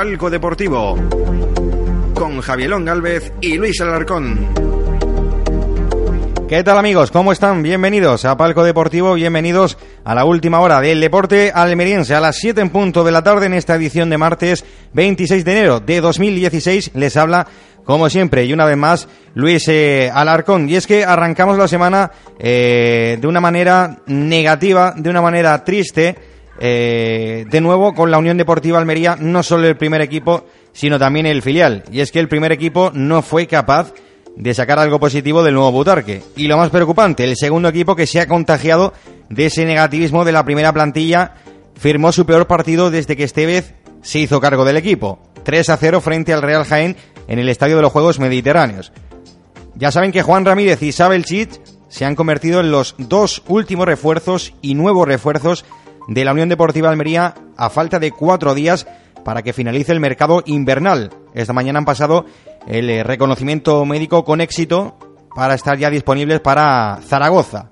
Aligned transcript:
Palco 0.00 0.30
Deportivo 0.30 0.96
con 2.14 2.40
Javielón 2.40 2.86
Galvez 2.86 3.34
y 3.42 3.58
Luis 3.58 3.82
Alarcón. 3.82 4.48
¿Qué 6.48 6.64
tal 6.64 6.78
amigos? 6.78 7.10
¿Cómo 7.10 7.32
están? 7.32 7.62
Bienvenidos 7.62 8.24
a 8.24 8.34
Palco 8.34 8.64
Deportivo, 8.64 9.12
bienvenidos 9.12 9.76
a 10.02 10.14
la 10.14 10.24
última 10.24 10.60
hora 10.60 10.80
del 10.80 11.02
deporte 11.02 11.52
almeriense 11.54 12.14
a 12.14 12.20
las 12.20 12.38
7 12.38 12.62
en 12.62 12.70
punto 12.70 13.04
de 13.04 13.12
la 13.12 13.22
tarde 13.22 13.44
en 13.44 13.52
esta 13.52 13.74
edición 13.74 14.08
de 14.08 14.16
martes 14.16 14.64
26 14.94 15.44
de 15.44 15.52
enero 15.52 15.80
de 15.80 16.00
2016. 16.00 16.92
Les 16.94 17.18
habla 17.18 17.46
como 17.84 18.08
siempre, 18.08 18.46
y 18.46 18.54
una 18.54 18.64
vez 18.64 18.78
más, 18.78 19.06
Luis 19.34 19.68
eh, 19.68 20.10
Alarcón. 20.14 20.66
Y 20.66 20.76
es 20.76 20.86
que 20.86 21.04
arrancamos 21.04 21.58
la 21.58 21.68
semana 21.68 22.10
eh, 22.38 23.18
de 23.20 23.26
una 23.26 23.40
manera 23.40 23.98
negativa, 24.06 24.94
de 24.96 25.10
una 25.10 25.20
manera 25.20 25.62
triste, 25.62 26.29
eh, 26.60 27.46
de 27.50 27.60
nuevo 27.60 27.94
con 27.94 28.10
la 28.10 28.18
Unión 28.18 28.36
Deportiva 28.36 28.78
Almería, 28.78 29.16
no 29.18 29.42
solo 29.42 29.66
el 29.66 29.76
primer 29.76 30.02
equipo, 30.02 30.44
sino 30.72 30.98
también 30.98 31.26
el 31.26 31.42
filial. 31.42 31.84
Y 31.90 32.00
es 32.00 32.12
que 32.12 32.20
el 32.20 32.28
primer 32.28 32.52
equipo 32.52 32.90
no 32.94 33.22
fue 33.22 33.46
capaz 33.46 33.94
de 34.36 34.54
sacar 34.54 34.78
algo 34.78 35.00
positivo 35.00 35.42
del 35.42 35.54
nuevo 35.54 35.72
Butarque. 35.72 36.22
Y 36.36 36.48
lo 36.48 36.56
más 36.56 36.70
preocupante, 36.70 37.24
el 37.24 37.36
segundo 37.36 37.68
equipo 37.68 37.96
que 37.96 38.06
se 38.06 38.20
ha 38.20 38.28
contagiado 38.28 38.92
de 39.28 39.46
ese 39.46 39.64
negativismo 39.64 40.24
de 40.24 40.32
la 40.32 40.44
primera 40.44 40.72
plantilla 40.72 41.34
firmó 41.76 42.12
su 42.12 42.26
peor 42.26 42.46
partido 42.46 42.90
desde 42.90 43.16
que 43.16 43.24
Estevez 43.24 43.74
se 44.02 44.18
hizo 44.18 44.40
cargo 44.40 44.64
del 44.64 44.76
equipo. 44.76 45.18
3 45.44 45.70
a 45.70 45.76
0 45.76 46.00
frente 46.00 46.32
al 46.32 46.42
Real 46.42 46.64
Jaén 46.64 46.96
en 47.26 47.38
el 47.38 47.48
Estadio 47.48 47.76
de 47.76 47.82
los 47.82 47.92
Juegos 47.92 48.18
Mediterráneos. 48.18 48.92
Ya 49.76 49.90
saben 49.90 50.12
que 50.12 50.22
Juan 50.22 50.44
Ramírez 50.44 50.82
y 50.82 50.88
Isabel 50.88 51.24
Chit 51.24 51.52
se 51.88 52.04
han 52.04 52.14
convertido 52.14 52.60
en 52.60 52.70
los 52.70 52.94
dos 52.98 53.42
últimos 53.48 53.86
refuerzos 53.86 54.52
y 54.60 54.74
nuevos 54.74 55.08
refuerzos 55.08 55.64
de 56.10 56.24
la 56.24 56.32
Unión 56.32 56.48
Deportiva 56.48 56.90
Almería 56.90 57.34
a 57.56 57.70
falta 57.70 58.00
de 58.00 58.10
cuatro 58.10 58.52
días 58.52 58.86
para 59.24 59.42
que 59.42 59.52
finalice 59.52 59.92
el 59.92 60.00
mercado 60.00 60.42
invernal. 60.44 61.10
Esta 61.34 61.52
mañana 61.52 61.78
han 61.78 61.84
pasado 61.84 62.24
el 62.66 62.90
eh, 62.90 63.04
reconocimiento 63.04 63.84
médico 63.84 64.24
con 64.24 64.40
éxito 64.40 64.98
para 65.36 65.54
estar 65.54 65.78
ya 65.78 65.88
disponibles 65.88 66.40
para 66.40 66.98
Zaragoza. 67.02 67.70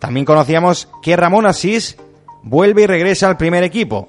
También 0.00 0.26
conocíamos 0.26 0.88
que 1.00 1.16
Ramón 1.16 1.46
Asís 1.46 1.96
vuelve 2.42 2.82
y 2.82 2.86
regresa 2.86 3.26
al 3.26 3.38
primer 3.38 3.64
equipo. 3.64 4.08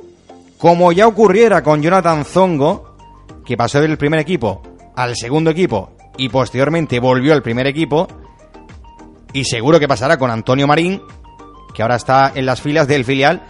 Como 0.58 0.92
ya 0.92 1.08
ocurriera 1.08 1.64
con 1.64 1.82
Jonathan 1.82 2.26
Zongo, 2.26 2.98
que 3.46 3.56
pasó 3.56 3.80
del 3.80 3.98
primer 3.98 4.20
equipo 4.20 4.62
al 4.96 5.16
segundo 5.16 5.52
equipo 5.52 5.92
y 6.18 6.28
posteriormente 6.28 7.00
volvió 7.00 7.32
al 7.34 7.44
primer 7.44 7.66
equipo, 7.66 8.08
y 9.32 9.46
seguro 9.46 9.80
que 9.80 9.88
pasará 9.88 10.18
con 10.18 10.30
Antonio 10.30 10.68
Marín, 10.68 11.02
que 11.74 11.82
ahora 11.82 11.96
está 11.96 12.32
en 12.36 12.46
las 12.46 12.62
filas 12.62 12.88
del 12.88 13.06
filial, 13.06 13.44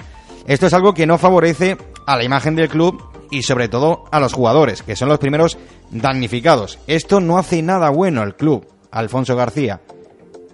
esto 0.47 0.67
es 0.67 0.73
algo 0.73 0.93
que 0.93 1.05
no 1.05 1.17
favorece 1.17 1.77
a 2.05 2.17
la 2.17 2.23
imagen 2.23 2.55
del 2.55 2.69
club 2.69 3.01
y 3.31 3.43
sobre 3.43 3.67
todo 3.67 4.05
a 4.11 4.19
los 4.19 4.33
jugadores, 4.33 4.83
que 4.83 4.95
son 4.95 5.09
los 5.09 5.19
primeros 5.19 5.57
damnificados. 5.89 6.79
Esto 6.87 7.19
no 7.19 7.37
hace 7.37 7.61
nada 7.61 7.89
bueno 7.89 8.21
al 8.21 8.35
club, 8.35 8.67
Alfonso 8.91 9.35
García. 9.35 9.81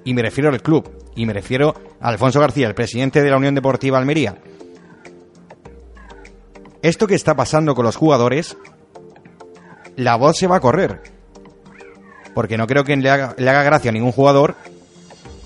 Y 0.06 0.14
me 0.14 0.22
refiero 0.22 0.50
al 0.50 0.62
club, 0.62 0.90
y 1.16 1.26
me 1.26 1.34
refiero 1.34 1.74
a 2.00 2.08
Alfonso 2.08 2.40
García, 2.40 2.68
el 2.68 2.76
presidente 2.76 3.22
de 3.22 3.30
la 3.30 3.38
Unión 3.38 3.56
Deportiva 3.56 3.98
Almería. 3.98 4.38
Esto 6.82 7.08
que 7.08 7.16
está 7.16 7.36
pasando 7.36 7.76
con 7.76 7.84
los 7.84 7.98
jugadores, 7.98 8.56
la 9.98 10.16
voz 10.16 10.38
se 10.38 10.48
va 10.48 10.58
a 10.58 10.62
correr. 10.62 11.02
Porque 12.34 12.58
no 12.58 12.68
creo 12.68 12.86
que 12.86 12.96
le 12.96 13.10
haga, 13.10 13.36
le 13.38 13.50
haga 13.50 13.64
gracia 13.64 13.90
a 13.90 13.94
ningún 13.94 14.14
jugador 14.14 14.56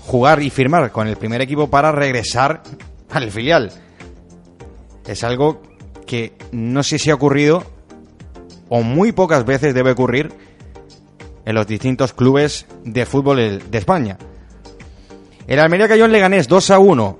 jugar 0.06 0.42
y 0.42 0.50
firmar 0.50 0.92
con 0.92 1.08
el 1.08 1.16
primer 1.16 1.40
equipo 1.40 1.68
para 1.68 1.92
regresar 1.92 2.62
al 3.10 3.30
filial. 3.30 3.72
Es 5.06 5.24
algo 5.24 5.62
que 6.06 6.32
no 6.52 6.82
sé 6.82 6.98
si 6.98 7.10
ha 7.10 7.14
ocurrido 7.14 7.64
o 8.68 8.82
muy 8.82 9.12
pocas 9.12 9.44
veces 9.44 9.74
debe 9.74 9.92
ocurrir 9.92 10.32
en 11.44 11.54
los 11.54 11.66
distintos 11.66 12.12
clubes 12.12 12.66
de 12.84 13.06
fútbol 13.06 13.62
de 13.70 13.78
España. 13.78 14.18
El 15.46 15.60
Almería 15.60 15.88
cayó 15.88 16.08
Leganés 16.08 16.48
2 16.48 16.70
a 16.70 16.78
1. 16.78 17.18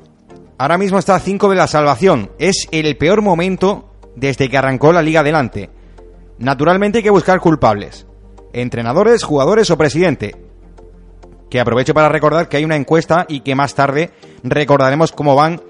Ahora 0.56 0.78
mismo 0.78 0.98
está 0.98 1.14
a 1.14 1.20
5 1.20 1.50
de 1.50 1.56
la 1.56 1.66
salvación. 1.66 2.30
Es 2.38 2.68
el 2.70 2.96
peor 2.96 3.20
momento 3.20 3.92
desde 4.16 4.48
que 4.48 4.56
arrancó 4.56 4.92
la 4.92 5.02
liga 5.02 5.20
adelante. 5.20 5.70
Naturalmente 6.38 6.98
hay 6.98 7.04
que 7.04 7.10
buscar 7.10 7.40
culpables. 7.40 8.06
Entrenadores, 8.52 9.24
jugadores 9.24 9.70
o 9.70 9.76
presidente. 9.76 10.43
Que 11.54 11.60
aprovecho 11.60 11.94
para 11.94 12.08
recordar 12.08 12.48
que 12.48 12.56
hay 12.56 12.64
una 12.64 12.74
encuesta 12.74 13.26
y 13.28 13.42
que 13.42 13.54
más 13.54 13.76
tarde 13.76 14.10
recordaremos 14.42 15.12
cómo 15.12 15.36
van 15.36 15.60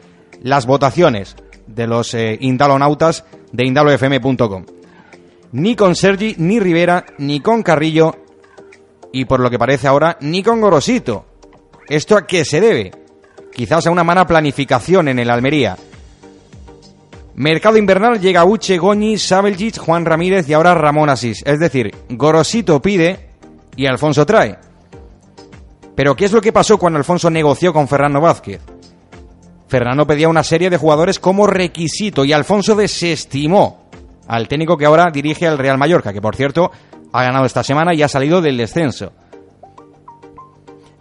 las 0.41 0.65
votaciones 0.65 1.37
de 1.67 1.87
los 1.87 2.15
eh, 2.15 2.39
indalonautas 2.41 3.27
de 3.53 3.67
indalofm.com. 3.67 4.65
Ni 5.53 5.77
con 5.77 5.95
Sergi, 5.95 6.37
ni 6.39 6.59
Rivera, 6.59 7.05
ni 7.19 7.41
con 7.41 7.63
Carrillo 7.63 8.17
y 9.13 9.27
por 9.27 9.41
lo 9.41 9.51
que 9.51 9.59
parece 9.59 9.87
ahora, 9.87 10.17
ni 10.23 10.43
con 10.43 10.63
Gorosito. 10.63 11.27
¿Esto 11.87 12.17
a 12.17 12.27
qué 12.27 12.47
se 12.47 12.63
debe? 12.63 12.91
Quizás 13.53 13.87
a 13.87 13.91
una 13.91 14.05
mala 14.05 14.27
planificación 14.27 15.09
en 15.09 15.19
el 15.19 15.29
Almería. 15.29 15.77
Mercado 17.35 17.77
invernal 17.77 18.19
llega 18.23 18.47
Uche, 18.47 18.79
Goñi, 18.79 19.19
Sabeljic, 19.19 19.77
Juan 19.77 20.07
Ramírez 20.07 20.49
y 20.49 20.55
ahora 20.55 20.73
Ramón 20.73 21.11
Asís. 21.11 21.43
Es 21.45 21.61
decir, 21.61 21.95
Gorosito 22.09 22.81
pide 22.81 23.29
y 23.77 23.85
Alfonso 23.85 24.25
trae. 24.25 24.57
Pero 25.95 26.17
¿qué 26.17 26.25
es 26.25 26.33
lo 26.33 26.41
que 26.41 26.53
pasó 26.53 26.79
cuando 26.79 26.99
Alfonso 26.99 27.31
negoció 27.31 27.73
con 27.73 27.89
Fernando 27.89 28.21
Vázquez? 28.21 28.61
Fernando 29.69 30.07
pedía 30.07 30.29
una 30.29 30.43
serie 30.43 30.71
de 30.71 30.77
jugadores 30.77 31.19
como 31.19 31.47
requisito 31.47 32.25
y 32.25 32.33
Alfonso 32.33 32.75
desestimó 32.75 33.85
al 34.27 34.49
técnico 34.49 34.77
que 34.77 34.87
ahora 34.87 35.11
dirige 35.11 35.47
al 35.47 35.59
Real 35.59 35.79
Mallorca, 35.79 36.13
que 36.13 36.21
por 36.21 36.37
cierto 36.37 36.71
ha 37.13 37.23
ganado 37.23 37.45
esta 37.45 37.63
semana 37.63 37.95
y 37.95 38.03
ha 38.03 38.09
salido 38.09 38.41
del 38.41 38.57
descenso. 38.57 39.13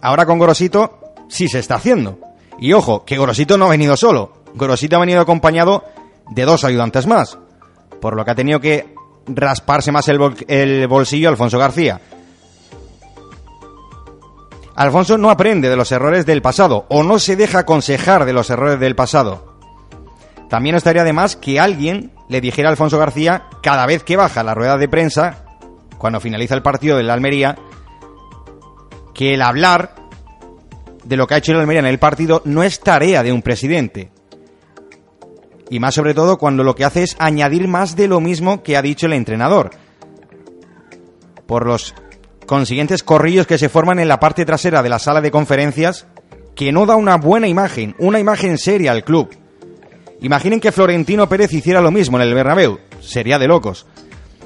Ahora 0.02 0.26
con 0.26 0.38
Gorosito 0.38 1.00
sí 1.28 1.48
se 1.48 1.60
está 1.60 1.76
haciendo. 1.76 2.20
Y 2.60 2.74
ojo, 2.74 3.06
que 3.06 3.18
Gorosito 3.18 3.58
no 3.58 3.66
ha 3.66 3.70
venido 3.70 3.98
solo. 3.98 4.34
Gorosito 4.54 4.98
ha 4.98 5.00
venido 5.00 5.22
acompañado 5.22 5.86
de 6.30 6.46
dos 6.46 6.64
ayudantes 6.64 7.08
más. 7.08 7.38
Por 8.00 8.16
lo 8.16 8.24
que 8.26 8.32
ha 8.32 8.36
tenido 8.36 8.60
que 8.60 8.94
rasparse 9.28 9.92
más 9.92 10.08
el, 10.10 10.20
el 10.48 10.88
bolsillo 10.88 11.30
Alfonso 11.30 11.58
García. 11.58 12.02
Alfonso 14.76 15.18
no 15.18 15.30
aprende 15.30 15.70
de 15.70 15.76
los 15.76 15.92
errores 15.92 16.26
del 16.26 16.42
pasado 16.42 16.86
o 16.90 17.04
no 17.04 17.20
se 17.20 17.36
deja 17.36 17.60
aconsejar 17.60 18.26
de 18.26 18.34
los 18.34 18.50
errores 18.50 18.80
del 18.80 18.96
pasado. 18.96 19.54
También 20.50 20.76
estaría 20.76 21.04
de 21.04 21.14
más 21.14 21.36
que 21.36 21.60
alguien 21.60 22.12
le 22.28 22.42
dijera 22.42 22.70
a 22.70 22.72
Alfonso 22.72 22.98
García 22.98 23.44
cada 23.62 23.86
vez 23.86 24.04
que 24.04 24.18
baja 24.18 24.44
la 24.44 24.56
rueda 24.56 24.78
de 24.78 24.88
prensa, 24.88 25.46
cuando 25.98 26.20
finaliza 26.20 26.56
el 26.56 26.62
partido 26.62 26.98
de 26.98 27.04
la 27.04 27.14
Almería, 27.14 27.56
que 29.14 29.36
el 29.36 29.42
hablar 29.42 29.96
de 31.04 31.18
lo 31.18 31.28
que 31.28 31.36
ha 31.36 31.38
hecho 31.38 31.52
el 31.52 31.60
Almería 31.60 31.80
en 31.80 31.86
el 31.86 32.00
partido 32.00 32.42
no 32.46 32.64
es 32.64 32.80
tarea 32.80 33.24
de 33.24 33.32
un 33.32 33.42
presidente. 33.42 34.12
Y 35.70 35.80
más 35.80 35.96
sobre 35.96 36.14
todo 36.14 36.38
cuando 36.38 36.64
lo 36.64 36.76
que 36.76 36.86
hace 36.86 37.04
es 37.04 37.16
añadir 37.20 37.68
más 37.68 37.96
de 37.96 38.08
lo 38.08 38.20
mismo 38.20 38.64
que 38.64 38.78
ha 38.78 38.82
dicho 38.82 39.06
el 39.06 39.14
entrenador. 39.14 39.72
Por 41.48 41.66
los 41.66 41.94
consiguientes 42.46 43.04
corrillos 43.04 43.48
que 43.48 43.58
se 43.58 43.70
forman 43.70 44.00
en 44.00 44.08
la 44.08 44.20
parte 44.20 44.46
trasera 44.46 44.84
de 44.84 44.90
la 44.90 45.00
sala 45.00 45.22
de 45.22 45.32
conferencias, 45.32 46.08
que 46.56 46.72
no 46.72 46.86
da 46.86 46.96
una 46.96 47.18
buena 47.18 47.48
imagen, 47.48 47.96
una 48.00 48.20
imagen 48.20 48.58
seria 48.58 48.92
al 48.92 49.04
club. 49.04 49.30
Imaginen 50.22 50.60
que 50.60 50.72
Florentino 50.72 51.28
Pérez 51.28 51.52
hiciera 51.54 51.82
lo 51.82 51.92
mismo 51.92 52.18
en 52.18 52.24
el 52.24 52.34
Bernabéu, 52.34 52.80
sería 53.02 53.40
de 53.40 53.48
locos. 53.48 53.86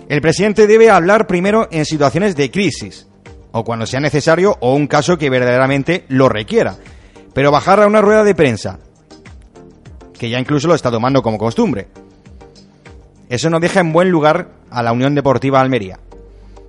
El 0.09 0.21
presidente 0.21 0.67
debe 0.67 0.89
hablar 0.89 1.27
primero 1.27 1.67
en 1.71 1.85
situaciones 1.85 2.35
de 2.35 2.49
crisis, 2.49 3.07
o 3.51 3.63
cuando 3.63 3.85
sea 3.85 3.99
necesario, 3.99 4.57
o 4.61 4.73
un 4.73 4.87
caso 4.87 5.17
que 5.17 5.29
verdaderamente 5.29 6.05
lo 6.07 6.29
requiera. 6.29 6.77
Pero 7.33 7.51
bajar 7.51 7.81
a 7.81 7.87
una 7.87 8.01
rueda 8.01 8.23
de 8.23 8.33
prensa, 8.33 8.79
que 10.17 10.29
ya 10.29 10.39
incluso 10.39 10.67
lo 10.67 10.75
está 10.75 10.89
tomando 10.89 11.21
como 11.21 11.37
costumbre. 11.37 11.89
Eso 13.29 13.49
no 13.49 13.59
deja 13.59 13.81
en 13.81 13.91
buen 13.91 14.09
lugar 14.09 14.49
a 14.71 14.81
la 14.81 14.93
Unión 14.93 15.13
Deportiva 15.13 15.59
Almería. 15.59 15.99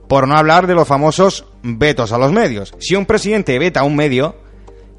Por 0.09 0.27
no 0.27 0.37
hablar 0.37 0.67
de 0.67 0.75
los 0.75 0.89
famosos 0.89 1.47
vetos 1.63 2.13
a 2.13 2.19
los 2.19 2.33
medios. 2.33 2.75
Si 2.79 2.95
un 2.95 3.07
presidente 3.07 3.59
veta 3.59 3.81
a 3.81 3.85
un 3.85 3.95
medio, 3.95 4.37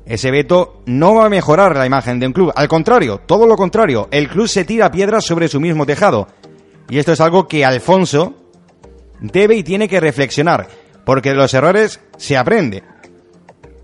ese 0.06 0.32
veto 0.32 0.82
no 0.86 1.16
va 1.16 1.26
a 1.26 1.30
mejorar 1.30 1.76
la 1.76 1.86
imagen 1.86 2.20
de 2.20 2.28
un 2.28 2.34
club. 2.34 2.54
Al 2.56 2.68
contrario, 2.68 3.22
todo 3.26 3.46
lo 3.46 3.56
contrario, 3.56 4.08
el 4.12 4.28
club 4.28 4.48
se 4.48 4.66
tira 4.66 4.92
piedras 4.92 5.26
sobre 5.26 5.48
su 5.48 5.60
mismo 5.60 5.86
tejado. 5.86 6.28
Y 6.90 6.98
esto 6.98 7.12
es 7.12 7.22
algo 7.22 7.48
que 7.48 7.66
Alfonso 7.66 8.36
debe 9.20 9.56
y 9.56 9.64
tiene 9.64 9.88
que 9.88 10.00
reflexionar, 10.00 10.68
porque 11.06 11.30
de 11.30 11.36
los 11.36 11.54
errores 11.54 12.00
se 12.18 12.38
aprende. 12.38 12.84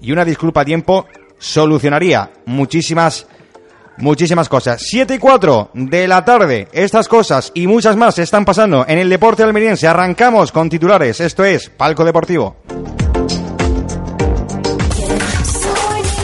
Y 0.01 0.11
una 0.11 0.25
disculpa 0.25 0.61
a 0.61 0.65
tiempo 0.65 1.05
solucionaría 1.37 2.31
muchísimas 2.45 3.27
muchísimas 3.97 4.49
cosas. 4.49 4.81
7 4.81 5.15
y 5.15 5.17
4 5.17 5.71
de 5.73 6.07
la 6.07 6.25
tarde. 6.25 6.67
Estas 6.71 7.07
cosas 7.07 7.51
y 7.53 7.67
muchas 7.67 7.95
más 7.95 8.19
están 8.19 8.45
pasando 8.45 8.85
en 8.87 8.97
el 8.97 9.09
deporte 9.09 9.43
almeriense. 9.43 9.87
Arrancamos 9.87 10.51
con 10.51 10.69
titulares. 10.69 11.19
Esto 11.19 11.43
es 11.43 11.69
Palco 11.69 12.03
Deportivo. 12.03 12.55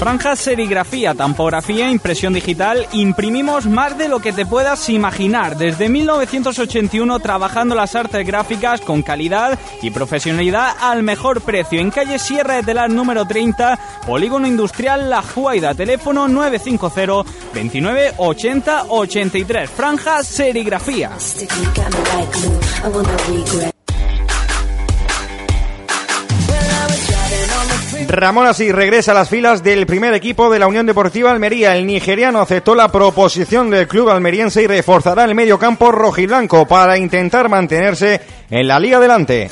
Franjas 0.02 0.40
serigrafía, 0.40 1.14
tampografía, 1.14 1.92
impresión 1.92 2.34
digital, 2.34 2.88
imprimimos 2.92 3.68
más 3.68 4.00
de 4.00 4.08
lo 4.08 4.20
que 4.20 4.34
te 4.34 4.48
puedas 4.48 4.90
imaginar. 4.90 5.58
Desde 5.58 5.90
1981 5.90 7.20
trabajando 7.20 7.76
las 7.76 7.94
artes 7.94 8.26
gráficas 8.26 8.82
con 8.82 9.04
calidad 9.04 9.60
y 9.84 9.92
profesionalidad 9.92 10.76
al 10.82 11.04
mejor 11.04 11.42
precio. 11.42 11.80
En 11.80 11.92
calle 11.92 12.18
Sierra 12.18 12.56
de 12.56 12.64
Telar 12.64 12.90
número 12.90 13.26
30, 13.28 13.78
Polígono 14.08 14.48
Industrial 14.48 15.08
La 15.08 15.22
Juaida, 15.22 15.76
teléfono 15.76 16.28
950 16.28 17.52
29 17.54 18.14
80 18.18 18.86
83. 18.90 19.70
Franjas 19.70 20.26
serigrafía. 20.26 21.12
Ramón 28.12 28.46
así 28.46 28.72
regresa 28.72 29.12
a 29.12 29.16
las 29.16 29.30
filas 29.30 29.64
del 29.64 29.86
primer 29.86 30.14
equipo 30.14 30.50
de 30.50 30.60
la 30.60 30.68
Unión 30.68 30.86
Deportiva 30.86 31.32
Almería. 31.32 31.76
El 31.76 31.88
nigeriano 31.88 32.42
aceptó 32.42 32.76
la 32.76 32.90
proposición 32.90 33.70
del 33.70 33.88
club 33.88 34.10
almeriense 34.10 34.62
y 34.62 34.68
reforzará 34.68 35.24
el 35.24 35.34
medio 35.34 35.58
campo 35.58 35.92
rojiblanco 35.92 36.68
para 36.68 36.98
intentar 36.98 37.48
mantenerse 37.48 38.20
en 38.50 38.68
la 38.68 38.80
liga 38.80 38.98
adelante. 38.98 39.50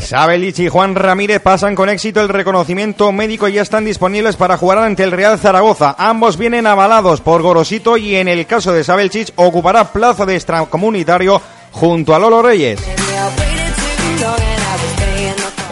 Sabelich 0.00 0.58
y 0.58 0.68
Juan 0.68 0.94
Ramírez 0.94 1.40
pasan 1.40 1.74
con 1.74 1.88
éxito 1.88 2.20
el 2.20 2.30
reconocimiento 2.30 3.12
médico 3.12 3.46
y 3.46 3.52
ya 3.52 3.62
están 3.62 3.84
disponibles 3.84 4.36
para 4.36 4.56
jugar 4.56 4.78
ante 4.78 5.04
el 5.04 5.12
Real 5.12 5.38
Zaragoza. 5.38 5.94
Ambos 5.98 6.36
vienen 6.36 6.66
avalados 6.66 7.20
por 7.20 7.42
Gorosito 7.42 7.96
y 7.96 8.16
en 8.16 8.26
el 8.28 8.46
caso 8.46 8.72
de 8.72 8.82
Sabelchich 8.82 9.32
ocupará 9.36 9.92
plaza 9.92 10.26
de 10.26 10.34
extracomunitario 10.34 11.40
junto 11.70 12.14
a 12.14 12.18
Lolo 12.18 12.42
Reyes. 12.42 12.80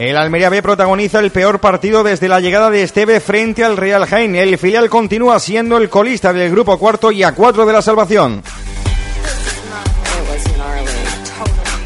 El 0.00 0.16
Almería 0.16 0.48
B 0.48 0.62
protagoniza 0.62 1.18
el 1.18 1.32
peor 1.32 1.58
partido 1.58 2.04
desde 2.04 2.28
la 2.28 2.38
llegada 2.38 2.70
de 2.70 2.84
Esteve 2.84 3.18
frente 3.18 3.64
al 3.64 3.76
Real 3.76 4.06
Jaén. 4.06 4.36
El 4.36 4.56
filial 4.56 4.88
continúa 4.88 5.40
siendo 5.40 5.76
el 5.76 5.88
colista 5.88 6.32
del 6.32 6.52
grupo 6.52 6.78
cuarto 6.78 7.10
y 7.10 7.24
a 7.24 7.34
cuatro 7.34 7.66
de 7.66 7.72
la 7.72 7.82
salvación. 7.82 8.42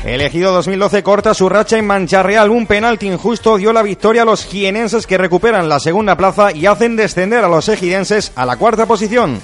Elegido 0.04 0.52
2012 0.52 1.02
corta 1.02 1.32
su 1.32 1.48
racha 1.48 1.78
en 1.78 1.86
Mancha 1.86 2.22
Real. 2.22 2.50
Un 2.50 2.66
penalti 2.66 3.06
injusto 3.06 3.56
dio 3.56 3.72
la 3.72 3.82
victoria 3.82 4.22
a 4.22 4.26
los 4.26 4.44
jienenses 4.44 5.06
que 5.06 5.16
recuperan 5.16 5.68
la 5.68 5.80
segunda 5.80 6.16
plaza 6.16 6.52
y 6.52 6.66
hacen 6.66 6.96
descender 6.96 7.44
a 7.44 7.48
los 7.48 7.68
ejidenses 7.68 8.32
a 8.34 8.44
la 8.44 8.56
cuarta 8.56 8.84
posición. 8.84 9.40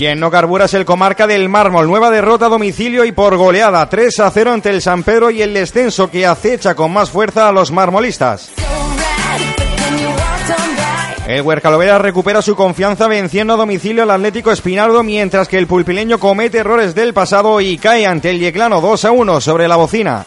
Quien 0.00 0.18
no 0.18 0.30
carbura 0.30 0.64
es 0.64 0.72
el 0.72 0.86
Comarca 0.86 1.26
del 1.26 1.50
Mármol. 1.50 1.86
Nueva 1.86 2.10
derrota 2.10 2.46
a 2.46 2.48
domicilio 2.48 3.04
y 3.04 3.12
por 3.12 3.36
goleada. 3.36 3.86
3 3.86 4.20
a 4.20 4.30
0 4.30 4.52
ante 4.54 4.70
el 4.70 4.80
San 4.80 5.02
Pedro 5.02 5.30
y 5.30 5.42
el 5.42 5.52
descenso 5.52 6.10
que 6.10 6.24
acecha 6.24 6.74
con 6.74 6.90
más 6.90 7.10
fuerza 7.10 7.46
a 7.46 7.52
los 7.52 7.70
marmolistas. 7.70 8.50
El 11.26 11.42
Huercalovera 11.42 11.98
recupera 11.98 12.40
su 12.40 12.56
confianza 12.56 13.08
venciendo 13.08 13.52
a 13.52 13.56
domicilio 13.58 14.04
al 14.04 14.10
Atlético 14.12 14.50
Espinardo, 14.50 15.02
mientras 15.02 15.48
que 15.48 15.58
el 15.58 15.66
pulpileño 15.66 16.16
comete 16.16 16.56
errores 16.56 16.94
del 16.94 17.12
pasado 17.12 17.60
y 17.60 17.76
cae 17.76 18.06
ante 18.06 18.30
el 18.30 18.38
Yeclano 18.38 18.80
2 18.80 19.04
a 19.04 19.10
1 19.10 19.40
sobre 19.42 19.68
la 19.68 19.76
bocina. 19.76 20.24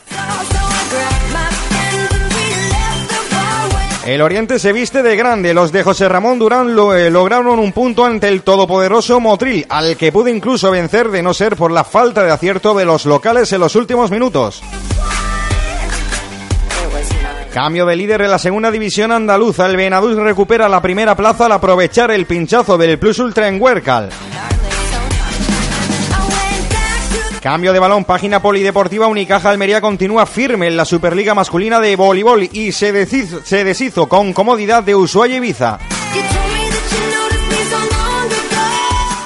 El 4.06 4.22
Oriente 4.22 4.60
se 4.60 4.74
viste 4.74 5.02
de 5.02 5.16
grande. 5.16 5.54
Los 5.54 5.72
de 5.72 5.82
José 5.82 6.10
Ramón 6.10 6.38
Durán 6.38 6.76
lo, 6.76 6.94
eh, 6.94 7.10
lograron 7.10 7.58
un 7.58 7.72
punto 7.72 8.04
ante 8.04 8.28
el 8.28 8.42
todopoderoso 8.42 9.22
Motril, 9.22 9.66
al 9.70 9.96
que 9.96 10.12
pudo 10.12 10.28
incluso 10.28 10.70
vencer 10.72 11.10
de 11.10 11.24
no 11.24 11.34
ser 11.34 11.56
por 11.56 11.72
la 11.72 11.86
falta 11.86 12.24
de 12.24 12.32
acierto 12.32 12.74
de 12.74 12.84
los 12.84 13.06
locales 13.06 13.54
en 13.54 13.62
los 13.62 13.78
últimos 13.78 14.12
minutos. 14.12 14.62
Cambio 17.54 17.86
de 17.86 17.96
líder 17.96 18.22
en 18.22 18.32
la 18.32 18.40
segunda 18.40 18.72
división 18.72 19.12
andaluza. 19.12 19.68
El 19.68 19.78
Benadús 19.78 20.18
recupera 20.18 20.68
la 20.68 20.82
primera 20.82 21.16
plaza 21.16 21.46
al 21.46 21.54
aprovechar 21.54 22.12
el 22.12 22.26
pinchazo 22.26 22.78
del 22.78 23.00
Plus 23.00 23.20
Ultra 23.20 23.48
en 23.48 23.62
Huércal. 23.62 24.10
Cambio 27.44 27.74
de 27.74 27.80
balón, 27.80 28.06
página 28.06 28.42
polideportiva 28.42 29.08
Unicaja 29.08 29.50
Almería 29.50 29.82
continúa 29.82 30.26
firme 30.26 30.68
en 30.68 30.78
la 30.78 30.86
Superliga 30.86 31.34
masculina 31.34 31.82
de 31.82 31.98
voleibol 31.98 32.44
y 32.44 32.72
se 32.72 32.94
deshizo, 32.94 33.42
se 33.44 33.66
deshizo 33.66 34.08
con 34.08 34.32
comodidad 34.32 34.82
de 34.82 34.96
Ushuaia 34.96 35.36
Ibiza. 35.36 35.78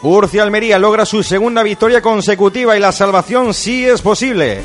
Urcia 0.02 0.42
Almería 0.42 0.80
logra 0.80 1.06
su 1.06 1.22
segunda 1.22 1.62
victoria 1.62 2.02
consecutiva 2.02 2.76
y 2.76 2.80
la 2.80 2.92
salvación 2.92 3.54
sí 3.54 3.86
es 3.86 4.02
posible. 4.02 4.64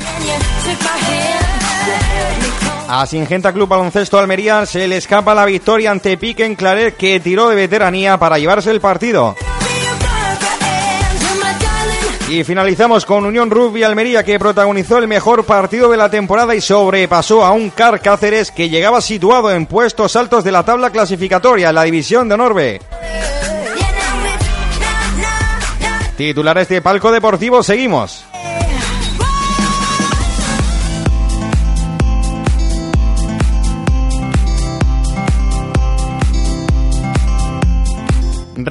A 2.87 3.05
Singenta 3.05 3.53
Club 3.53 3.69
Baloncesto 3.69 4.17
Almería 4.17 4.65
se 4.65 4.87
le 4.87 4.97
escapa 4.97 5.35
la 5.35 5.45
victoria 5.45 5.91
ante 5.91 6.17
Pique 6.17 6.43
en 6.43 6.55
Claret 6.55 6.97
que 6.97 7.19
tiró 7.19 7.49
de 7.49 7.55
veteranía 7.55 8.17
para 8.17 8.39
llevarse 8.39 8.71
el 8.71 8.81
partido. 8.81 9.35
Y 12.33 12.43
finalizamos 12.43 13.05
con 13.05 13.27
Unión 13.27 13.51
Rugby 13.51 13.83
Almería 13.83 14.23
que 14.23 14.39
protagonizó 14.39 14.97
el 14.97 15.07
mejor 15.07 15.45
partido 15.45 15.91
de 15.91 15.97
la 15.97 16.09
temporada 16.09 16.55
y 16.55 16.61
sobrepasó 16.61 17.45
a 17.45 17.51
un 17.51 17.69
Car 17.69 18.01
Cáceres 18.01 18.49
que 18.49 18.69
llegaba 18.69 19.01
situado 19.01 19.51
en 19.51 19.67
puestos 19.67 20.15
altos 20.15 20.43
de 20.43 20.51
la 20.51 20.65
tabla 20.65 20.89
clasificatoria 20.89 21.69
en 21.69 21.75
la 21.75 21.83
división 21.83 22.27
de 22.27 22.35
Norbe. 22.35 22.81
Titulares 26.17 26.67
de 26.69 26.81
Palco 26.81 27.11
Deportivo, 27.11 27.61
seguimos. 27.61 28.25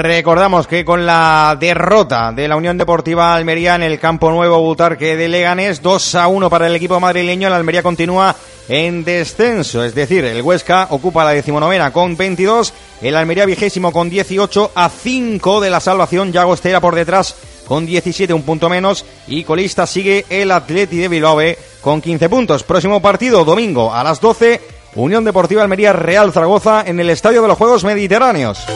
Recordamos 0.03 0.67
que 0.67 0.85
con 0.85 1.07
la 1.07 1.57
derrota 1.61 2.33
de 2.33 2.49
la 2.49 2.57
Unión 2.57 2.77
Deportiva 2.77 3.37
Almería 3.37 3.77
en 3.77 3.85
el 3.85 4.01
Campo 4.01 4.33
Nuevo 4.33 4.59
Butarque 4.59 5.15
de 5.15 5.29
Leganés, 5.29 5.81
2 5.81 6.17
a 6.17 6.27
1 6.27 6.51
para 6.51 6.67
el 6.67 6.75
equipo 6.75 6.99
madrileño, 6.99 7.47
el 7.47 7.55
Almería 7.55 7.85
continúa 7.85 8.35
en 8.69 9.05
descenso, 9.05 9.85
es 9.85 9.95
decir, 9.95 10.25
el 10.25 10.43
Huesca 10.43 10.89
ocupa 10.91 11.25
la 11.25 11.31
decimonovena 11.31 11.93
con 11.93 12.17
22, 12.17 12.75
el 13.01 13.15
Almería 13.15 13.47
vigésimo 13.47 13.93
con 13.93 14.11
18 14.11 14.73
a 14.75 14.89
5 14.89 15.61
de 15.61 15.71
la 15.71 15.79
salvación, 15.79 16.33
Llagostera 16.33 16.81
por 16.81 16.97
detrás 16.97 17.37
con 17.69 17.87
17, 17.87 18.35
un 18.35 18.43
punto 18.43 18.69
menos, 18.69 19.05
y 19.29 19.45
colista 19.45 19.87
sigue 19.87 20.27
el 20.29 20.51
Atleti 20.51 20.97
de 20.97 21.07
Bilbao 21.07 21.39
con 21.81 22.01
15 22.01 22.29
puntos. 22.29 22.65
Próximo 22.65 23.01
partido, 23.01 23.45
domingo 23.45 23.95
a 23.95 24.03
las 24.03 24.21
12, 24.21 24.61
Unión 24.97 25.23
Deportiva 25.23 25.63
Almería 25.63 25.93
Real 25.93 26.33
Zaragoza 26.33 26.83
en 26.85 26.99
el 26.99 27.09
Estadio 27.09 27.41
de 27.41 27.47
los 27.47 27.57
Juegos 27.57 27.85
Mediterráneos. 27.85 28.67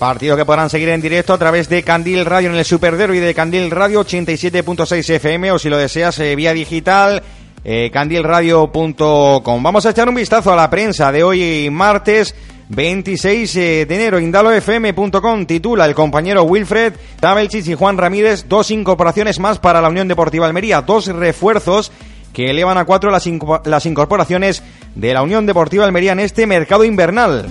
Partido 0.00 0.34
que 0.34 0.46
podrán 0.46 0.70
seguir 0.70 0.88
en 0.88 1.02
directo 1.02 1.34
a 1.34 1.38
través 1.38 1.68
de 1.68 1.82
Candil 1.82 2.24
Radio 2.24 2.48
en 2.48 2.56
el 2.56 2.64
Super 2.64 2.96
Derby 2.96 3.18
de 3.18 3.34
Candil 3.34 3.70
Radio 3.70 4.02
87.6 4.02 5.16
FM 5.16 5.52
o 5.52 5.58
si 5.58 5.68
lo 5.68 5.76
deseas 5.76 6.18
eh, 6.20 6.34
vía 6.34 6.54
digital 6.54 7.22
eh, 7.62 7.90
candilradio.com. 7.92 9.62
Vamos 9.62 9.84
a 9.84 9.90
echar 9.90 10.08
un 10.08 10.14
vistazo 10.14 10.54
a 10.54 10.56
la 10.56 10.70
prensa 10.70 11.12
de 11.12 11.22
hoy 11.22 11.68
martes 11.70 12.34
26 12.70 13.56
eh, 13.56 13.84
de 13.86 13.94
enero. 13.94 14.18
IndaloFM.com 14.18 15.44
titula 15.44 15.84
el 15.84 15.94
compañero 15.94 16.44
Wilfred 16.44 16.94
Tabelchich 17.20 17.68
y 17.68 17.74
Juan 17.74 17.98
Ramírez 17.98 18.46
dos 18.48 18.70
incorporaciones 18.70 19.38
más 19.38 19.58
para 19.58 19.82
la 19.82 19.90
Unión 19.90 20.08
Deportiva 20.08 20.46
Almería, 20.46 20.80
dos 20.80 21.08
refuerzos 21.08 21.92
que 22.32 22.48
elevan 22.48 22.78
a 22.78 22.86
cuatro 22.86 23.10
las 23.10 23.86
incorporaciones 23.86 24.62
de 24.94 25.12
la 25.12 25.20
Unión 25.20 25.44
Deportiva 25.44 25.84
Almería 25.84 26.12
en 26.12 26.20
este 26.20 26.46
mercado 26.46 26.84
invernal. 26.84 27.50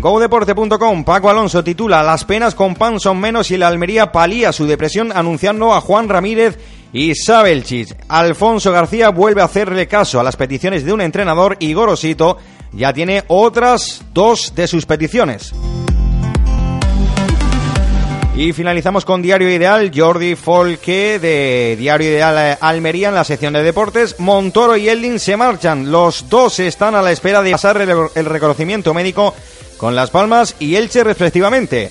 GoDeporte.com, 0.00 1.04
Paco 1.04 1.28
Alonso 1.28 1.62
titula 1.62 2.02
Las 2.02 2.24
penas 2.24 2.54
con 2.54 2.74
pan 2.74 2.98
son 2.98 3.20
menos 3.20 3.50
y 3.50 3.58
la 3.58 3.68
Almería 3.68 4.10
palía 4.10 4.50
su 4.50 4.66
depresión 4.66 5.12
anunciando 5.14 5.74
a 5.74 5.80
Juan 5.82 6.08
Ramírez 6.08 6.58
y 6.92 7.14
Sabelchich. 7.14 7.94
Alfonso 8.08 8.72
García 8.72 9.10
vuelve 9.10 9.42
a 9.42 9.44
hacerle 9.44 9.86
caso 9.86 10.18
a 10.18 10.22
las 10.22 10.36
peticiones 10.36 10.84
de 10.84 10.94
un 10.94 11.02
entrenador 11.02 11.56
y 11.60 11.74
Gorosito 11.74 12.38
ya 12.72 12.94
tiene 12.94 13.24
otras 13.28 14.02
dos 14.14 14.54
de 14.54 14.66
sus 14.66 14.86
peticiones. 14.86 15.52
Y 18.34 18.54
finalizamos 18.54 19.04
con 19.04 19.20
Diario 19.20 19.50
Ideal, 19.50 19.90
Jordi 19.94 20.34
Folke 20.34 21.18
de 21.18 21.76
Diario 21.78 22.08
Ideal 22.08 22.56
Almería 22.62 23.08
en 23.08 23.14
la 23.14 23.24
sección 23.24 23.52
de 23.52 23.62
deportes. 23.62 24.18
Montoro 24.18 24.78
y 24.78 24.88
Eldin 24.88 25.18
se 25.20 25.36
marchan. 25.36 25.90
Los 25.90 26.30
dos 26.30 26.58
están 26.58 26.94
a 26.94 27.02
la 27.02 27.12
espera 27.12 27.42
de 27.42 27.50
pasar 27.52 27.82
el 27.82 28.24
reconocimiento 28.24 28.94
médico 28.94 29.34
con 29.80 29.96
Las 29.96 30.10
Palmas 30.10 30.56
y 30.58 30.76
Elche 30.76 31.02
respectivamente. 31.02 31.90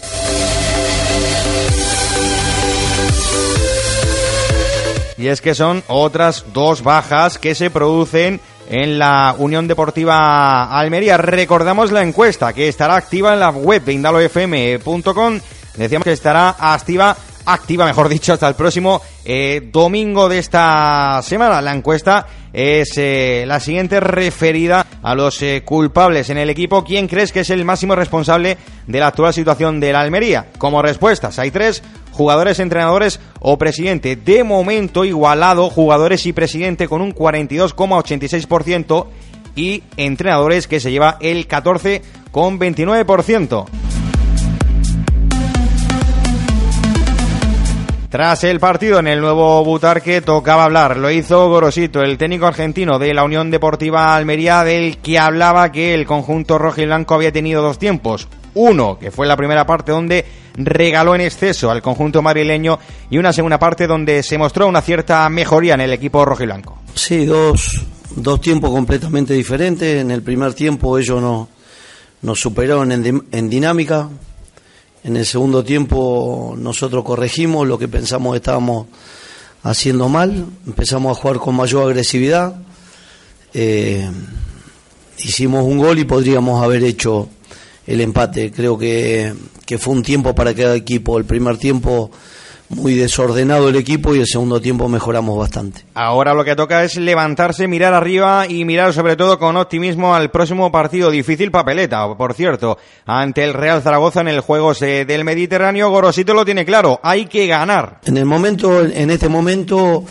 Y 5.18 5.28
es 5.28 5.42
que 5.42 5.56
son 5.56 5.84
otras 5.88 6.46
dos 6.54 6.84
bajas 6.84 7.40
que 7.40 7.56
se 7.56 7.72
producen 7.72 8.40
en 8.70 9.00
la 9.00 9.34
Unión 9.40 9.68
Deportiva 9.68 10.66
Almería. 10.66 11.18
Recordamos 11.18 11.92
la 11.92 12.04
encuesta 12.04 12.54
que 12.54 12.68
estará 12.68 12.96
activa 12.96 13.34
en 13.34 13.40
la 13.40 13.50
web 13.50 13.84
de 13.84 13.94
indalofm.com. 13.94 15.40
Decíamos 15.76 16.04
que 16.04 16.14
estará 16.14 16.56
activa 16.60 17.18
activa, 17.54 17.86
mejor 17.86 18.10
dicho, 18.10 18.34
hasta 18.34 18.48
el 18.48 18.56
próximo 18.56 19.02
eh, 19.26 19.70
domingo 19.72 20.30
de 20.30 20.40
esta 20.40 21.22
semana. 21.24 21.62
La 21.62 21.74
encuesta 21.74 22.26
es 22.54 22.98
eh, 22.98 23.44
la 23.48 23.60
siguiente 23.60 24.00
referida 24.00 24.86
a 25.02 25.16
los 25.16 25.42
eh, 25.42 25.64
culpables 25.66 26.30
en 26.30 26.38
el 26.38 26.50
equipo. 26.50 26.84
¿Quién 26.84 27.08
crees 27.08 27.32
que 27.32 27.40
es 27.42 27.50
el 27.50 27.66
máximo 27.66 27.96
responsable 27.96 28.58
de 28.88 29.00
la 29.00 29.08
actual 29.08 29.34
situación 29.34 29.80
de 29.80 29.94
la 29.94 30.02
Almería? 30.02 30.48
Como 30.58 30.82
respuestas 30.82 31.38
hay 31.40 31.52
tres, 31.52 31.82
jugadores, 32.12 32.60
entrenadores 32.60 33.20
o 33.40 33.58
presidente. 33.58 34.16
De 34.16 34.44
momento 34.44 35.06
igualado, 35.06 35.70
jugadores 35.70 36.26
y 36.26 36.34
presidente 36.34 36.88
con 36.88 37.02
un 37.02 37.14
42,86% 37.14 39.06
y 39.56 39.84
entrenadores 39.98 40.68
que 40.68 40.80
se 40.80 40.92
lleva 40.92 41.18
el 41.20 41.48
14,29%. 41.48 43.99
Tras 48.10 48.44
el 48.44 48.60
partido 48.60 48.98
en 48.98 49.08
el 49.08 49.22
nuevo 49.22 49.64
Butarque 49.64 50.22
tocaba 50.22 50.64
hablar, 50.64 50.98
lo 50.98 51.12
hizo 51.12 51.48
Gorosito, 51.48 52.02
el 52.02 52.18
técnico 52.18 52.48
argentino 52.48 52.98
de 52.98 53.14
la 53.14 53.24
Unión 53.24 53.52
Deportiva 53.52 54.16
Almería, 54.16 54.64
del 54.64 54.98
que 54.98 55.20
hablaba 55.20 55.72
que 55.72 55.94
el 55.94 56.08
conjunto 56.08 56.58
rojo 56.58 56.82
y 56.82 56.86
blanco 56.86 57.14
había 57.14 57.32
tenido 57.32 57.62
dos 57.62 57.78
tiempos. 57.78 58.28
Uno, 58.56 58.98
que 58.98 59.12
fue 59.12 59.28
la 59.28 59.38
primera 59.38 59.68
parte 59.68 59.92
donde 59.92 60.26
regaló 60.56 61.14
en 61.14 61.22
exceso 61.22 61.70
al 61.70 61.84
conjunto 61.84 62.24
madrileño 62.24 62.80
y 63.12 63.20
una 63.20 63.32
segunda 63.32 63.60
parte 63.60 63.86
donde 63.86 64.24
se 64.24 64.40
mostró 64.40 64.68
una 64.68 64.82
cierta 64.82 65.30
mejoría 65.30 65.76
en 65.76 65.82
el 65.82 65.94
equipo 65.94 66.26
rojo 66.26 66.42
y 66.42 66.48
blanco. 66.48 66.80
Sí, 66.96 67.26
dos, 67.26 67.80
dos 68.16 68.42
tiempos 68.42 68.72
completamente 68.72 69.36
diferentes. 69.36 70.02
En 70.02 70.10
el 70.10 70.24
primer 70.24 70.56
tiempo 70.56 70.98
ellos 70.98 71.22
no, 71.22 71.48
nos 72.24 72.40
superaron 72.40 72.92
en, 72.92 73.24
en 73.32 73.50
dinámica, 73.52 74.10
en 75.04 75.18
el 75.18 75.26
segundo 75.26 75.64
tiempo 75.64 76.56
nosotros 76.58 77.04
corregimos 77.04 77.68
lo 77.68 77.78
que 77.78 77.88
pensamos 77.88 78.36
estábamos 78.36 78.88
haciendo 79.64 80.10
mal, 80.10 80.46
empezamos 80.66 81.18
a 81.18 81.22
jugar 81.22 81.38
con 81.38 81.56
mayor 81.56 81.88
agresividad, 81.90 82.56
eh, 83.54 84.10
hicimos 85.18 85.64
un 85.64 85.78
gol 85.78 86.00
y 86.00 86.06
podríamos 86.06 86.64
haber 86.64 86.84
hecho 86.84 87.30
el 87.88 88.02
empate. 88.02 88.52
Creo 88.52 88.78
que, 88.78 89.34
que 89.66 89.78
fue 89.78 89.94
un 89.94 90.04
tiempo 90.04 90.36
para 90.36 90.54
cada 90.54 90.76
equipo. 90.76 91.18
El 91.18 91.26
primer 91.26 91.58
tiempo 91.58 92.12
muy 92.70 92.94
desordenado 92.94 93.70
el 93.70 93.76
equipo 93.76 94.16
y 94.16 94.20
el 94.20 94.28
segundo 94.28 94.62
tiempo 94.62 94.88
mejoramos 94.88 95.38
bastante. 95.38 95.84
Ahora 95.96 96.34
lo 96.34 96.46
que 96.46 96.56
toca 96.56 96.84
es 96.84 96.98
levantarse, 96.98 97.68
mirar 97.68 97.94
arriba 97.94 98.46
y 98.48 98.64
mirar 98.64 98.94
sobre 98.94 99.16
todo 99.16 99.40
con 99.40 99.58
optimismo 99.58 100.16
al 100.16 100.30
próximo 100.30 100.72
partido. 100.72 101.10
Difícil 101.10 101.52
papeleta, 101.52 102.16
por 102.16 102.34
cierto, 102.36 102.78
ante 103.06 103.44
el 103.44 103.54
Real 103.54 103.82
Zaragoza 103.82 104.22
en 104.22 104.28
el 104.28 104.42
Juegos 104.42 104.80
del 104.80 105.24
Mediterráneo. 105.24 105.90
Gorosito 105.90 106.34
lo 106.34 106.46
tiene 106.46 106.64
claro, 106.64 107.00
hay 107.04 107.26
que 107.26 107.48
ganar. 107.48 108.00
En 108.06 108.18
el 108.18 108.26
momento, 108.26 108.86
en 108.86 109.10
este 109.10 109.30
momento, 109.30 110.06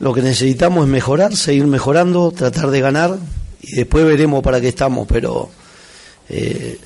lo 0.00 0.12
que 0.12 0.22
necesitamos 0.22 0.84
es 0.84 0.90
mejorar, 0.90 1.36
seguir 1.36 1.66
mejorando, 1.66 2.32
tratar 2.32 2.70
de 2.70 2.80
ganar 2.80 3.16
y 3.62 3.76
después 3.76 4.04
veremos 4.04 4.42
para 4.42 4.60
qué 4.60 4.68
estamos, 4.68 5.06
pero 5.08 5.50
eh, 6.28 6.78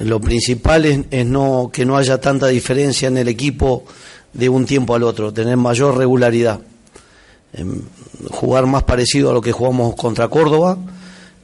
lo 0.00 0.20
principal 0.20 0.84
es, 0.84 1.00
es 1.10 1.26
no 1.26 1.70
que 1.72 1.84
no 1.84 1.96
haya 1.96 2.20
tanta 2.20 2.46
diferencia 2.46 3.08
en 3.08 3.16
el 3.16 3.26
equipo 3.26 3.84
de 4.36 4.48
un 4.48 4.66
tiempo 4.66 4.94
al 4.94 5.02
otro, 5.02 5.32
tener 5.32 5.56
mayor 5.56 5.96
regularidad, 5.96 6.60
jugar 8.30 8.66
más 8.66 8.82
parecido 8.82 9.30
a 9.30 9.32
lo 9.32 9.40
que 9.40 9.52
jugamos 9.52 9.94
contra 9.94 10.28
Córdoba 10.28 10.78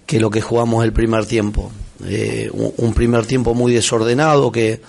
que 0.07 0.21
lo 0.21 0.31
que 0.31 0.43
jugamos 0.43 0.85
el 0.85 0.93
primer 0.93 1.25
tiempo. 1.25 1.73
Eh, 2.05 2.51
un, 2.53 2.93
primer 2.93 3.25
tiempo 3.25 3.55
muy 3.55 3.73
desordenado 3.73 4.51
que 4.51 4.81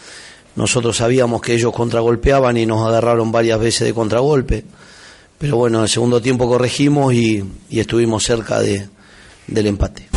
nosotros 0.55 0.97
sabíamos 0.97 1.41
que 1.41 1.53
ellos 1.53 1.71
contragolpeaban 1.71 2.57
y 2.57 2.65
nos 2.65 2.85
agarraron 2.85 3.31
varias 3.31 3.59
veces 3.59 3.87
de 3.87 3.93
contragolpe. 3.93 4.65
Pero 5.37 5.57
bueno, 5.57 5.77
en 5.77 5.83
el 5.83 5.89
segundo 5.89 6.21
tiempo 6.21 6.47
corregimos 6.47 7.13
y, 7.13 7.43
y 7.69 7.79
estuvimos 7.79 8.23
cerca 8.23 8.59
de, 8.59 8.87
del 9.47 9.67
empate. 9.67 10.12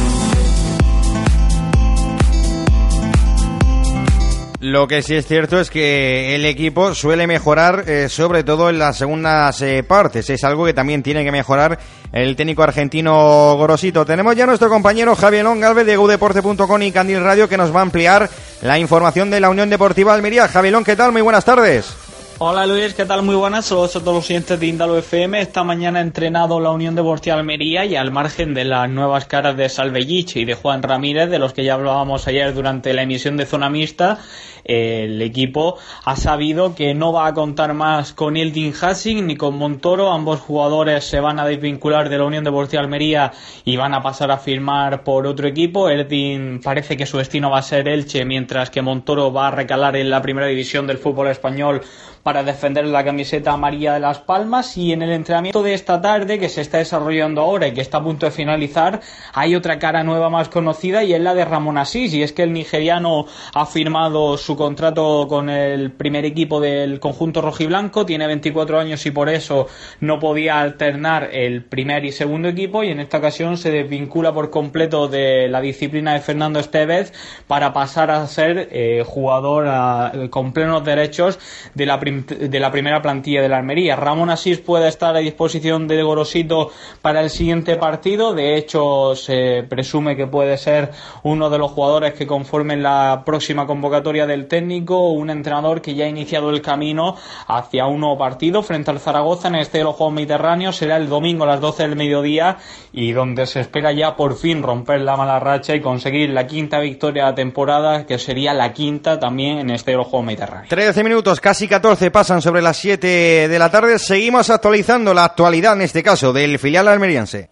Lo 4.76 4.86
que 4.86 5.00
sí 5.00 5.14
es 5.14 5.26
cierto 5.26 5.58
es 5.58 5.70
que 5.70 6.34
el 6.34 6.44
equipo 6.44 6.94
suele 6.94 7.26
mejorar, 7.26 7.84
eh, 7.86 8.10
sobre 8.10 8.44
todo 8.44 8.68
en 8.68 8.78
las 8.78 8.98
segundas 8.98 9.62
eh, 9.62 9.82
partes. 9.82 10.28
Es 10.28 10.44
algo 10.44 10.66
que 10.66 10.74
también 10.74 11.02
tiene 11.02 11.24
que 11.24 11.32
mejorar 11.32 11.78
el 12.12 12.36
técnico 12.36 12.62
argentino 12.62 13.54
Gorosito. 13.56 14.04
Tenemos 14.04 14.36
ya 14.36 14.44
nuestro 14.44 14.68
compañero 14.68 15.16
Javier 15.16 15.44
Longalve 15.44 15.84
de 15.84 15.96
gudeporte.com 15.96 16.82
y 16.82 16.92
Candil 16.92 17.22
Radio 17.22 17.48
que 17.48 17.56
nos 17.56 17.74
va 17.74 17.78
a 17.78 17.84
ampliar 17.84 18.28
la 18.60 18.78
información 18.78 19.30
de 19.30 19.40
la 19.40 19.48
Unión 19.48 19.70
Deportiva 19.70 20.12
Almería. 20.12 20.46
Javier 20.46 20.76
¿qué 20.84 20.94
tal? 20.94 21.10
Muy 21.10 21.22
buenas 21.22 21.46
tardes. 21.46 22.05
Hola 22.38 22.66
Luis, 22.66 22.92
¿qué 22.92 23.06
tal? 23.06 23.22
Muy 23.22 23.34
buenas, 23.34 23.64
saludos 23.64 23.96
a 23.96 24.00
todos 24.00 24.16
los 24.16 24.26
siguientes 24.26 24.60
de 24.60 24.66
Indalo 24.66 24.98
FM. 24.98 25.40
Esta 25.40 25.64
mañana 25.64 26.00
ha 26.00 26.02
entrenado 26.02 26.60
la 26.60 26.70
Unión 26.70 26.94
Deportiva 26.94 27.34
Almería 27.34 27.86
y 27.86 27.96
al 27.96 28.10
margen 28.10 28.52
de 28.52 28.66
las 28.66 28.90
nuevas 28.90 29.24
caras 29.24 29.56
de 29.56 29.70
Salvellich 29.70 30.36
y 30.36 30.44
de 30.44 30.52
Juan 30.52 30.82
Ramírez, 30.82 31.30
de 31.30 31.38
los 31.38 31.54
que 31.54 31.64
ya 31.64 31.72
hablábamos 31.72 32.28
ayer 32.28 32.52
durante 32.52 32.92
la 32.92 33.04
emisión 33.04 33.38
de 33.38 33.46
Zona 33.46 33.70
Mixta, 33.70 34.18
el 34.66 35.22
equipo 35.22 35.78
ha 36.04 36.16
sabido 36.16 36.74
que 36.74 36.92
no 36.92 37.12
va 37.12 37.28
a 37.28 37.34
contar 37.34 37.72
más 37.72 38.12
con 38.12 38.36
Eldin 38.36 38.74
Hassing 38.78 39.24
ni 39.26 39.36
con 39.36 39.56
Montoro. 39.56 40.12
Ambos 40.12 40.40
jugadores 40.40 41.04
se 41.04 41.20
van 41.20 41.38
a 41.38 41.46
desvincular 41.46 42.08
de 42.08 42.18
la 42.18 42.24
Unión 42.24 42.42
Deportiva 42.42 42.82
Almería 42.82 43.32
y 43.64 43.76
van 43.76 43.94
a 43.94 44.02
pasar 44.02 44.32
a 44.32 44.38
firmar 44.38 45.04
por 45.04 45.26
otro 45.26 45.46
equipo. 45.46 45.88
Eldin 45.88 46.60
parece 46.62 46.96
que 46.96 47.06
su 47.06 47.16
destino 47.16 47.48
va 47.48 47.58
a 47.58 47.62
ser 47.62 47.86
Elche, 47.86 48.24
mientras 48.24 48.68
que 48.68 48.82
Montoro 48.82 49.32
va 49.32 49.48
a 49.48 49.52
recalar 49.52 49.96
en 49.96 50.10
la 50.10 50.20
primera 50.20 50.48
división 50.48 50.86
del 50.88 50.98
fútbol 50.98 51.28
español 51.28 51.82
para 52.26 52.42
defender 52.42 52.84
la 52.86 53.04
camiseta 53.04 53.52
amarilla 53.52 53.94
de 53.94 54.00
Las 54.00 54.18
Palmas 54.18 54.76
y 54.76 54.92
en 54.92 55.00
el 55.00 55.12
entrenamiento 55.12 55.62
de 55.62 55.74
esta 55.74 56.00
tarde 56.00 56.40
que 56.40 56.48
se 56.48 56.60
está 56.60 56.78
desarrollando 56.78 57.40
ahora 57.40 57.68
y 57.68 57.72
que 57.72 57.80
está 57.80 57.98
a 57.98 58.02
punto 58.02 58.26
de 58.26 58.32
finalizar 58.32 59.00
hay 59.32 59.54
otra 59.54 59.78
cara 59.78 60.02
nueva 60.02 60.28
más 60.28 60.48
conocida 60.48 61.04
y 61.04 61.14
es 61.14 61.20
la 61.20 61.36
de 61.36 61.44
Ramón 61.44 61.78
Asís 61.78 62.12
y 62.14 62.24
es 62.24 62.32
que 62.32 62.42
el 62.42 62.52
nigeriano 62.52 63.26
ha 63.54 63.64
firmado 63.64 64.36
su 64.38 64.56
contrato 64.56 65.28
con 65.28 65.48
el 65.48 65.92
primer 65.92 66.24
equipo 66.24 66.58
del 66.58 66.98
conjunto 66.98 67.42
rojiblanco 67.42 68.04
tiene 68.04 68.26
24 68.26 68.80
años 68.80 69.06
y 69.06 69.12
por 69.12 69.28
eso 69.28 69.68
no 70.00 70.18
podía 70.18 70.58
alternar 70.58 71.28
el 71.32 71.62
primer 71.62 72.04
y 72.04 72.10
segundo 72.10 72.48
equipo 72.48 72.82
y 72.82 72.88
en 72.88 72.98
esta 72.98 73.18
ocasión 73.18 73.56
se 73.56 73.70
desvincula 73.70 74.34
por 74.34 74.50
completo 74.50 75.06
de 75.06 75.46
la 75.46 75.60
disciplina 75.60 76.14
de 76.14 76.18
Fernando 76.18 76.58
Estevez 76.58 77.12
para 77.46 77.72
pasar 77.72 78.10
a 78.10 78.26
ser 78.26 78.68
eh, 78.72 79.04
jugador 79.06 80.28
con 80.30 80.52
plenos 80.52 80.84
derechos 80.84 81.38
de 81.74 81.86
la 81.86 82.00
primera 82.00 82.15
de 82.24 82.60
la 82.60 82.70
primera 82.70 83.02
plantilla 83.02 83.42
de 83.42 83.48
la 83.48 83.58
Almería. 83.58 83.96
Ramón 83.96 84.30
Asís 84.30 84.58
puede 84.58 84.88
estar 84.88 85.16
a 85.16 85.20
disposición 85.20 85.88
de 85.88 86.02
Gorosito 86.02 86.70
para 87.02 87.20
el 87.20 87.30
siguiente 87.30 87.76
partido. 87.76 88.34
De 88.34 88.56
hecho, 88.56 89.14
se 89.14 89.64
presume 89.68 90.16
que 90.16 90.26
puede 90.26 90.56
ser 90.58 90.90
uno 91.22 91.50
de 91.50 91.58
los 91.58 91.70
jugadores 91.70 92.14
que 92.14 92.26
conformen 92.26 92.82
la 92.82 93.22
próxima 93.24 93.66
convocatoria 93.66 94.26
del 94.26 94.46
técnico, 94.46 95.10
un 95.10 95.30
entrenador 95.30 95.82
que 95.82 95.94
ya 95.94 96.04
ha 96.04 96.08
iniciado 96.08 96.50
el 96.50 96.62
camino 96.62 97.16
hacia 97.46 97.86
un 97.86 98.00
nuevo 98.00 98.18
partido 98.18 98.62
frente 98.62 98.90
al 98.90 99.00
Zaragoza 99.00 99.48
en 99.48 99.56
este 99.56 99.78
de 99.78 99.84
los 99.84 99.96
Juegos 99.96 100.14
Mediterráneos. 100.14 100.76
Será 100.76 100.96
el 100.96 101.08
domingo 101.08 101.44
a 101.44 101.48
las 101.48 101.60
12 101.60 101.82
del 101.82 101.96
mediodía 101.96 102.58
y 102.92 103.12
donde 103.12 103.46
se 103.46 103.60
espera 103.60 103.92
ya 103.92 104.16
por 104.16 104.36
fin 104.36 104.62
romper 104.62 105.00
la 105.00 105.16
mala 105.16 105.38
racha 105.38 105.74
y 105.74 105.80
conseguir 105.80 106.30
la 106.30 106.46
quinta 106.46 106.80
victoria 106.80 107.24
de 107.24 107.30
la 107.30 107.34
temporada, 107.34 108.06
que 108.06 108.18
sería 108.18 108.54
la 108.54 108.72
quinta 108.72 109.18
también 109.18 109.58
en 109.58 109.70
este 109.70 109.92
de 109.92 109.98
los 109.98 110.06
Juegos 110.06 110.26
Mediterráneos. 110.26 110.68
13 110.68 111.04
minutos, 111.04 111.40
casi 111.40 111.68
14 111.68 112.05
pasan 112.10 112.42
sobre 112.42 112.62
las 112.62 112.76
7 112.76 113.48
de 113.48 113.58
la 113.58 113.70
tarde. 113.70 113.98
Seguimos 113.98 114.50
actualizando 114.50 115.14
la 115.14 115.24
actualidad, 115.24 115.74
en 115.74 115.82
este 115.82 116.02
caso, 116.02 116.32
del 116.32 116.58
filial 116.58 116.88
almeriense. 116.88 117.48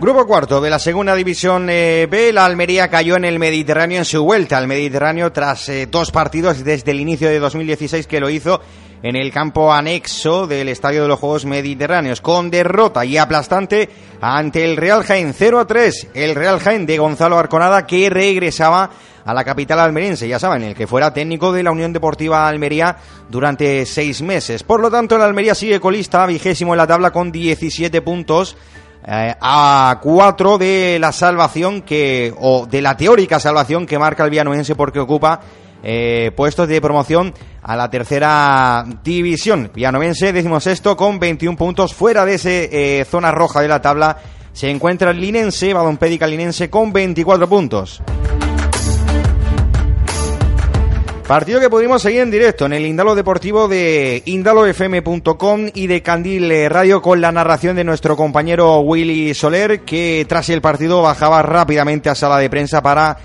Grupo 0.00 0.26
cuarto 0.26 0.60
de 0.60 0.70
la 0.70 0.78
segunda 0.78 1.14
división 1.14 1.68
eh, 1.68 2.06
B, 2.10 2.32
la 2.32 2.46
Almería 2.46 2.88
cayó 2.88 3.16
en 3.16 3.26
el 3.26 3.38
Mediterráneo 3.38 3.98
en 3.98 4.04
su 4.04 4.24
vuelta 4.24 4.56
al 4.56 4.66
Mediterráneo 4.66 5.32
tras 5.32 5.68
eh, 5.68 5.86
dos 5.86 6.12
partidos 6.12 6.64
desde 6.64 6.92
el 6.92 7.00
inicio 7.00 7.28
de 7.28 7.38
2016 7.38 8.06
que 8.06 8.20
lo 8.20 8.30
hizo 8.30 8.62
en 9.02 9.16
el 9.16 9.32
campo 9.32 9.72
anexo 9.72 10.46
del 10.46 10.68
Estadio 10.68 11.02
de 11.02 11.08
los 11.08 11.18
Juegos 11.18 11.44
Mediterráneos, 11.44 12.20
con 12.20 12.50
derrota 12.50 13.04
y 13.04 13.16
aplastante 13.16 13.88
ante 14.20 14.64
el 14.64 14.76
Real 14.76 15.04
Jaén 15.04 15.34
0 15.34 15.60
a 15.60 15.66
3. 15.66 16.08
El 16.14 16.34
Real 16.34 16.58
Jaén 16.58 16.86
de 16.86 16.98
Gonzalo 16.98 17.38
Arconada 17.38 17.86
que 17.86 18.10
regresaba 18.10 18.90
a 19.24 19.34
la 19.34 19.44
capital 19.44 19.78
almeriense, 19.80 20.26
ya 20.26 20.38
saben, 20.38 20.62
el 20.62 20.74
que 20.74 20.86
fuera 20.86 21.12
técnico 21.12 21.52
de 21.52 21.62
la 21.62 21.70
Unión 21.70 21.92
Deportiva 21.92 22.48
Almería 22.48 22.96
durante 23.28 23.84
seis 23.84 24.22
meses. 24.22 24.62
Por 24.62 24.80
lo 24.80 24.90
tanto, 24.90 25.16
el 25.16 25.22
Almería 25.22 25.54
sigue 25.54 25.80
colista, 25.80 26.24
vigésimo 26.24 26.72
en 26.72 26.78
la 26.78 26.86
tabla 26.86 27.10
con 27.10 27.30
17 27.30 28.00
puntos. 28.00 28.56
Eh, 29.06 29.34
a 29.40 30.00
cuatro 30.02 30.58
de 30.58 30.98
la 31.00 31.12
salvación 31.12 31.82
que, 31.82 32.34
o 32.40 32.66
de 32.66 32.82
la 32.82 32.96
teórica 32.96 33.38
salvación 33.38 33.86
que 33.86 33.98
marca 33.98 34.24
el 34.24 34.30
villanuense 34.30 34.74
porque 34.74 34.98
ocupa 34.98 35.40
eh, 35.82 36.32
puestos 36.36 36.68
de 36.68 36.80
promoción 36.80 37.32
a 37.62 37.76
la 37.76 37.90
tercera 37.90 38.84
división. 39.04 39.70
Villanovense, 39.74 40.32
decimos 40.32 40.66
esto, 40.66 40.96
con 40.96 41.18
21 41.18 41.56
puntos 41.56 41.94
fuera 41.94 42.24
de 42.24 42.34
esa 42.34 42.50
eh, 42.50 43.06
zona 43.08 43.30
roja 43.30 43.60
de 43.60 43.68
la 43.68 43.82
tabla. 43.82 44.18
Se 44.52 44.70
encuentra 44.70 45.10
el 45.10 45.20
Linense, 45.20 45.72
Badompédica 45.72 46.26
Linense, 46.26 46.68
con 46.68 46.92
24 46.92 47.48
puntos. 47.48 48.02
Partido 51.28 51.60
que 51.60 51.68
pudimos 51.68 52.00
seguir 52.00 52.22
en 52.22 52.30
directo 52.30 52.64
en 52.64 52.72
el 52.72 52.86
Indalo 52.86 53.14
Deportivo 53.14 53.68
de 53.68 54.22
indalofm.com 54.24 55.66
y 55.74 55.86
de 55.86 56.02
Candil 56.02 56.70
Radio 56.70 57.02
con 57.02 57.20
la 57.20 57.30
narración 57.30 57.76
de 57.76 57.84
nuestro 57.84 58.16
compañero 58.16 58.80
Willy 58.80 59.34
Soler, 59.34 59.82
que 59.82 60.24
tras 60.26 60.48
el 60.48 60.62
partido 60.62 61.02
bajaba 61.02 61.42
rápidamente 61.42 62.08
a 62.08 62.14
sala 62.14 62.38
de 62.38 62.48
prensa 62.48 62.82
para 62.82 63.18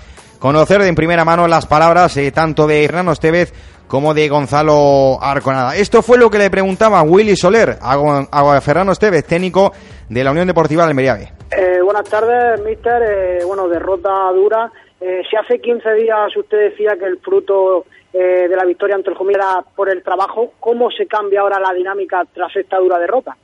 conocer 0.44 0.82
de 0.82 0.88
en 0.88 0.94
primera 0.94 1.24
mano 1.24 1.48
las 1.48 1.64
palabras 1.64 2.14
eh, 2.18 2.30
tanto 2.30 2.66
de 2.66 2.84
Hernán 2.84 3.08
Estevez 3.08 3.54
como 3.88 4.12
de 4.12 4.28
Gonzalo 4.28 5.16
Arconada. 5.18 5.74
Esto 5.74 6.02
fue 6.02 6.18
lo 6.18 6.28
que 6.28 6.36
le 6.36 6.50
preguntaba 6.50 7.00
Willy 7.00 7.34
Soler 7.34 7.78
a, 7.80 8.26
a 8.30 8.60
Fernando 8.60 8.92
Estevez, 8.92 9.24
técnico 9.26 9.72
de 10.06 10.22
la 10.22 10.32
Unión 10.32 10.46
Deportiva 10.46 10.82
de 10.82 10.90
Almería 10.90 11.14
B. 11.14 11.22
Eh, 11.50 11.80
buenas 11.82 12.04
tardes, 12.10 12.62
mister. 12.62 13.02
Eh, 13.02 13.44
bueno, 13.46 13.68
derrota 13.68 14.30
dura. 14.34 14.70
Eh, 15.00 15.22
si 15.30 15.34
hace 15.34 15.62
15 15.62 15.94
días 15.94 16.36
usted 16.36 16.72
decía 16.72 16.94
que 16.98 17.06
el 17.06 17.16
fruto 17.20 17.86
de 18.12 18.54
la 18.54 18.66
victoria 18.66 18.96
ante 18.96 19.08
el 19.10 19.16
Jumilla 19.16 19.38
era 19.38 19.64
por 19.74 19.88
el 19.88 20.02
trabajo, 20.02 20.52
¿cómo 20.60 20.90
se 20.90 21.06
cambia 21.06 21.40
ahora 21.40 21.58
la 21.58 21.72
dinámica 21.72 22.22
tras 22.34 22.54
esta 22.54 22.76
dura 22.76 22.98
derrota? 22.98 23.34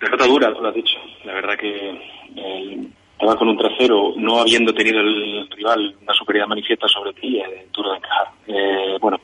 Derrota 0.00 0.26
dura, 0.26 0.54
tú 0.54 0.62
lo 0.62 0.68
has 0.70 0.74
dicho. 0.74 0.98
La 1.24 1.34
verdad 1.34 1.58
que 1.60 2.90
estaba 3.22 3.38
con 3.38 3.48
un 3.48 3.56
trasero, 3.56 4.14
no 4.16 4.40
habiendo 4.40 4.74
tenido 4.74 4.98
el 4.98 5.48
rival 5.50 5.94
una 6.02 6.12
superioridad 6.12 6.48
manifiesta 6.48 6.88
sobre 6.88 7.12
ti, 7.12 7.40
es 7.40 7.70
duro 7.72 7.92
de 7.92 7.98
encajar. 7.98 8.98
bueno, 9.00 9.20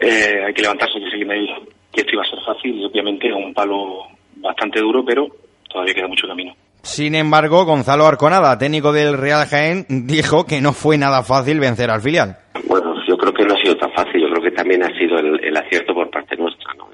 hay 0.00 0.54
que 0.54 0.62
levantarse 0.62 0.98
y 0.98 1.10
seguir 1.10 1.30
ahí. 1.30 1.46
Que 1.92 2.00
esto 2.00 2.12
iba 2.14 2.22
a 2.22 2.30
ser 2.30 2.38
fácil 2.46 2.80
y 2.80 2.84
obviamente 2.86 3.30
un 3.32 3.52
palo 3.52 4.06
bastante 4.36 4.80
duro, 4.80 5.04
pero 5.04 5.26
todavía 5.70 5.94
queda 5.94 6.08
mucho 6.08 6.26
camino. 6.26 6.54
Sin 6.82 7.14
embargo, 7.14 7.66
Gonzalo 7.66 8.06
Arconada, 8.06 8.56
técnico 8.56 8.92
del 8.92 9.18
Real 9.18 9.46
Jaén, 9.46 9.84
dijo 9.88 10.46
que 10.46 10.62
no 10.62 10.72
fue 10.72 10.96
nada 10.96 11.22
fácil 11.22 11.60
vencer 11.60 11.90
al 11.90 12.00
filial. 12.00 12.38
Bueno, 12.64 12.94
yo 13.06 13.18
creo 13.18 13.34
que 13.34 13.44
no 13.44 13.54
ha 13.54 13.58
sido 13.58 13.76
tan 13.76 13.92
fácil, 13.92 14.22
yo 14.22 14.30
creo 14.30 14.42
que 14.42 14.52
también 14.52 14.82
ha 14.82 14.98
sido 14.98 15.18
el, 15.18 15.56
acierto 15.56 15.92
por 15.92 16.08
parte 16.10 16.36
nuestra. 16.36 16.72
¿no? 16.74 16.88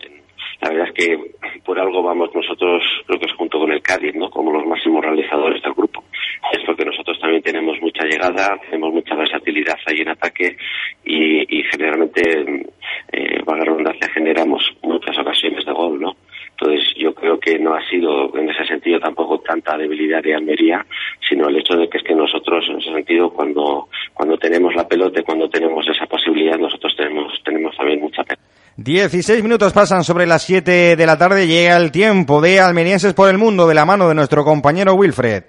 La 0.61 0.71
verdad 0.71 0.89
es 0.89 0.95
que 0.95 1.34
por 1.65 1.79
algo 1.79 2.03
vamos 2.03 2.31
nosotros, 2.35 2.83
creo 3.07 3.19
que 3.19 3.27
es 3.27 3.33
junto 3.33 3.59
con 3.59 3.73
el 3.73 3.83
Cádiz, 3.83 4.15
¿no? 4.15 4.31
como 4.31 4.53
los 4.53 4.67
máximos 4.67 5.05
realizadores 5.05 5.63
del 5.63 5.73
grupo. 5.73 6.05
Es 6.53 6.63
porque 6.65 6.85
nosotros 6.85 7.19
también 7.19 7.43
tenemos 7.43 7.81
mucha 7.81 8.05
llegada, 8.05 8.59
tenemos 8.67 8.93
mucha 8.93 9.15
versatilidad 9.15 9.77
ahí 9.87 10.01
en 10.01 10.09
ataque 10.09 10.57
y, 11.05 11.63
generalmente, 11.65 12.65
eh, 13.13 13.43
a 13.47 13.57
la 13.57 13.65
redundancia, 13.65 14.09
generamos 14.11 14.63
muchas 14.83 15.19
ocasiones 15.19 15.65
de 15.65 15.73
gol, 15.73 16.01
¿no? 16.01 16.17
Entonces 16.51 16.95
yo 16.97 17.13
creo 17.15 17.39
que 17.41 17.59
no 17.59 17.75
ha 17.75 17.89
sido 17.89 18.37
en 18.39 18.49
ese 18.49 18.65
sentido 18.65 19.01
tampoco 19.01 19.41
tanta 19.41 19.77
debilidad 19.77 20.23
de 20.23 20.35
Almería, 20.35 20.87
sino 21.29 21.49
el 21.49 21.57
hecho 21.57 21.75
de 21.75 21.89
que 21.89 21.99
es 21.99 22.05
que 22.05 22.15
nosotros 22.15 22.65
en 22.69 22.79
ese 22.79 22.93
sentido 22.93 23.31
cuando, 23.31 23.89
cuando 24.13 24.39
tenemos 24.39 24.73
la 24.77 24.87
pelota 24.87 25.23
cuando 25.25 25.49
tenemos 25.51 25.87
esa 25.89 26.07
posibilidad 26.07 26.57
nosotros 26.57 26.95
tenemos, 26.97 27.43
tenemos 27.43 27.77
también 27.77 28.01
mucha 28.01 28.23
pena. 28.23 28.41
16 28.77 29.41
minutos 29.41 29.73
pasan 29.73 30.03
sobre 30.03 30.27
las 30.27 30.43
7 30.43 30.97
de 30.97 31.07
la 31.07 31.17
tarde. 31.17 31.47
Llega 31.47 31.77
el 31.77 31.93
tiempo 31.93 32.41
de 32.41 32.59
Almerienses 32.59 33.15
por 33.15 33.29
el 33.29 33.39
Mundo 33.39 33.69
de 33.69 33.75
la 33.75 33.85
mano 33.85 34.09
de 34.09 34.17
nuestro 34.17 34.45
compañero 34.45 34.95
Wilfred. 34.95 35.45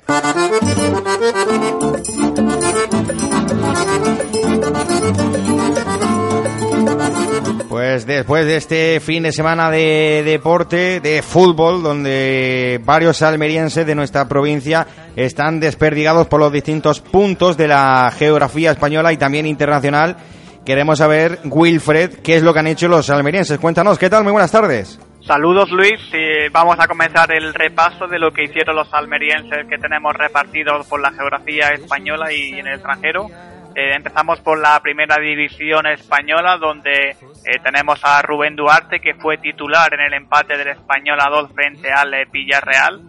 Pues 7.67 8.05
después 8.05 8.45
de 8.45 8.57
este 8.57 8.99
fin 8.99 9.23
de 9.23 9.31
semana 9.31 9.71
de 9.71 10.21
deporte, 10.23 10.99
de 10.99 11.23
fútbol, 11.23 11.81
donde 11.81 12.79
varios 12.85 13.23
almerienses 13.23 13.87
de 13.87 13.95
nuestra 13.95 14.27
provincia 14.27 14.85
están 15.15 15.59
desperdigados 15.59 16.27
por 16.27 16.39
los 16.39 16.53
distintos 16.53 17.01
puntos 17.01 17.57
de 17.57 17.69
la 17.69 18.13
geografía 18.15 18.71
española 18.71 19.11
y 19.13 19.17
también 19.17 19.47
internacional, 19.47 20.15
queremos 20.65 20.99
saber, 20.99 21.39
Wilfred, 21.45 22.21
qué 22.23 22.35
es 22.35 22.43
lo 22.43 22.53
que 22.53 22.59
han 22.59 22.67
hecho 22.67 22.87
los 22.87 23.09
almerienses. 23.09 23.59
Cuéntanos, 23.59 23.97
¿qué 23.97 24.09
tal? 24.09 24.23
Muy 24.23 24.31
buenas 24.31 24.51
tardes. 24.51 24.99
Saludos 25.21 25.71
Luis, 25.71 25.99
vamos 26.51 26.77
a 26.79 26.87
comenzar 26.87 27.31
el 27.31 27.51
repaso 27.53 28.07
de 28.07 28.19
lo 28.19 28.31
que 28.31 28.43
hicieron 28.43 28.75
los 28.75 28.93
almerienses 28.93 29.65
que 29.67 29.79
tenemos 29.79 30.13
repartidos 30.13 30.85
por 30.87 31.01
la 31.01 31.11
geografía 31.11 31.69
española 31.69 32.31
y 32.31 32.59
en 32.59 32.67
el 32.67 32.75
extranjero. 32.75 33.27
Eh, 33.75 33.93
empezamos 33.93 34.39
por 34.39 34.57
la 34.57 34.79
primera 34.79 35.17
división 35.17 35.85
española, 35.85 36.57
donde 36.57 37.09
eh, 37.09 37.59
tenemos 37.61 37.99
a 38.03 38.21
Rubén 38.21 38.55
Duarte, 38.55 39.01
que 39.01 39.15
fue 39.15 39.37
titular 39.37 39.93
en 39.93 39.99
el 39.99 40.13
empate 40.13 40.57
del 40.57 40.69
Español 40.69 41.19
a 41.19 41.29
2 41.29 41.51
frente 41.53 41.91
al 41.91 42.13
eh, 42.13 42.25
Villarreal. 42.31 43.01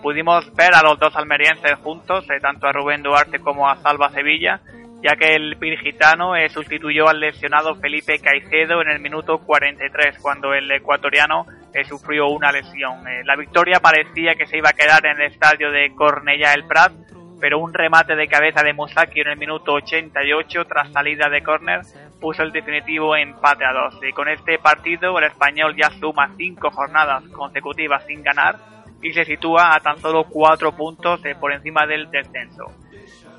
pudimos 0.00 0.54
ver 0.54 0.72
a 0.72 0.82
los 0.82 1.00
dos 1.00 1.16
almerienses 1.16 1.74
juntos, 1.82 2.24
tanto 2.40 2.68
a 2.68 2.72
Rubén 2.72 3.02
Duarte 3.02 3.40
como 3.40 3.68
a 3.68 3.76
Salva 3.82 4.08
Sevilla, 4.10 4.60
ya 5.04 5.16
que 5.16 5.34
el 5.36 5.58
pirgitano 5.58 6.32
sustituyó 6.48 7.08
al 7.08 7.20
lesionado 7.20 7.74
Felipe 7.74 8.18
Caicedo 8.20 8.80
en 8.80 8.88
el 8.88 9.00
minuto 9.00 9.36
43, 9.36 10.18
cuando 10.18 10.54
el 10.54 10.70
ecuatoriano 10.70 11.44
sufrió 11.86 12.28
una 12.28 12.50
lesión. 12.50 13.04
la 13.24 13.36
victoria 13.36 13.80
parecía 13.80 14.34
que 14.34 14.46
se 14.46 14.56
iba 14.56 14.70
a 14.70 14.72
quedar 14.72 15.04
en 15.04 15.20
el 15.20 15.30
estadio 15.30 15.70
de 15.70 15.94
Cornellá 15.94 16.54
el 16.54 16.64
Prat, 16.64 16.92
pero 17.38 17.58
un 17.58 17.74
remate 17.74 18.16
de 18.16 18.28
cabeza 18.28 18.62
de 18.62 18.72
Musaki 18.72 19.20
en 19.20 19.28
el 19.28 19.36
minuto 19.36 19.74
88 19.74 20.64
tras 20.64 20.90
salida 20.90 21.28
de 21.28 21.42
córner 21.42 21.82
puso 22.18 22.42
el 22.42 22.52
definitivo 22.52 23.14
empate 23.14 23.66
a 23.66 23.74
dos. 23.74 24.00
Y 24.02 24.12
con 24.12 24.30
este 24.30 24.58
partido 24.58 25.18
el 25.18 25.24
español 25.24 25.76
ya 25.76 25.90
suma 26.00 26.30
cinco 26.38 26.70
jornadas 26.70 27.24
consecutivas 27.28 28.06
sin 28.06 28.22
ganar 28.22 28.56
y 29.02 29.12
se 29.12 29.26
sitúa 29.26 29.74
a 29.74 29.80
tan 29.80 29.98
solo 29.98 30.24
cuatro 30.24 30.72
puntos 30.74 31.22
eh, 31.26 31.34
por 31.38 31.52
encima 31.52 31.86
del 31.86 32.10
descenso. 32.10 32.72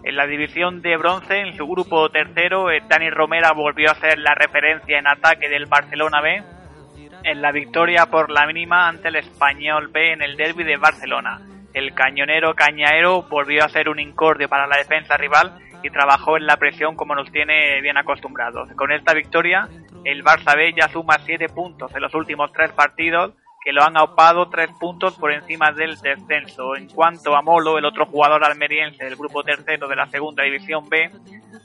En 0.06 0.16
la 0.16 0.28
división 0.28 0.82
de 0.82 0.96
bronce, 0.98 1.40
en 1.40 1.58
su 1.58 1.68
grupo 1.68 2.10
tercero, 2.10 2.72
eh, 2.72 2.82
Dani 2.88 3.10
Romera 3.10 3.52
volvió 3.52 3.92
a 3.92 3.96
ser 3.96 4.20
la 4.20 4.36
referencia 4.36 4.98
en 4.98 5.08
ataque 5.08 5.50
del 5.50 5.66
Barcelona 5.66 6.22
B 6.22 6.44
en 7.24 7.42
la 7.42 7.52
victoria 7.52 8.06
por 8.06 8.30
la 8.30 8.46
mínima 8.46 8.88
ante 8.88 9.08
el 9.10 9.16
español 9.16 9.90
B 9.90 10.14
en 10.14 10.22
el 10.22 10.38
derby 10.38 10.64
de 10.64 10.78
Barcelona 10.78 11.42
el 11.76 11.94
cañonero 11.94 12.56
Cañaero 12.56 13.24
volvió 13.24 13.66
a 13.66 13.70
ser 13.70 13.90
un 13.90 14.00
incordio 14.00 14.48
para 14.48 14.66
la 14.66 14.78
defensa 14.78 15.18
rival 15.18 15.60
y 15.84 15.90
trabajó 15.90 16.38
en 16.38 16.48
la 16.48 16.56
presión 16.56 16.96
como 16.96 17.14
nos 17.16 17.30
tiene 17.32 17.82
bien 17.82 17.98
acostumbrados. 17.98 18.70
Con 18.78 18.94
esta 18.94 19.14
victoria, 19.14 19.68
el 20.06 20.24
Barça 20.24 20.56
B 20.56 20.74
ya 20.74 20.88
suma 20.88 21.20
7 21.20 21.50
puntos 21.50 21.94
en 21.94 22.02
los 22.02 22.16
últimos 22.16 22.52
tres 22.54 22.72
partidos 22.72 23.34
que 23.66 23.74
lo 23.74 23.84
han 23.84 23.98
aupado 23.98 24.48
3 24.48 24.70
puntos 24.80 25.16
por 25.16 25.34
encima 25.34 25.72
del 25.72 25.98
descenso. 25.98 26.76
En 26.76 26.88
cuanto 26.88 27.36
a 27.36 27.42
Molo, 27.42 27.80
el 27.80 27.86
otro 27.86 28.06
jugador 28.06 28.44
almeriense 28.44 29.04
del 29.04 29.16
grupo 29.16 29.44
tercero 29.44 29.88
de 29.88 29.96
la 29.96 30.06
segunda 30.06 30.44
división 30.44 30.88
B, 30.88 31.10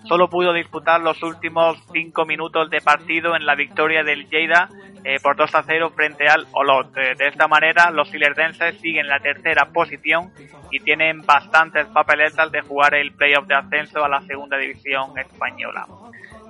solo 0.05 0.31
pudo 0.31 0.55
disputar 0.55 1.03
los 1.03 1.23
últimos 1.23 1.77
5 1.93 2.25
minutos 2.25 2.71
de 2.71 2.81
partido 2.81 3.37
en 3.37 3.45
la 3.45 3.55
victoria 3.55 4.03
del 4.03 4.31
Lleida 4.31 4.71
eh, 5.05 5.19
por 5.23 5.37
2 5.37 5.55
a 5.55 5.63
0 5.63 5.93
frente 5.95 6.27
al 6.27 6.47
Olot. 6.53 6.97
Eh, 6.97 7.15
de 7.19 7.29
esta 7.29 7.47
manera, 7.49 7.91
los 7.91 8.13
ilerdenses 8.15 8.81
siguen 8.81 9.07
la 9.07 9.21
tercera 9.21 9.67
posición 9.67 10.33
y 10.71 10.81
tienen 10.81 11.21
bastantes 11.27 11.87
papeletas 11.89 12.51
de 12.51 12.63
jugar 12.63 12.95
el 12.95 13.13
playoff 13.13 13.47
de 13.47 13.57
ascenso 13.57 14.03
a 14.03 14.09
la 14.09 14.23
segunda 14.23 14.57
división 14.57 15.19
española. 15.19 15.87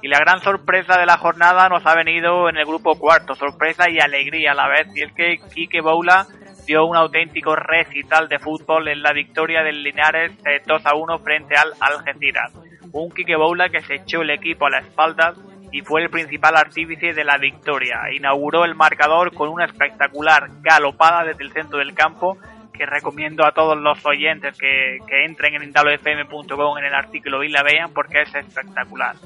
Y 0.02 0.08
la 0.08 0.18
gran 0.18 0.40
sorpresa 0.40 0.98
de 0.98 1.06
la 1.06 1.18
jornada 1.18 1.68
nos 1.68 1.84
ha 1.86 1.94
venido 1.94 2.48
en 2.48 2.56
el 2.56 2.64
grupo 2.64 2.98
cuarto, 2.98 3.34
sorpresa 3.34 3.90
y 3.90 3.98
alegría 3.98 4.52
a 4.52 4.54
la 4.54 4.68
vez, 4.68 4.88
y 4.94 5.02
es 5.02 5.12
que 5.12 5.38
Quique 5.52 5.80
Boula 5.80 6.26
dio 6.66 6.86
un 6.86 6.96
auténtico 6.96 7.54
recital 7.56 8.28
de 8.28 8.38
fútbol 8.38 8.88
en 8.88 9.02
la 9.02 9.12
victoria 9.12 9.62
del 9.62 9.82
Linares 9.82 10.32
2 10.66 10.80
eh, 10.80 10.88
a 10.88 10.94
1 10.94 11.18
frente 11.18 11.54
al 11.56 11.72
Algeciras. 11.80 12.52
Un 12.92 13.10
Quique 13.10 13.36
Boula 13.36 13.68
que 13.68 13.82
se 13.82 13.96
echó 13.96 14.22
el 14.22 14.30
equipo 14.30 14.66
a 14.66 14.70
la 14.70 14.78
espalda 14.78 15.34
y 15.72 15.82
fue 15.82 16.02
el 16.02 16.10
principal 16.10 16.56
artífice 16.56 17.12
de 17.12 17.24
la 17.24 17.38
victoria. 17.38 18.00
Inauguró 18.12 18.64
el 18.64 18.74
marcador 18.74 19.34
con 19.34 19.48
una 19.48 19.66
espectacular 19.66 20.48
galopada 20.62 21.24
desde 21.24 21.44
el 21.44 21.52
centro 21.52 21.78
del 21.78 21.94
campo 21.94 22.38
que 22.72 22.86
recomiendo 22.86 23.46
a 23.46 23.52
todos 23.52 23.76
los 23.76 24.04
oyentes 24.06 24.56
que, 24.58 24.98
entren 25.26 25.54
en 25.54 25.64
indalofm.com 25.64 26.78
en 26.78 26.84
el 26.84 26.94
artículo 26.94 27.44
y 27.44 27.48
la 27.48 27.62
vean 27.62 27.92
porque 27.92 28.22
es 28.22 28.34
espectacular. 28.34 29.16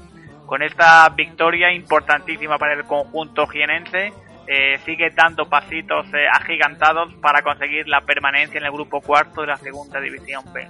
Con 0.45 0.61
esta 0.61 1.09
victoria 1.09 1.71
importantísima 1.73 2.57
para 2.57 2.73
el 2.73 2.83
conjunto 2.83 3.47
jienense, 3.47 4.13
eh, 4.47 4.77
sigue 4.85 5.09
dando 5.09 5.49
pasitos 5.49 6.05
eh, 6.13 6.27
agigantados 6.31 7.13
para 7.15 7.41
conseguir 7.41 7.87
la 7.87 8.01
permanencia 8.01 8.59
en 8.59 8.65
el 8.65 8.71
grupo 8.71 9.01
cuarto 9.01 9.41
de 9.41 9.47
la 9.47 9.57
segunda 9.57 9.99
división 9.99 10.43
B. 10.53 10.67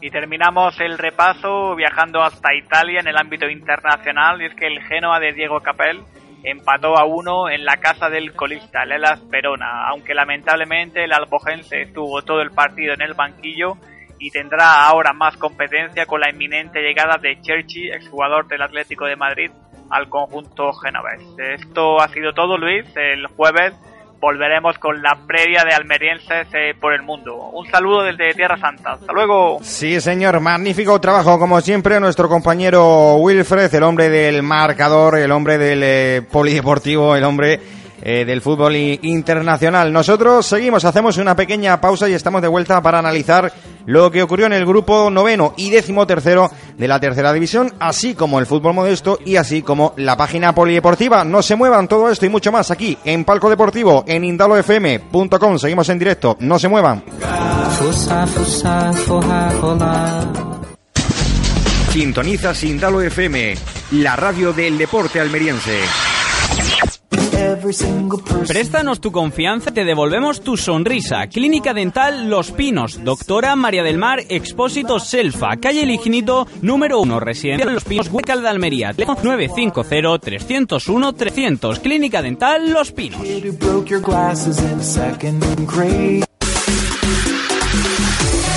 Y 0.00 0.10
terminamos 0.10 0.80
el 0.80 0.98
repaso 0.98 1.76
viajando 1.76 2.22
hasta 2.22 2.54
Italia 2.54 3.00
en 3.00 3.06
el 3.06 3.18
ámbito 3.18 3.48
internacional 3.48 4.42
y 4.42 4.46
es 4.46 4.54
que 4.54 4.66
el 4.66 4.82
Genoa 4.82 5.20
de 5.20 5.32
Diego 5.32 5.60
Capel 5.60 6.02
empató 6.42 6.98
a 6.98 7.04
uno 7.04 7.50
en 7.50 7.64
la 7.64 7.76
casa 7.76 8.08
del 8.08 8.32
colista, 8.32 8.82
el 8.82 8.92
Elas 8.92 9.28
Verona, 9.28 9.86
aunque 9.88 10.14
lamentablemente 10.14 11.04
el 11.04 11.12
albogense 11.12 11.82
estuvo 11.82 12.22
todo 12.22 12.40
el 12.40 12.50
partido 12.50 12.94
en 12.94 13.02
el 13.02 13.14
banquillo 13.14 13.76
y 14.20 14.30
tendrá 14.30 14.84
ahora 14.84 15.12
más 15.12 15.36
competencia 15.38 16.06
con 16.06 16.20
la 16.20 16.30
inminente 16.30 16.80
llegada 16.80 17.16
de 17.16 17.40
Cherchi, 17.40 17.88
exjugador 17.88 18.46
del 18.46 18.62
Atlético 18.62 19.06
de 19.06 19.16
Madrid, 19.16 19.50
al 19.88 20.08
conjunto 20.08 20.72
genovés. 20.74 21.22
Esto 21.38 22.00
ha 22.00 22.08
sido 22.08 22.32
todo, 22.34 22.58
Luis. 22.58 22.84
El 22.94 23.26
jueves 23.28 23.72
volveremos 24.20 24.78
con 24.78 25.02
la 25.02 25.18
previa 25.26 25.64
de 25.64 25.72
almerienses 25.72 26.46
eh, 26.52 26.74
por 26.78 26.92
el 26.92 27.02
mundo. 27.02 27.34
Un 27.34 27.66
saludo 27.68 28.02
desde 28.02 28.34
Tierra 28.34 28.58
Santa. 28.58 28.92
Hasta 28.92 29.12
luego. 29.12 29.58
Sí, 29.62 29.98
señor. 30.00 30.38
Magnífico 30.40 31.00
trabajo, 31.00 31.38
como 31.38 31.60
siempre, 31.62 31.98
nuestro 31.98 32.28
compañero 32.28 33.14
Wilfred, 33.16 33.74
el 33.74 33.82
hombre 33.82 34.10
del 34.10 34.42
marcador, 34.42 35.18
el 35.18 35.32
hombre 35.32 35.56
del 35.56 35.82
eh, 35.82 36.22
polideportivo, 36.30 37.16
el 37.16 37.24
hombre 37.24 37.58
eh, 38.02 38.24
del 38.24 38.40
fútbol 38.40 38.76
internacional. 38.76 39.92
Nosotros 39.92 40.46
seguimos, 40.46 40.84
hacemos 40.84 41.16
una 41.18 41.36
pequeña 41.36 41.80
pausa 41.80 42.08
y 42.08 42.14
estamos 42.14 42.42
de 42.42 42.48
vuelta 42.48 42.80
para 42.82 42.98
analizar 42.98 43.52
lo 43.86 44.10
que 44.10 44.22
ocurrió 44.22 44.46
en 44.46 44.52
el 44.52 44.66
grupo 44.66 45.10
noveno 45.10 45.54
y 45.56 45.70
décimo 45.70 46.06
tercero 46.06 46.50
de 46.76 46.88
la 46.88 47.00
tercera 47.00 47.32
división, 47.32 47.72
así 47.78 48.14
como 48.14 48.38
el 48.38 48.46
fútbol 48.46 48.74
modesto 48.74 49.18
y 49.24 49.36
así 49.36 49.62
como 49.62 49.94
la 49.96 50.16
página 50.16 50.54
polideportiva. 50.54 51.24
No 51.24 51.42
se 51.42 51.56
muevan 51.56 51.88
todo 51.88 52.10
esto 52.10 52.26
y 52.26 52.28
mucho 52.28 52.52
más 52.52 52.70
aquí 52.70 52.96
en 53.04 53.24
Palco 53.24 53.50
Deportivo, 53.50 54.04
en 54.06 54.24
indalofm.com. 54.24 55.58
Seguimos 55.58 55.88
en 55.88 55.98
directo, 55.98 56.36
no 56.40 56.58
se 56.58 56.68
muevan. 56.68 57.02
Sintoniza 61.90 62.52
Indalo 62.62 63.02
FM, 63.02 63.54
la 63.92 64.14
radio 64.14 64.52
del 64.52 64.78
deporte 64.78 65.18
almeriense. 65.18 65.80
Préstanos 68.46 69.00
tu 69.00 69.10
confianza, 69.10 69.72
te 69.72 69.84
devolvemos 69.84 70.40
tu 70.40 70.56
sonrisa. 70.56 71.26
Clínica 71.26 71.74
Dental 71.74 72.30
Los 72.30 72.52
Pinos, 72.52 73.02
doctora 73.04 73.56
María 73.56 73.82
del 73.82 73.98
Mar 73.98 74.20
Expósito 74.28 75.00
Selfa, 75.00 75.56
calle 75.56 75.82
El 75.82 75.90
Infinito, 75.90 76.46
número 76.62 77.00
1, 77.00 77.18
residencia 77.18 77.66
Los 77.66 77.82
Pinos, 77.84 78.08
Huecal 78.10 78.42
de 78.42 78.48
Almería, 78.48 78.92
950-301-300, 78.92 81.80
Clínica 81.80 82.22
Dental 82.22 82.70
Los 82.70 82.92
Pinos. 82.92 83.20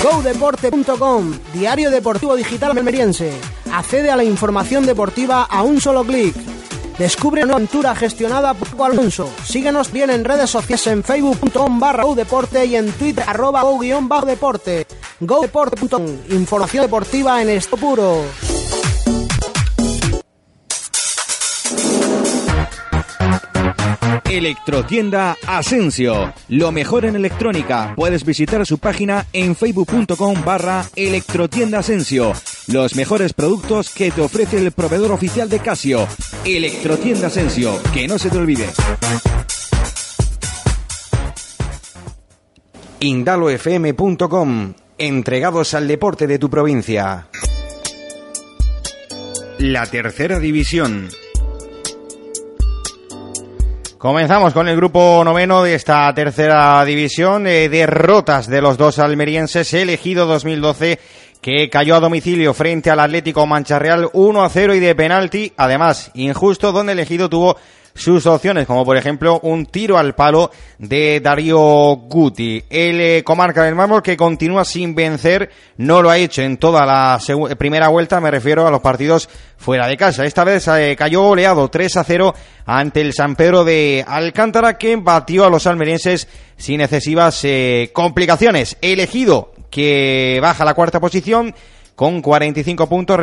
GoDeporte.com, 0.02 1.32
diario 1.54 1.90
deportivo 1.90 2.36
digital 2.36 2.76
almeriense. 2.76 3.32
Accede 3.72 4.10
a 4.10 4.16
la 4.16 4.24
información 4.24 4.84
deportiva 4.86 5.44
a 5.44 5.62
un 5.62 5.80
solo 5.80 6.04
clic 6.04 6.34
Descubre 6.98 7.42
una 7.42 7.54
aventura 7.54 7.94
gestionada 7.94 8.54
por 8.54 8.90
Alonso. 8.90 9.28
Síguenos 9.44 9.90
bien 9.90 10.10
en 10.10 10.24
redes 10.24 10.50
sociales 10.50 10.86
en 10.86 11.02
facebook.com 11.02 11.80
barra 11.80 12.04
deporte 12.14 12.64
y 12.64 12.76
en 12.76 12.92
twitter 12.92 13.24
arroba 13.26 13.62
go-deporte. 13.62 14.86
GoDeporte.com, 15.20 16.06
información 16.30 16.84
deportiva 16.84 17.42
en 17.42 17.50
esto 17.50 17.76
puro. 17.76 18.24
Electrotienda 24.36 25.36
Asensio. 25.46 26.34
Lo 26.48 26.72
mejor 26.72 27.04
en 27.04 27.14
electrónica. 27.14 27.92
Puedes 27.94 28.24
visitar 28.24 28.66
su 28.66 28.78
página 28.78 29.26
en 29.32 29.54
facebook.com 29.54 30.44
barra 30.44 30.84
Electrotienda 30.96 31.78
Asensio. 31.78 32.32
Los 32.66 32.96
mejores 32.96 33.32
productos 33.32 33.90
que 33.90 34.10
te 34.10 34.20
ofrece 34.20 34.58
el 34.58 34.72
proveedor 34.72 35.12
oficial 35.12 35.48
de 35.48 35.60
Casio. 35.60 36.08
Electrotienda 36.44 37.28
Asensio. 37.28 37.80
Que 37.92 38.08
no 38.08 38.18
se 38.18 38.28
te 38.28 38.38
olvide. 38.38 38.66
indalofm.com. 42.98 44.74
Entregados 44.98 45.74
al 45.74 45.86
deporte 45.86 46.26
de 46.26 46.40
tu 46.40 46.50
provincia. 46.50 47.28
La 49.58 49.86
tercera 49.86 50.40
división. 50.40 51.08
Comenzamos 54.04 54.52
con 54.52 54.68
el 54.68 54.76
grupo 54.76 55.22
noveno 55.24 55.62
de 55.62 55.76
esta 55.76 56.12
tercera 56.12 56.84
división. 56.84 57.46
Eh, 57.46 57.70
derrotas 57.70 58.46
de 58.48 58.60
los 58.60 58.76
dos 58.76 58.98
almerienses. 58.98 59.72
Elegido 59.72 60.26
2012 60.26 60.98
que 61.44 61.68
cayó 61.68 61.94
a 61.94 62.00
domicilio 62.00 62.54
frente 62.54 62.88
al 62.88 63.00
Atlético 63.00 63.46
Mancha 63.46 63.78
Real 63.78 64.08
1 64.14 64.42
a 64.42 64.48
0 64.48 64.76
y 64.76 64.80
de 64.80 64.94
penalti. 64.94 65.52
Además, 65.58 66.10
injusto, 66.14 66.72
donde 66.72 66.94
elegido 66.94 67.28
tuvo 67.28 67.58
sus 67.92 68.24
opciones, 68.24 68.66
como 68.66 68.82
por 68.82 68.96
ejemplo 68.96 69.40
un 69.42 69.66
tiro 69.66 69.98
al 69.98 70.14
palo 70.14 70.50
de 70.78 71.20
Darío 71.20 71.58
Guti. 71.96 72.64
El 72.70 72.98
eh, 72.98 73.22
comarca 73.22 73.62
del 73.62 73.74
mármol 73.74 74.02
que 74.02 74.16
continúa 74.16 74.64
sin 74.64 74.94
vencer, 74.94 75.50
no 75.76 76.00
lo 76.00 76.08
ha 76.08 76.16
hecho 76.16 76.40
en 76.40 76.56
toda 76.56 76.86
la 76.86 77.20
primera 77.58 77.88
vuelta, 77.88 78.22
me 78.22 78.30
refiero 78.30 78.66
a 78.66 78.70
los 78.70 78.80
partidos 78.80 79.28
fuera 79.58 79.86
de 79.86 79.98
casa. 79.98 80.24
Esta 80.24 80.44
vez 80.44 80.66
eh, 80.68 80.96
cayó 80.98 81.24
goleado 81.24 81.68
3 81.68 81.98
a 81.98 82.04
0 82.04 82.34
ante 82.64 83.02
el 83.02 83.12
San 83.12 83.36
Pedro 83.36 83.64
de 83.64 84.02
Alcántara 84.08 84.78
que 84.78 84.96
batió 84.96 85.44
a 85.44 85.50
los 85.50 85.66
almerienses 85.66 86.26
sin 86.56 86.80
excesivas 86.80 87.38
eh, 87.44 87.90
complicaciones. 87.92 88.78
Elegido 88.80 89.53
que 89.74 90.38
baja 90.40 90.62
a 90.62 90.66
la 90.66 90.74
cuarta 90.74 91.00
posición 91.00 91.52
con 91.96 92.22
45 92.22 92.88
puntos, 92.88 93.18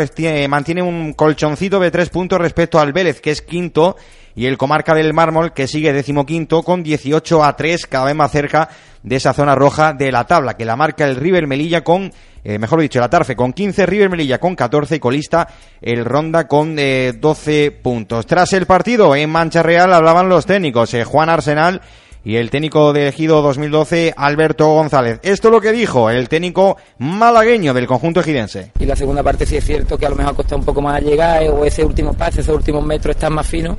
mantiene 0.49 0.81
un 0.81 1.13
colchoncito 1.13 1.79
de 1.79 1.91
3 1.91 2.09
puntos 2.09 2.39
respecto 2.39 2.77
al 2.77 2.91
Vélez, 2.91 3.21
que 3.21 3.31
es 3.31 3.41
quinto, 3.41 3.95
y 4.35 4.47
el 4.47 4.57
Comarca 4.57 4.93
del 4.93 5.13
Mármol, 5.13 5.53
que 5.53 5.65
sigue 5.67 5.93
decimoquinto, 5.93 6.61
con 6.63 6.83
18 6.83 7.43
a 7.45 7.55
3, 7.55 7.85
cada 7.87 8.05
vez 8.05 8.15
más 8.15 8.31
cerca 8.31 8.67
de 9.01 9.15
esa 9.15 9.31
zona 9.31 9.55
roja 9.55 9.93
de 9.93 10.11
la 10.11 10.25
tabla, 10.25 10.57
que 10.57 10.65
la 10.65 10.75
marca 10.75 11.05
el 11.05 11.15
River 11.15 11.47
Melilla 11.47 11.85
con, 11.85 12.11
eh, 12.43 12.59
mejor 12.59 12.81
dicho, 12.81 12.99
la 12.99 13.09
Tarfe 13.09 13.33
con 13.33 13.53
15, 13.53 13.85
River 13.85 14.09
Melilla 14.09 14.37
con 14.37 14.53
14 14.53 14.97
y 14.97 14.99
colista 14.99 15.47
el 15.81 16.03
Ronda 16.03 16.49
con 16.49 16.75
12 16.75 17.65
eh, 17.65 17.71
puntos. 17.71 18.25
Tras 18.25 18.51
el 18.51 18.65
partido 18.65 19.15
en 19.15 19.29
Mancha 19.29 19.63
Real 19.63 19.93
hablaban 19.93 20.27
los 20.27 20.45
técnicos, 20.45 20.93
eh, 20.95 21.05
Juan 21.05 21.29
Arsenal 21.29 21.81
y 22.23 22.35
el 22.35 22.49
técnico 22.49 22.93
de 22.93 23.07
Ejido 23.07 23.41
2012, 23.41 24.13
Alberto 24.15 24.67
González. 24.67 25.19
Esto 25.23 25.47
es 25.47 25.51
lo 25.51 25.61
que 25.61 25.71
dijo 25.71 26.09
el 26.09 26.29
técnico 26.29 26.77
malagueño 26.99 27.73
del 27.73 27.87
conjunto 27.87 28.19
ejidense. 28.19 28.71
Y 28.79 28.85
la 28.85 28.95
segunda 28.95 29.23
parte 29.23 29.45
sí 29.45 29.57
es 29.57 29.65
cierto 29.65 29.97
que 29.97 30.05
a 30.05 30.09
lo 30.09 30.15
mejor 30.15 30.33
ha 30.33 30.35
costado 30.35 30.59
un 30.59 30.65
poco 30.65 30.81
más 30.81 31.01
llegar 31.01 31.43
o 31.49 31.65
ese 31.65 31.83
último 31.83 32.13
pase, 32.13 32.41
esos 32.41 32.55
últimos 32.55 32.85
metros 32.85 33.15
están 33.15 33.33
más 33.33 33.47
finos 33.47 33.77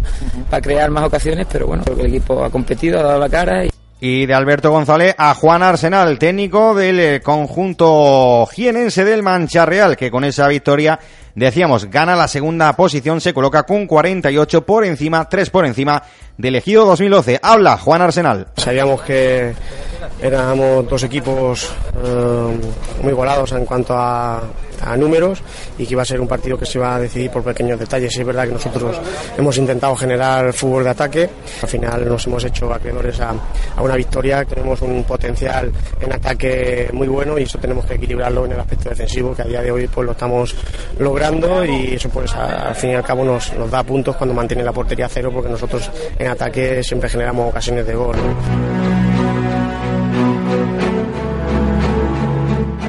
para 0.50 0.60
crear 0.60 0.90
más 0.90 1.04
ocasiones, 1.04 1.46
pero 1.50 1.66
bueno, 1.66 1.84
creo 1.84 1.96
que 1.96 2.02
el 2.02 2.08
equipo 2.08 2.44
ha 2.44 2.50
competido, 2.50 3.00
ha 3.00 3.02
dado 3.02 3.20
la 3.20 3.28
cara. 3.28 3.64
Y 3.64 3.70
y 4.04 4.26
de 4.26 4.34
Alberto 4.34 4.72
González 4.72 5.14
a 5.16 5.32
Juan 5.32 5.62
Arsenal, 5.62 6.18
técnico 6.18 6.74
del 6.74 6.98
eh, 6.98 7.20
conjunto 7.20 8.44
jienense 8.46 9.04
del 9.04 9.22
Mancha 9.22 9.64
Real, 9.64 9.96
que 9.96 10.10
con 10.10 10.24
esa 10.24 10.48
victoria, 10.48 10.98
decíamos, 11.34 11.86
gana 11.86 12.16
la 12.16 12.28
segunda 12.28 12.72
posición, 12.74 13.20
se 13.20 13.34
coloca 13.34 13.62
con 13.64 13.86
48 13.86 14.64
por 14.64 14.84
encima, 14.84 15.28
3 15.28 15.50
por 15.50 15.66
encima 15.66 16.02
del 16.36 16.56
Ejido 16.56 16.84
2012. 16.86 17.40
Habla 17.42 17.78
Juan 17.78 18.02
Arsenal. 18.02 18.48
Sabíamos 18.56 19.02
que 19.02 19.54
éramos 20.20 20.88
dos 20.88 21.02
equipos 21.02 21.70
eh, 22.02 22.58
muy 23.02 23.12
volados 23.12 23.52
en 23.52 23.64
cuanto 23.64 23.94
a, 23.96 24.42
números 24.98 25.40
y 25.78 25.86
que 25.86 25.94
iba 25.94 26.02
a 26.02 26.04
ser 26.04 26.20
un 26.20 26.26
partido 26.26 26.58
que 26.58 26.66
se 26.66 26.76
iba 26.76 26.96
a 26.96 26.98
decidir 26.98 27.30
por 27.30 27.44
pequeños 27.44 27.78
detalles. 27.78 28.16
es 28.18 28.26
verdad 28.26 28.48
que 28.48 28.54
nosotros 28.54 29.00
hemos 29.38 29.56
intentado 29.56 29.94
generar 29.94 30.52
fútbol 30.52 30.82
de 30.82 30.90
ataque, 30.90 31.30
al 31.62 31.68
final 31.68 32.08
nos 32.08 32.26
hemos 32.26 32.42
hecho 32.42 32.72
acreedores 32.74 33.20
a, 33.20 33.32
una 33.80 33.94
victoria, 33.94 34.44
tenemos 34.44 34.82
un 34.82 35.04
potencial 35.04 35.70
en 36.00 36.12
ataque 36.12 36.90
muy 36.92 37.06
bueno 37.06 37.38
y 37.38 37.44
eso 37.44 37.58
tenemos 37.58 37.86
que 37.86 37.94
equilibrarlo 37.94 38.44
en 38.44 38.52
el 38.52 38.58
aspecto 38.58 38.88
defensivo, 38.88 39.36
que 39.36 39.42
a 39.42 39.44
día 39.44 39.62
de 39.62 39.70
hoy 39.70 39.86
pues 39.86 40.04
lo 40.04 40.12
estamos 40.12 40.52
logrando 40.98 41.21
y 41.68 41.94
eso 41.94 42.08
pues 42.08 42.34
al 42.34 42.74
fin 42.74 42.90
y 42.90 42.94
al 42.94 43.04
cabo 43.04 43.24
nos, 43.24 43.52
nos 43.54 43.70
da 43.70 43.82
puntos 43.84 44.16
cuando 44.16 44.34
mantiene 44.34 44.64
la 44.64 44.72
portería 44.72 45.08
cero 45.08 45.30
porque 45.32 45.48
nosotros 45.48 45.88
en 46.18 46.26
ataque 46.26 46.82
siempre 46.82 47.08
generamos 47.08 47.48
ocasiones 47.48 47.86
de 47.86 47.94
gol. 47.94 48.16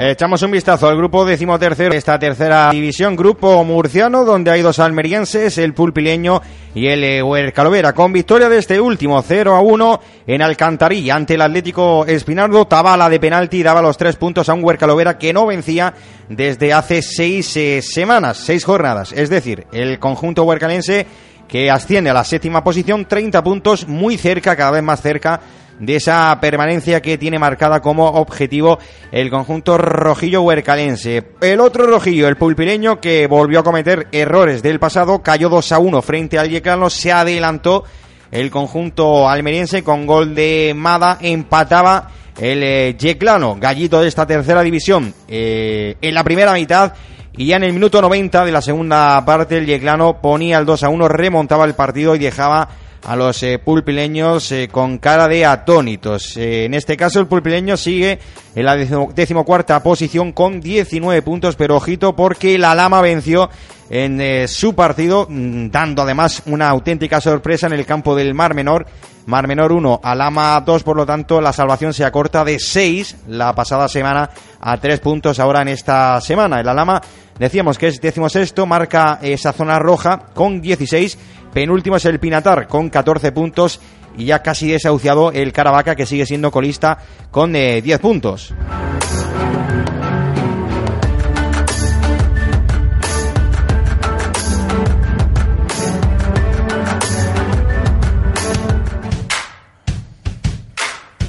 Echamos 0.05 0.41
un 0.41 0.51
vistazo 0.51 0.89
al 0.89 0.97
grupo 0.97 1.23
decimotercero 1.23 1.91
de 1.91 1.97
esta 1.97 2.19
tercera 2.19 2.71
división, 2.71 3.15
grupo 3.15 3.63
murciano, 3.63 4.25
donde 4.25 4.51
hay 4.51 4.61
dos 4.61 4.79
almerienses, 4.79 5.57
el 5.57 5.73
pulpileño 5.73 6.41
y 6.75 6.87
el 6.87 7.23
Huercalovera, 7.23 7.93
con 7.93 8.11
victoria 8.11 8.49
de 8.49 8.57
este 8.57 8.81
último 8.81 9.21
0 9.21 9.55
a 9.55 9.61
1 9.61 10.01
en 10.27 10.41
Alcantarilla 10.41 11.15
ante 11.15 11.35
el 11.35 11.41
Atlético 11.41 12.05
Espinardo. 12.05 12.67
Tabala 12.67 13.07
de 13.07 13.17
penalti 13.17 13.63
daba 13.63 13.81
los 13.81 13.95
tres 13.95 14.17
puntos 14.17 14.49
a 14.49 14.53
un 14.53 14.65
Huercalovera 14.65 15.17
que 15.17 15.31
no 15.31 15.45
vencía 15.45 15.93
desde 16.27 16.73
hace 16.73 17.01
seis 17.01 17.55
eh, 17.55 17.81
semanas, 17.81 18.35
seis 18.35 18.65
jornadas. 18.65 19.13
Es 19.13 19.29
decir, 19.29 19.67
el 19.71 19.99
conjunto 19.99 20.43
huercalense 20.43 21.07
que 21.47 21.71
asciende 21.71 22.09
a 22.09 22.13
la 22.13 22.25
séptima 22.25 22.61
posición, 22.61 23.05
30 23.05 23.41
puntos, 23.41 23.87
muy 23.87 24.17
cerca, 24.17 24.57
cada 24.57 24.71
vez 24.71 24.83
más 24.83 25.01
cerca 25.01 25.39
de 25.79 25.95
esa 25.95 26.37
permanencia 26.39 27.01
que 27.01 27.17
tiene 27.17 27.39
marcada 27.39 27.81
como 27.81 28.07
objetivo 28.07 28.79
el 29.11 29.29
conjunto 29.29 29.77
rojillo 29.77 30.41
huercalense. 30.41 31.23
El 31.41 31.59
otro 31.59 31.85
rojillo, 31.85 32.27
el 32.27 32.37
pulpileño, 32.37 32.99
que 32.99 33.27
volvió 33.27 33.59
a 33.59 33.63
cometer 33.63 34.07
errores 34.11 34.61
del 34.63 34.79
pasado, 34.79 35.21
cayó 35.21 35.49
2 35.49 35.71
a 35.71 35.79
1 35.79 36.01
frente 36.01 36.39
al 36.39 36.49
Yeclano, 36.49 36.89
se 36.89 37.11
adelantó 37.11 37.83
el 38.31 38.49
conjunto 38.49 39.29
almeriense 39.29 39.83
con 39.83 40.07
gol 40.07 40.33
de 40.33 40.73
Mada, 40.75 41.17
empataba 41.21 42.09
el 42.39 42.63
eh, 42.63 42.95
Yeclano, 42.97 43.57
gallito 43.59 44.01
de 44.01 44.07
esta 44.07 44.25
tercera 44.25 44.61
división, 44.61 45.13
eh, 45.27 45.95
en 46.01 46.13
la 46.13 46.23
primera 46.23 46.53
mitad. 46.53 46.93
Y 47.35 47.47
ya 47.47 47.55
en 47.55 47.63
el 47.63 47.73
minuto 47.73 47.99
90 47.99 48.45
de 48.45 48.51
la 48.51 48.61
segunda 48.61 49.23
parte, 49.25 49.57
el 49.57 49.65
Yeclano 49.65 50.21
ponía 50.21 50.59
el 50.59 50.65
2 50.65 50.83
a 50.83 50.89
1, 50.89 51.07
remontaba 51.07 51.65
el 51.65 51.73
partido 51.73 52.15
y 52.15 52.19
dejaba 52.19 52.69
a 53.05 53.15
los 53.15 53.43
eh, 53.43 53.59
pulpileños 53.59 54.51
eh, 54.51 54.69
con 54.71 54.97
cara 54.97 55.27
de 55.27 55.45
atónitos. 55.45 56.37
Eh, 56.37 56.65
en 56.65 56.73
este 56.73 56.95
caso 56.95 57.19
el 57.19 57.27
pulpileño 57.27 57.75
sigue 57.77 58.19
en 58.55 58.65
la 58.65 58.75
decimocuarta 58.75 59.81
posición 59.83 60.31
con 60.31 60.61
19 60.61 61.21
puntos, 61.21 61.55
pero 61.55 61.75
ojito 61.75 62.15
porque 62.15 62.57
la 62.57 62.75
Lama 62.75 63.01
venció 63.01 63.49
en 63.89 64.47
su 64.47 64.73
partido, 64.73 65.27
mm, 65.29 65.69
dando 65.69 66.01
además 66.01 66.43
una 66.45 66.69
auténtica 66.69 67.21
sorpresa 67.21 67.67
en 67.67 67.73
el 67.73 67.85
campo 67.85 68.15
del 68.15 68.33
Mar 68.33 68.55
Menor. 68.55 68.87
Mar 69.25 69.47
Menor 69.47 69.71
1, 69.71 70.01
Alama 70.03 70.59
2, 70.59 70.83
por 70.83 70.97
lo 70.97 71.05
tanto 71.05 71.39
la 71.39 71.53
salvación 71.53 71.93
se 71.93 72.03
acorta 72.03 72.43
de 72.43 72.59
6 72.59 73.15
la 73.27 73.55
pasada 73.55 73.87
semana 73.87 74.29
a 74.59 74.77
3 74.77 74.99
puntos 74.99 75.39
ahora 75.39 75.61
en 75.61 75.69
esta 75.69 76.19
semana. 76.19 76.59
El 76.59 76.67
Alama, 76.67 77.01
decíamos 77.39 77.77
que 77.77 77.87
es 77.87 78.01
sexto, 78.29 78.65
marca 78.65 79.19
esa 79.21 79.53
zona 79.53 79.79
roja 79.79 80.25
con 80.33 80.61
16 80.61 81.17
Penúltimo 81.53 81.97
es 81.97 82.05
el 82.05 82.19
Pinatar 82.19 82.67
con 82.67 82.89
14 82.89 83.31
puntos 83.31 83.79
y 84.17 84.25
ya 84.25 84.41
casi 84.41 84.71
desahuciado 84.71 85.31
el 85.31 85.53
Caravaca 85.53 85.95
que 85.95 86.05
sigue 86.05 86.25
siendo 86.25 86.51
colista 86.51 86.97
con 87.29 87.53
10 87.53 87.85
eh, 87.85 87.99
puntos. 87.99 88.53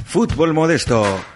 Fútbol 0.06 0.54
modesto 0.54 1.33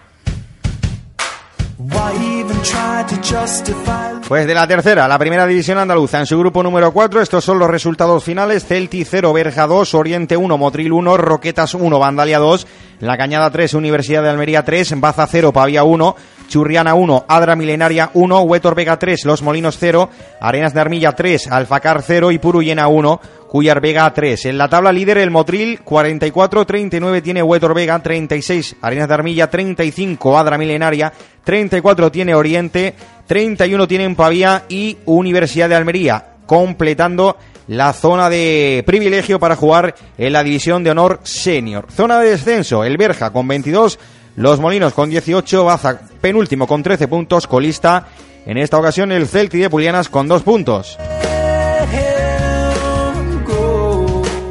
pues 4.26 4.46
de 4.48 4.54
la 4.54 4.66
tercera, 4.66 5.06
la 5.06 5.16
primera 5.16 5.46
división 5.46 5.78
andaluza 5.78 6.18
en 6.18 6.26
su 6.26 6.36
grupo 6.36 6.60
número 6.62 6.92
4, 6.92 7.22
estos 7.22 7.44
son 7.44 7.60
los 7.60 7.70
resultados 7.70 8.24
finales, 8.24 8.66
Celti 8.66 9.04
0, 9.04 9.32
Berja 9.32 9.68
2, 9.68 9.94
Oriente 9.94 10.36
1, 10.36 10.58
Motril 10.58 10.92
1, 10.92 11.16
Roquetas 11.16 11.74
1, 11.74 11.98
Vandalia 12.00 12.40
2, 12.40 12.66
La 13.00 13.16
Cañada 13.16 13.50
3, 13.50 13.74
Universidad 13.74 14.22
de 14.24 14.30
Almería 14.30 14.64
3, 14.64 15.00
Baza 15.00 15.26
0, 15.28 15.52
Pavía 15.52 15.84
1, 15.84 16.16
Churriana 16.48 16.94
1, 16.94 17.26
Adra 17.28 17.54
Milenaria 17.54 18.10
1, 18.14 18.40
Huetor 18.42 18.74
Vega 18.74 18.98
3, 18.98 19.24
Los 19.24 19.42
Molinos 19.42 19.76
0, 19.78 20.10
Arenas 20.40 20.74
de 20.74 20.80
Armilla 20.80 21.12
3, 21.12 21.46
Alfacar 21.48 22.02
0 22.02 22.32
y 22.32 22.38
Puruyena 22.38 22.88
1, 22.88 23.20
Cuyar 23.48 23.80
Vega 23.80 24.12
3. 24.12 24.46
En 24.46 24.58
la 24.58 24.68
tabla 24.68 24.90
líder 24.90 25.18
el 25.18 25.30
Motril 25.30 25.80
44, 25.84 26.66
39 26.66 27.22
tiene 27.22 27.42
Huetor 27.42 27.72
Vega, 27.72 27.98
36 28.00 28.76
Arenas 28.82 29.06
de 29.06 29.14
Armilla, 29.14 29.48
35 29.48 30.36
Adra 30.36 30.58
Milenaria, 30.58 31.12
34 31.44 32.10
tiene 32.10 32.34
Oriente, 32.34 32.94
31 33.26 33.86
tiene 33.86 34.14
Pavía 34.16 34.64
y 34.68 34.98
Universidad 35.04 35.68
de 35.68 35.76
Almería, 35.76 36.37
completando 36.48 37.36
la 37.66 37.92
zona 37.92 38.30
de 38.30 38.82
privilegio 38.86 39.38
para 39.38 39.54
jugar 39.54 39.94
en 40.16 40.32
la 40.32 40.42
división 40.42 40.82
de 40.82 40.90
honor 40.90 41.20
senior. 41.22 41.86
Zona 41.94 42.18
de 42.20 42.30
descenso, 42.30 42.84
el 42.84 42.96
Berja 42.96 43.30
con 43.30 43.46
22, 43.46 43.98
Los 44.36 44.58
Molinos 44.58 44.94
con 44.94 45.10
18, 45.10 45.64
Baza 45.64 46.00
penúltimo 46.22 46.66
con 46.66 46.82
13 46.82 47.06
puntos, 47.06 47.46
colista 47.46 48.08
en 48.46 48.56
esta 48.56 48.78
ocasión 48.78 49.12
el 49.12 49.28
Celti 49.28 49.58
de 49.58 49.68
Pulianas 49.68 50.08
con 50.08 50.26
2 50.26 50.42
puntos. 50.42 50.96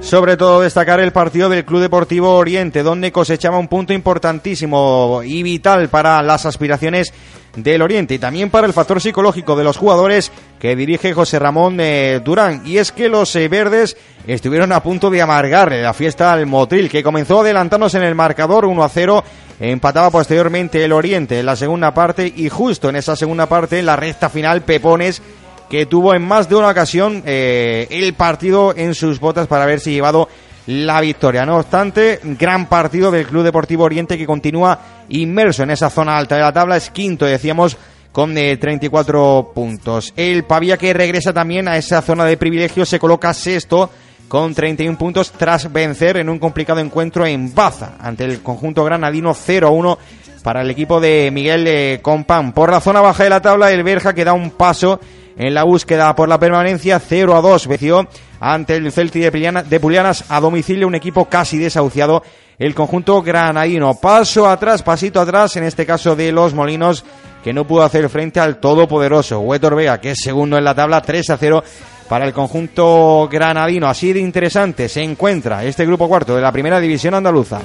Sobre 0.02 0.38
todo 0.38 0.62
destacar 0.62 1.00
el 1.00 1.12
partido 1.12 1.50
del 1.50 1.66
Club 1.66 1.82
Deportivo 1.82 2.36
Oriente, 2.36 2.84
donde 2.84 3.12
cosechaba 3.12 3.58
un 3.58 3.68
punto 3.68 3.92
importantísimo 3.92 5.22
y 5.26 5.42
vital 5.42 5.90
para 5.90 6.22
las 6.22 6.46
aspiraciones 6.46 7.12
del 7.58 7.82
Oriente 7.82 8.14
y 8.14 8.20
también 8.20 8.50
para 8.50 8.68
el 8.68 8.74
factor 8.74 9.02
psicológico 9.02 9.56
de 9.56 9.64
los 9.64 9.78
jugadores 9.78 10.32
que 10.60 10.76
dirige 10.76 11.14
José 11.14 11.40
Ramón 11.40 11.78
eh, 11.80 12.22
Durán. 12.24 12.62
Y 12.66 12.78
es 12.78 12.92
que 12.92 13.10
los 13.10 13.36
eh, 13.36 13.48
verdes 13.48 13.98
estuvieron 14.28 14.72
a 14.72 14.84
punto 14.84 15.10
de 15.10 15.22
amargar 15.22 15.72
la 15.72 15.94
fiesta 15.94 16.32
al 16.32 16.46
Motril, 16.46 16.90
que 16.90 17.04
comenzó 17.04 17.42
adelantándose 17.42 17.98
en 17.98 18.04
el 18.04 18.16
marcador 18.16 18.66
1 18.66 18.84
a 18.84 18.90
0. 18.90 19.24
Empataba 19.60 20.12
posteriormente 20.12 20.84
el 20.84 20.94
Oriente 20.94 21.40
en 21.40 21.48
la 21.48 21.56
segunda 21.56 21.94
parte 21.94 22.32
y 22.34 22.48
justo 22.48 22.90
en 22.90 22.96
esa 22.96 23.16
segunda 23.16 23.48
parte, 23.48 23.80
en 23.80 23.88
la 23.88 23.96
recta 23.96 24.30
final, 24.30 24.62
Pepones 24.62 25.22
que 25.70 25.86
tuvo 25.86 26.14
en 26.14 26.22
más 26.22 26.48
de 26.48 26.56
una 26.56 26.70
ocasión 26.70 27.24
eh, 27.26 27.88
el 27.90 28.14
partido 28.14 28.74
en 28.76 28.96
sus 28.96 29.20
botas 29.20 29.48
para 29.48 29.64
haberse 29.64 29.92
llevado 29.92 30.30
la 30.68 31.02
victoria. 31.02 31.46
No 31.46 31.58
obstante, 31.58 32.20
gran 32.24 32.68
partido 32.68 33.10
del 33.10 33.26
Club 33.26 33.44
Deportivo 33.44 33.84
Oriente 33.84 34.18
que 34.18 34.26
continúa 34.26 34.80
inmerso 35.10 35.64
en 35.64 35.72
esa 35.72 35.90
zona 35.90 36.18
alta 36.18 36.36
de 36.36 36.42
la 36.42 36.54
tabla, 36.54 36.78
es 36.78 36.90
quinto, 36.90 37.26
decíamos, 37.26 37.78
con 38.12 38.34
34 38.34 39.40
eh, 39.40 39.54
puntos. 39.54 40.14
El 40.16 40.44
Pavía 40.44 40.78
que 40.78 40.94
regresa 40.94 41.34
también 41.34 41.68
a 41.68 41.78
esa 41.78 42.02
zona 42.02 42.26
de 42.26 42.38
privilegio 42.38 42.86
se 42.86 43.00
coloca 43.00 43.34
sexto 43.34 43.90
con 44.28 44.54
31 44.54 44.98
puntos 44.98 45.32
tras 45.32 45.72
vencer 45.72 46.18
en 46.18 46.30
un 46.30 46.38
complicado 46.38 46.80
encuentro 46.80 47.26
en 47.26 47.56
Baza 47.56 47.96
ante 48.00 48.26
el 48.26 48.42
conjunto 48.42 48.84
granadino 48.84 49.34
0-1 49.34 49.98
para 50.44 50.62
el 50.62 50.70
equipo 50.70 51.00
de 51.00 51.30
Miguel 51.32 51.66
eh, 51.68 52.00
Compán. 52.02 52.52
Por 52.52 52.72
la 52.72 52.82
zona 52.82 53.02
baja 53.02 53.24
de 53.24 53.30
la 53.30 53.42
tabla, 53.42 53.72
el 53.72 53.84
Berja 53.84 54.14
que 54.14 54.26
da 54.26 54.34
un 54.34 54.52
paso 54.52 55.00
en 55.38 55.54
la 55.54 55.64
búsqueda 55.64 56.16
por 56.16 56.28
la 56.28 56.40
permanencia 56.40 57.00
0 57.00 57.36
a 57.36 57.42
2 57.42 57.68
venció 57.68 58.08
ante 58.40 58.76
el 58.76 58.92
Celti 58.92 59.20
de, 59.20 59.80
Pulianas 59.80 60.26
a 60.30 60.40
domicilio 60.40 60.88
un 60.88 60.96
equipo 60.96 61.26
casi 61.26 61.58
desahuciado 61.58 62.24
el 62.60 62.74
conjunto 62.74 63.22
granadino 63.22 63.96
paso 63.96 64.50
atrás 64.50 64.84
pasito 64.84 65.22
atrás 65.22 65.56
en 65.58 65.64
este 65.64 65.86
caso 65.86 66.16
de 66.16 66.32
los 66.32 66.54
Molinos 66.54 67.06
que 67.44 67.54
no 67.54 67.66
pudo 67.66 67.84
hacer 67.84 68.10
frente 68.10 68.40
al 68.40 68.60
todopoderoso 68.60 69.40
Huetor 69.40 69.76
Vega 69.76 70.02
que 70.02 70.12
es 70.12 70.20
segundo 70.22 70.58
en 70.58 70.64
la 70.64 70.76
tabla 70.76 71.02
3 71.02 71.30
a 71.30 71.38
0 71.38 71.64
para 72.08 72.26
el 72.26 72.34
conjunto 72.34 73.28
granadino. 73.30 73.88
Así 73.88 74.14
de 74.14 74.22
interesante 74.22 74.88
se 74.88 75.04
encuentra 75.04 75.66
este 75.66 75.86
grupo 75.86 76.08
cuarto 76.08 76.36
de 76.36 76.42
la 76.42 76.52
primera 76.52 76.80
división 76.80 77.14
andaluza 77.14 77.60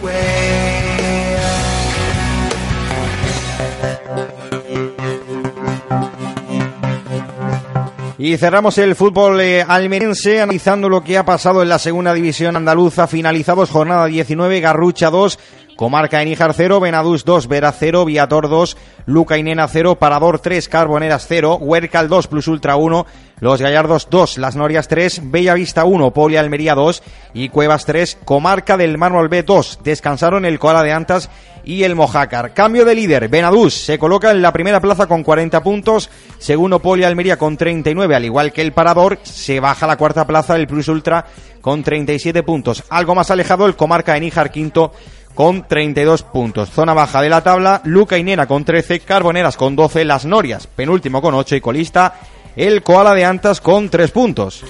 Y 8.25 8.37
cerramos 8.37 8.79
el 8.79 8.95
fútbol 8.95 9.41
eh, 9.41 9.65
almeriense 9.67 10.41
analizando 10.41 10.89
lo 10.89 11.03
que 11.03 11.19
ha 11.19 11.25
pasado 11.25 11.61
en 11.61 11.69
la 11.69 11.81
segunda 11.81 12.15
división 12.15 12.55
andaluza. 12.55 13.09
Finalizados 13.09 13.69
jornada 13.69 14.07
19, 14.07 14.61
Garrucha 14.61 15.11
2, 15.11 15.41
Comarca 15.77 16.19
de 16.19 16.27
Níjar 16.27 16.53
0, 16.55 16.81
Benadús 16.81 17.25
2, 17.25 17.49
Vera 17.49 17.73
0, 17.73 18.05
Viator 18.05 18.49
2, 18.49 18.77
Luca 19.07 19.39
y 19.39 19.43
Nena 19.43 19.67
0, 19.69 19.97
Parador 19.97 20.39
3, 20.39 20.69
Carboneras 20.69 21.27
0, 21.29 21.59
Huercal 21.61 22.09
2 22.09 22.27
plus 22.27 22.49
Ultra 22.49 22.77
1, 22.77 23.07
Los 23.41 23.61
Gallardos 23.61 24.09
2, 24.11 24.39
Las 24.39 24.55
Norias 24.55 24.89
3, 24.89 25.31
Bellavista 25.31 25.85
1, 25.85 26.13
Poli 26.13 26.37
Almería 26.37 26.75
2 26.75 27.03
y 27.35 27.49
Cuevas 27.49 27.87
3, 27.87 28.19
Comarca 28.25 28.77
del 28.77 28.99
Mármol 28.99 29.29
B 29.29 29.43
2. 29.43 29.81
Descansaron 29.83 30.45
el 30.45 30.59
Koala 30.59 30.83
de 30.83 30.93
Antas 30.93 31.31
y 31.65 31.85
el 31.85 31.95
Mojácar. 31.95 32.55
Cambio 32.55 32.85
de 32.85 32.95
líder, 32.95 33.29
Benadús 33.29 33.75
se 33.75 33.99
coloca 33.99 34.31
en 34.31 34.43
la 34.43 34.53
primera 34.53 34.81
plaza 34.81 35.07
con 35.07 35.23
40 35.23 35.63
puntos, 35.63 36.11
segundo 36.39 36.81
Poli 36.81 37.05
Almería 37.05 37.39
con 37.39 37.57
39, 37.57 38.15
al 38.15 38.25
igual 38.25 38.53
que 38.53 38.63
el 38.63 38.73
Parador, 38.73 39.19
se 39.23 39.61
baja 39.61 39.87
a 39.87 39.89
la 39.89 39.97
cuarta 39.97 40.27
plaza 40.27 40.57
el 40.57 40.67
Plus 40.67 40.89
Ultra 40.89 41.27
con 41.61 41.83
37 41.83 42.43
puntos. 42.43 42.85
Algo 42.91 43.15
más 43.15 43.31
alejado 43.31 43.67
el 43.67 43.77
Comarca 43.77 44.15
de 44.15 44.21
Níjar 44.21 44.51
quinto 44.51 44.93
con 45.35 45.67
32 45.67 46.23
puntos. 46.23 46.71
Zona 46.71 46.95
baja 46.95 47.23
de 47.23 47.29
la 47.29 47.43
tabla, 47.43 47.81
Luca 47.85 48.19
y 48.19 48.23
Nena 48.23 48.47
con 48.47 48.65
13, 48.65 49.01
Carboneras 49.01 49.57
con 49.57 49.77
12, 49.77 50.05
Las 50.05 50.25
Norias 50.25 50.67
penúltimo 50.67 51.23
con 51.23 51.35
8 51.35 51.57
y 51.57 51.61
colista 51.61 52.15
el 52.57 52.83
Koala 52.83 53.15
de 53.15 53.25
Antas 53.25 53.61
con 53.61 53.89
3 53.89 54.11
puntos. 54.11 54.65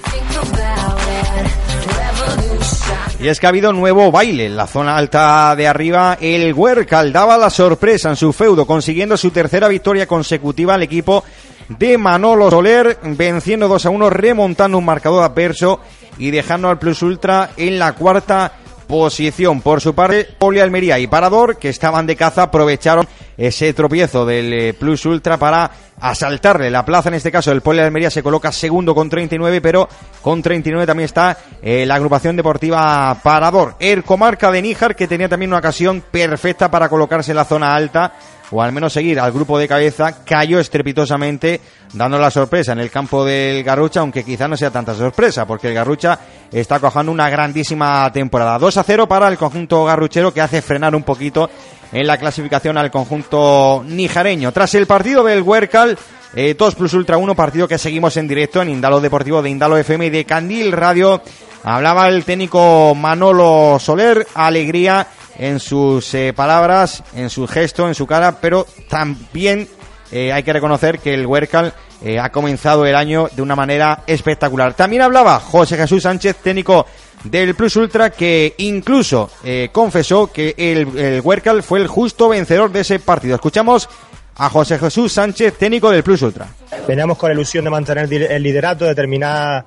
Y 3.19 3.29
es 3.29 3.39
que 3.39 3.45
ha 3.45 3.49
habido 3.49 3.71
nuevo 3.71 4.11
baile 4.11 4.47
en 4.47 4.57
la 4.57 4.67
zona 4.67 4.97
alta 4.97 5.55
de 5.55 5.65
arriba. 5.65 6.17
El 6.19 6.53
Huercal 6.53 7.13
daba 7.13 7.37
la 7.37 7.49
sorpresa 7.49 8.09
en 8.09 8.17
su 8.17 8.33
feudo, 8.33 8.67
consiguiendo 8.67 9.15
su 9.15 9.31
tercera 9.31 9.69
victoria 9.69 10.07
consecutiva 10.07 10.73
al 10.73 10.83
equipo 10.83 11.23
de 11.69 11.97
Manolo 11.97 12.49
Soler, 12.49 12.99
venciendo 13.01 13.69
2 13.69 13.85
a 13.85 13.89
1, 13.89 14.09
remontando 14.09 14.77
un 14.77 14.83
marcador 14.83 15.23
adverso 15.23 15.79
y 16.17 16.31
dejando 16.31 16.69
al 16.69 16.79
Plus 16.79 17.01
Ultra 17.01 17.51
en 17.55 17.79
la 17.79 17.93
cuarta 17.93 18.51
posición. 18.93 19.59
Por 19.61 19.81
su 19.81 19.95
parte, 19.95 20.27
Poli 20.37 20.59
Almería 20.59 20.99
y 20.99 21.07
Parador, 21.07 21.57
que 21.57 21.69
estaban 21.69 22.05
de 22.05 22.15
caza, 22.15 22.43
aprovecharon 22.43 23.07
ese 23.35 23.73
tropiezo 23.73 24.23
del 24.23 24.53
eh, 24.53 24.73
Plus 24.75 25.07
Ultra 25.07 25.37
para 25.37 25.71
asaltarle 25.99 26.69
la 26.69 26.85
plaza. 26.85 27.09
En 27.09 27.15
este 27.15 27.31
caso, 27.31 27.51
el 27.51 27.61
Poli 27.61 27.79
Almería 27.79 28.11
se 28.11 28.21
coloca 28.21 28.51
segundo 28.51 28.93
con 28.93 29.09
39, 29.09 29.61
pero 29.61 29.89
con 30.21 30.43
39 30.43 30.85
también 30.85 31.05
está 31.05 31.35
eh, 31.63 31.87
la 31.87 31.95
agrupación 31.95 32.35
deportiva 32.35 33.17
Parador. 33.23 33.77
El 33.79 34.03
comarca 34.03 34.51
de 34.51 34.61
Níjar, 34.61 34.95
que 34.95 35.07
tenía 35.07 35.27
también 35.27 35.49
una 35.49 35.57
ocasión 35.57 36.03
perfecta 36.11 36.69
para 36.69 36.87
colocarse 36.87 37.31
en 37.31 37.37
la 37.37 37.45
zona 37.45 37.73
alta 37.73 38.13
o 38.53 38.61
al 38.61 38.71
menos 38.71 38.93
seguir 38.93 39.19
al 39.19 39.31
grupo 39.31 39.57
de 39.57 39.67
cabeza, 39.67 40.23
cayó 40.23 40.59
estrepitosamente 40.59 41.59
dando 41.93 42.19
la 42.19 42.29
sorpresa 42.29 42.73
en 42.73 42.79
el 42.79 42.91
campo 42.91 43.25
del 43.25 43.63
Garrucha, 43.63 44.01
aunque 44.01 44.23
quizá 44.23 44.47
no 44.47 44.55
sea 44.55 44.69
tanta 44.69 44.93
sorpresa, 44.93 45.47
porque 45.47 45.69
el 45.69 45.73
Garrucha 45.73 46.19
está 46.51 46.79
cojando 46.79 47.11
una 47.11 47.31
grandísima 47.31 48.11
temporada. 48.13 48.59
2 48.59 48.77
a 48.77 48.83
0 48.83 49.07
para 49.07 49.27
el 49.27 49.39
conjunto 49.39 49.83
garruchero 49.83 50.31
que 50.31 50.41
hace 50.41 50.61
frenar 50.61 50.95
un 50.95 51.01
poquito 51.01 51.49
en 51.91 52.05
la 52.05 52.17
clasificación 52.17 52.77
al 52.77 52.91
conjunto 52.91 53.83
nijareño. 53.87 54.51
Tras 54.51 54.75
el 54.75 54.85
partido 54.85 55.23
del 55.23 55.41
Huercal, 55.41 55.95
2 55.95 56.01
eh, 56.35 56.55
plus 56.55 56.93
Ultra 56.93 57.17
1, 57.17 57.35
partido 57.35 57.67
que 57.67 57.79
seguimos 57.79 58.17
en 58.17 58.27
directo 58.27 58.61
en 58.61 58.69
Indalo 58.69 59.01
Deportivo 59.01 59.41
de 59.41 59.49
Indalo 59.49 59.77
FM 59.77 60.05
y 60.05 60.09
de 60.11 60.25
Candil 60.25 60.71
Radio 60.71 61.23
Hablaba 61.65 62.09
el 62.09 62.25
técnico 62.25 62.93
Manolo 62.93 63.77
Soler, 63.79 64.27
alegría 64.35 65.07
en 65.37 65.59
sus 65.59 66.13
eh, 66.13 66.33
palabras, 66.33 67.03
en 67.15 67.29
su 67.29 67.47
gesto, 67.47 67.87
en 67.87 67.95
su 67.95 68.05
cara, 68.05 68.37
pero 68.39 68.65
también 68.89 69.67
eh, 70.11 70.31
hay 70.31 70.43
que 70.43 70.53
reconocer 70.53 70.99
que 70.99 71.13
el 71.13 71.25
Huércal 71.25 71.73
eh, 72.03 72.19
ha 72.19 72.31
comenzado 72.31 72.85
el 72.85 72.95
año 72.95 73.29
de 73.35 73.41
una 73.41 73.55
manera 73.55 74.03
espectacular. 74.07 74.73
También 74.73 75.01
hablaba 75.01 75.39
José 75.39 75.77
Jesús 75.77 76.03
Sánchez, 76.03 76.37
técnico 76.37 76.85
del 77.23 77.55
Plus 77.55 77.75
Ultra, 77.77 78.09
que 78.09 78.53
incluso 78.57 79.31
confesó 79.71 80.29
que 80.31 80.53
el, 80.57 80.97
el 80.97 81.21
Huércal 81.21 81.63
fue 81.63 81.79
el 81.79 81.87
justo 81.87 82.27
vencedor 82.27 82.69
de 82.71 82.81
ese 82.81 82.99
partido. 82.99 83.35
Escuchamos 83.35 83.87
a 84.35 84.49
José 84.49 84.77
Jesús 84.77 85.13
Sánchez, 85.13 85.57
técnico 85.57 85.89
del 85.89 86.03
Plus 86.03 86.21
Ultra. 86.21 86.47
Veníamos 86.87 87.17
con 87.17 87.29
la 87.29 87.33
ilusión 87.33 87.63
de 87.63 87.69
mantener 87.69 88.11
el 88.11 88.43
liderato, 88.43 88.83
de 88.83 88.93
terminar 88.93 89.65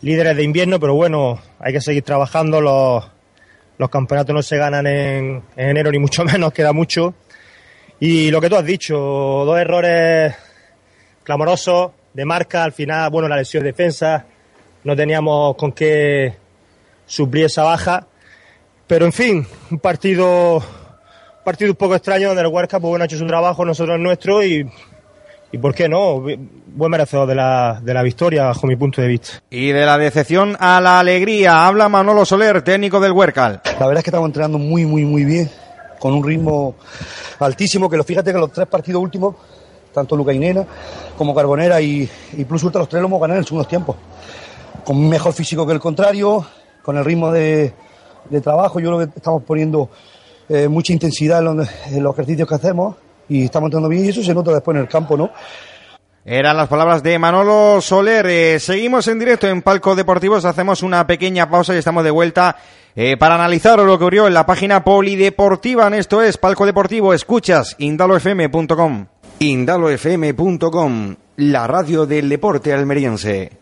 líderes 0.00 0.36
de 0.36 0.42
invierno, 0.42 0.80
pero 0.80 0.94
bueno, 0.94 1.40
hay 1.60 1.72
que 1.72 1.80
seguir 1.80 2.02
trabajando. 2.02 2.60
Los, 2.60 3.04
los 3.78 3.90
campeonatos 3.90 4.34
no 4.34 4.42
se 4.42 4.56
ganan 4.56 4.86
en, 4.86 5.42
enero, 5.56 5.90
ni 5.90 5.98
mucho 5.98 6.24
menos, 6.26 6.52
queda 6.52 6.72
mucho. 6.72 7.14
Y 8.00 8.30
lo 8.30 8.40
que 8.40 8.48
tú 8.48 8.56
has 8.56 8.64
dicho, 8.64 8.96
dos 8.96 9.58
errores 9.58 10.34
clamorosos 11.22 11.92
de 12.12 12.24
marca, 12.24 12.64
al 12.64 12.72
final, 12.72 13.10
bueno, 13.10 13.28
la 13.28 13.36
lesión 13.36 13.62
de 13.62 13.70
defensa, 13.70 14.26
no 14.84 14.96
teníamos 14.96 15.56
con 15.56 15.72
qué 15.72 16.34
suplir 17.06 17.46
esa 17.46 17.62
baja. 17.62 18.06
Pero 18.86 19.06
en 19.06 19.12
fin, 19.12 19.46
un 19.70 19.78
partido, 19.78 20.62
partido 21.44 21.70
un 21.70 21.76
poco 21.76 21.94
extraño 21.94 22.28
donde 22.28 22.42
el 22.42 22.48
Huesca 22.48 22.80
pues, 22.80 22.90
bueno, 22.90 23.04
ha 23.04 23.06
hecho 23.06 23.16
su 23.16 23.26
trabajo, 23.26 23.64
nosotros 23.64 23.96
el 23.96 24.02
nuestro 24.02 24.42
y 24.42 24.68
y 25.52 25.58
por 25.58 25.74
qué 25.74 25.86
no, 25.86 26.20
buen 26.20 26.90
merecedor 26.90 27.28
de 27.28 27.34
la, 27.34 27.78
de 27.82 27.92
la 27.92 28.02
victoria 28.02 28.44
bajo 28.44 28.66
mi 28.66 28.74
punto 28.74 29.02
de 29.02 29.08
vista. 29.08 29.42
Y 29.50 29.70
de 29.70 29.84
la 29.84 29.98
decepción 29.98 30.56
a 30.58 30.80
la 30.80 30.98
alegría, 30.98 31.66
habla 31.66 31.90
Manolo 31.90 32.24
Soler, 32.24 32.62
técnico 32.62 32.98
del 33.00 33.12
Huercal. 33.12 33.60
La 33.64 33.86
verdad 33.86 33.98
es 33.98 34.04
que 34.04 34.10
estamos 34.10 34.28
entrenando 34.28 34.58
muy, 34.58 34.86
muy, 34.86 35.04
muy 35.04 35.26
bien, 35.26 35.50
con 35.98 36.14
un 36.14 36.24
ritmo 36.24 36.74
altísimo, 37.38 37.90
que 37.90 37.98
lo 37.98 38.04
fíjate 38.04 38.32
que 38.32 38.38
los 38.38 38.50
tres 38.50 38.66
partidos 38.66 39.02
últimos, 39.02 39.36
tanto 39.92 40.16
Luca 40.16 40.32
Nena 40.32 40.64
como 41.18 41.34
Carbonera 41.34 41.82
y, 41.82 42.08
Plus 42.48 42.64
Ultra, 42.64 42.80
los 42.80 42.88
tres 42.88 43.02
lo 43.02 43.08
hemos 43.08 43.20
ganado 43.20 43.38
en 43.38 43.44
segundos 43.44 43.68
tiempos. 43.68 43.96
Con 44.86 44.96
un 44.96 45.08
mejor 45.10 45.34
físico 45.34 45.66
que 45.66 45.74
el 45.74 45.80
contrario, 45.80 46.46
con 46.82 46.96
el 46.96 47.04
ritmo 47.04 47.30
de, 47.30 47.74
de 48.30 48.40
trabajo, 48.40 48.80
yo 48.80 48.88
creo 48.88 48.98
que 49.00 49.18
estamos 49.18 49.42
poniendo 49.42 49.90
eh, 50.48 50.66
mucha 50.66 50.94
intensidad 50.94 51.40
en 51.40 52.02
los 52.02 52.14
ejercicios 52.14 52.48
que 52.48 52.54
hacemos 52.54 52.96
y 53.28 53.44
estamos 53.44 53.68
entrando 53.68 53.88
bien 53.88 54.04
y 54.04 54.08
eso 54.08 54.22
se 54.22 54.34
nota 54.34 54.52
después 54.52 54.76
en 54.76 54.82
el 54.82 54.88
campo, 54.88 55.16
¿no? 55.16 55.30
Eran 56.24 56.56
las 56.56 56.68
palabras 56.68 57.02
de 57.02 57.18
Manolo 57.18 57.80
Soler. 57.80 58.26
Eh, 58.26 58.60
seguimos 58.60 59.08
en 59.08 59.18
directo 59.18 59.48
en 59.48 59.60
Palco 59.60 59.96
Deportivos. 59.96 60.44
Hacemos 60.44 60.84
una 60.84 61.04
pequeña 61.04 61.50
pausa 61.50 61.74
y 61.74 61.78
estamos 61.78 62.04
de 62.04 62.12
vuelta 62.12 62.56
eh, 62.94 63.16
para 63.16 63.34
analizar 63.34 63.80
lo 63.80 63.98
que 63.98 64.04
ocurrió 64.04 64.28
en 64.28 64.34
la 64.34 64.46
página 64.46 64.84
polideportiva. 64.84 65.88
En 65.88 65.94
esto 65.94 66.22
es 66.22 66.38
Palco 66.38 66.64
Deportivo. 66.64 67.12
Escuchas 67.12 67.74
indalofm.com. 67.78 69.06
Indalofm.com, 69.40 71.16
la 71.36 71.66
radio 71.66 72.06
del 72.06 72.28
deporte 72.28 72.72
almeriense. 72.72 73.58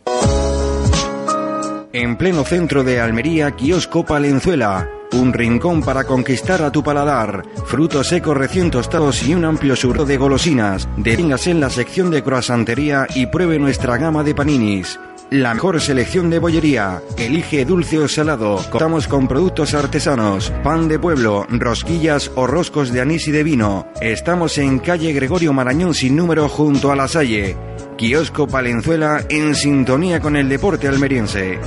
En 1.94 2.16
pleno 2.18 2.44
centro 2.44 2.84
de 2.84 3.00
Almería, 3.00 3.52
kiosco 3.52 4.04
Palenzuela 4.04 4.99
un 5.12 5.32
rincón 5.32 5.82
para 5.82 6.04
conquistar 6.04 6.62
a 6.62 6.72
tu 6.72 6.82
paladar, 6.82 7.44
frutos 7.66 8.08
secos 8.08 8.36
recién 8.36 8.70
tostados 8.70 9.22
y 9.22 9.34
un 9.34 9.44
amplio 9.44 9.76
surto 9.76 10.04
de 10.04 10.16
golosinas. 10.16 10.88
Deténgase 10.96 11.50
en 11.50 11.60
la 11.60 11.70
sección 11.70 12.10
de 12.10 12.22
croissantería 12.22 13.06
y 13.14 13.26
pruebe 13.26 13.58
nuestra 13.58 13.96
gama 13.96 14.22
de 14.22 14.34
paninis. 14.34 14.98
La 15.30 15.54
mejor 15.54 15.80
selección 15.80 16.28
de 16.28 16.40
bollería. 16.40 17.00
Elige 17.16 17.64
dulce 17.64 18.00
o 18.00 18.08
salado. 18.08 18.60
Contamos 18.68 19.06
con 19.06 19.28
productos 19.28 19.74
artesanos, 19.74 20.52
pan 20.64 20.88
de 20.88 20.98
pueblo, 20.98 21.46
rosquillas 21.48 22.32
o 22.34 22.48
roscos 22.48 22.92
de 22.92 23.00
anís 23.00 23.28
y 23.28 23.30
de 23.30 23.44
vino. 23.44 23.86
Estamos 24.00 24.58
en 24.58 24.80
calle 24.80 25.12
Gregorio 25.12 25.52
Marañón 25.52 25.94
sin 25.94 26.16
número 26.16 26.48
junto 26.48 26.90
a 26.90 26.96
la 26.96 27.06
Salle. 27.06 27.56
Kiosco 27.96 28.48
Palenzuela 28.48 29.24
en 29.28 29.54
sintonía 29.54 30.18
con 30.18 30.34
el 30.34 30.48
deporte 30.48 30.88
almeriense. 30.88 31.60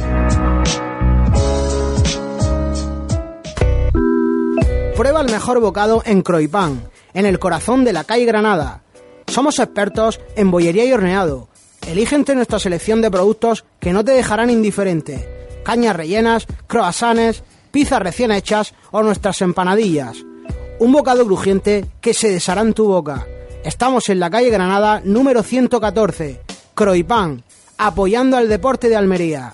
Prueba 5.04 5.20
el 5.20 5.30
mejor 5.30 5.60
bocado 5.60 6.02
en 6.06 6.22
Croipán, 6.22 6.90
en 7.14 7.26
el 7.26 7.38
corazón 7.38 7.84
de 7.84 7.92
la 7.92 8.06
calle 8.06 8.24
Granada. 8.24 8.84
Somos 9.28 9.60
expertos 9.60 10.22
en 10.38 10.50
bollería 10.50 10.86
y 10.86 10.94
horneado. 10.94 11.50
Elige 11.86 12.16
entre 12.16 12.36
nuestra 12.36 12.58
selección 12.58 13.02
de 13.02 13.12
productos 13.12 13.66
que 13.82 13.92
no 13.92 14.06
te 14.06 14.14
dejarán 14.14 14.50
indiferente. 14.50 15.60
Cañas 15.66 15.98
rellenas, 15.98 16.48
croissants, 16.68 17.44
pizzas 17.70 18.02
recién 18.02 18.32
hechas 18.32 18.76
o 18.92 19.04
nuestras 19.04 19.42
empanadillas. 19.42 20.24
Un 20.80 20.94
bocado 20.94 21.26
crujiente 21.26 21.86
que 22.00 22.14
se 22.14 22.32
deshará 22.32 22.62
en 22.62 22.72
tu 22.72 22.86
boca. 22.86 23.28
Estamos 23.66 24.08
en 24.08 24.22
la 24.22 24.30
calle 24.30 24.52
Granada 24.52 25.02
número 25.04 25.44
114, 25.44 26.40
Croipán, 26.74 27.44
apoyando 27.78 28.38
al 28.38 28.48
deporte 28.48 28.88
de 28.88 28.96
Almería. 28.96 29.54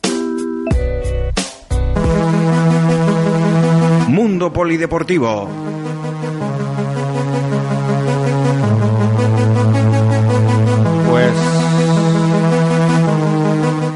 Mundo 4.20 4.52
Polideportivo. 4.52 5.48
Pues 11.10 11.32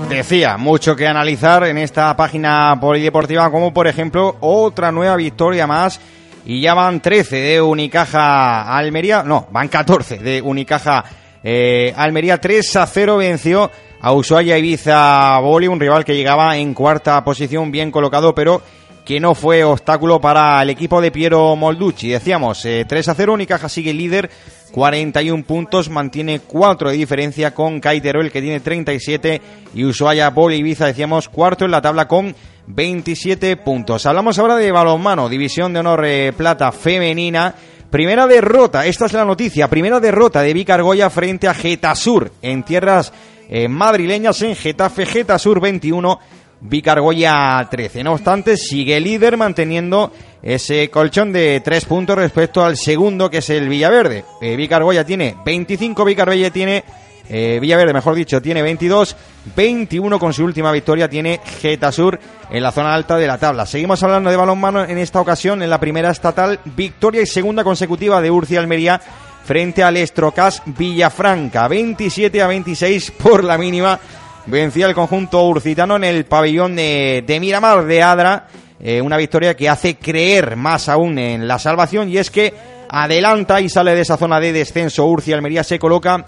decía, 0.07 0.55
mucho 0.55 0.95
que 0.95 1.07
analizar 1.07 1.65
en 1.65 1.77
esta 1.77 2.15
página 2.15 2.77
polideportiva, 2.79 3.51
como 3.51 3.73
por 3.73 3.85
ejemplo 3.85 4.37
otra 4.39 4.93
nueva 4.93 5.17
victoria 5.17 5.67
más. 5.67 5.99
Y 6.45 6.61
ya 6.61 6.73
van 6.73 7.01
13 7.01 7.35
de 7.35 7.61
Unicaja 7.61 8.77
Almería, 8.77 9.23
no, 9.23 9.49
van 9.51 9.67
14 9.67 10.19
de 10.19 10.41
Unicaja 10.41 11.03
eh, 11.43 11.93
Almería 11.97 12.39
3 12.39 12.77
a 12.77 12.87
0 12.87 13.17
venció 13.17 13.69
a 13.99 14.13
Ushuaia 14.13 14.57
Ibiza 14.57 15.37
Boli, 15.39 15.67
un 15.67 15.81
rival 15.81 16.05
que 16.05 16.15
llegaba 16.15 16.55
en 16.55 16.73
cuarta 16.73 17.21
posición, 17.25 17.71
bien 17.71 17.91
colocado, 17.91 18.33
pero 18.33 18.61
que 19.05 19.19
no 19.19 19.35
fue 19.35 19.63
obstáculo 19.63 20.21
para 20.21 20.61
el 20.61 20.69
equipo 20.69 21.01
de 21.01 21.11
Piero 21.11 21.55
Molducci. 21.55 22.09
Decíamos, 22.09 22.61
3 22.61 22.67
eh, 22.91 23.11
a 23.11 23.13
0, 23.13 23.33
Unicaja 23.33 23.67
sigue 23.67 23.93
líder, 23.93 24.29
41 24.71 25.43
puntos, 25.43 25.89
mantiene 25.89 26.39
4 26.39 26.89
de 26.89 26.97
diferencia 26.97 27.53
con 27.53 27.81
el 27.83 28.31
que 28.31 28.41
tiene 28.41 28.59
37 28.59 29.41
y 29.75 29.85
Ushuaia 29.85 30.29
Boli 30.29 30.57
Ibiza, 30.57 30.87
decíamos, 30.87 31.29
cuarto 31.29 31.65
en 31.65 31.71
la 31.71 31.81
tabla 31.81 32.07
con 32.07 32.35
27 32.67 33.57
puntos. 33.57 34.05
Hablamos 34.05 34.39
ahora 34.39 34.55
de 34.55 34.71
balonmano, 34.71 35.29
división 35.29 35.73
de 35.73 35.79
honor 35.79 36.05
eh, 36.05 36.33
plata 36.35 36.71
femenina. 36.71 37.53
Primera 37.89 38.25
derrota, 38.25 38.87
esta 38.87 39.05
es 39.05 39.13
la 39.13 39.25
noticia, 39.25 39.69
primera 39.69 39.99
derrota 39.99 40.41
de 40.41 40.53
Vicargoya 40.53 41.11
frente 41.11 41.47
a 41.47 41.53
Getasur 41.53 42.31
en 42.41 42.63
tierras 42.63 43.13
eh, 43.49 43.67
madrileñas 43.67 44.41
en 44.41 44.55
Getafe, 44.55 45.05
Getasur 45.05 45.61
21, 45.61 46.19
Vicargoya 46.63 47.67
13. 47.69 48.03
No 48.03 48.13
obstante, 48.13 48.55
sigue 48.55 48.99
líder 48.99 49.35
manteniendo 49.35 50.11
ese 50.41 50.89
colchón 50.89 51.33
de 51.33 51.61
tres 51.63 51.85
puntos 51.85 52.15
respecto 52.15 52.63
al 52.63 52.77
segundo 52.77 53.29
que 53.29 53.39
es 53.39 53.49
el 53.49 53.67
Villaverde. 53.67 54.23
Eh, 54.41 54.55
Vicargoya 54.55 55.05
tiene 55.05 55.35
25, 55.45 56.05
Vicargoya 56.05 56.49
tiene 56.51 56.83
eh, 57.29 57.59
Villaverde, 57.61 57.93
mejor 57.93 58.15
dicho, 58.15 58.41
tiene 58.41 58.61
22, 58.61 59.15
21 59.55 60.19
con 60.19 60.33
su 60.33 60.45
última 60.45 60.71
victoria 60.71 61.09
tiene 61.09 61.41
Getasur 61.61 62.19
en 62.49 62.63
la 62.63 62.71
zona 62.71 62.93
alta 62.93 63.17
de 63.17 63.27
la 63.27 63.37
tabla. 63.37 63.65
Seguimos 63.65 64.01
hablando 64.01 64.29
de 64.29 64.37
balonmano 64.37 64.83
en 64.85 64.97
esta 64.97 65.19
ocasión 65.19 65.63
en 65.63 65.69
la 65.69 65.79
primera 65.79 66.11
estatal, 66.11 66.59
victoria 66.63 67.21
y 67.21 67.25
segunda 67.25 67.63
consecutiva 67.63 68.21
de 68.21 68.31
Urcia 68.31 68.59
Almería 68.59 69.01
frente 69.43 69.83
al 69.83 69.97
Estrocas 69.97 70.63
Villafranca, 70.65 71.67
27 71.67 72.41
a 72.41 72.47
26 72.47 73.11
por 73.11 73.43
la 73.43 73.57
mínima 73.57 73.99
vencía 74.45 74.87
el 74.87 74.93
conjunto 74.93 75.45
urcitano 75.47 75.95
en 75.95 76.03
el 76.03 76.25
pabellón 76.25 76.75
de, 76.75 77.37
Miramar 77.39 77.85
de 77.85 78.01
Adra. 78.01 78.47
Eh, 78.79 79.01
una 79.01 79.17
victoria 79.17 79.55
que 79.55 79.69
hace 79.69 79.95
creer 79.95 80.57
más 80.57 80.89
aún 80.89 81.17
en 81.17 81.47
la 81.47 81.57
salvación 81.57 82.09
y 82.09 82.17
es 82.17 82.29
que 82.29 82.53
adelanta 82.89 83.61
y 83.61 83.69
sale 83.69 83.95
de 83.95 84.01
esa 84.01 84.17
zona 84.17 84.39
de 84.39 84.51
descenso. 84.51 85.05
Urcia 85.05 85.35
Almería 85.35 85.63
se 85.63 85.79
coloca 85.79 86.25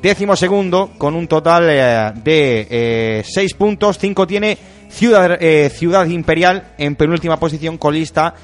décimo 0.00 0.34
segundo 0.34 0.90
con 0.96 1.14
un 1.14 1.28
total 1.28 1.68
eh, 1.68 2.12
de 2.24 2.66
eh, 2.70 3.22
seis 3.26 3.52
puntos. 3.54 3.98
Cinco 3.98 4.26
tiene 4.26 4.56
Ciudad, 4.88 5.38
Ciudad 5.70 6.06
Imperial 6.06 6.72
en 6.78 6.96
penúltima 6.96 7.38
posición 7.38 7.76
colista. 7.76 8.34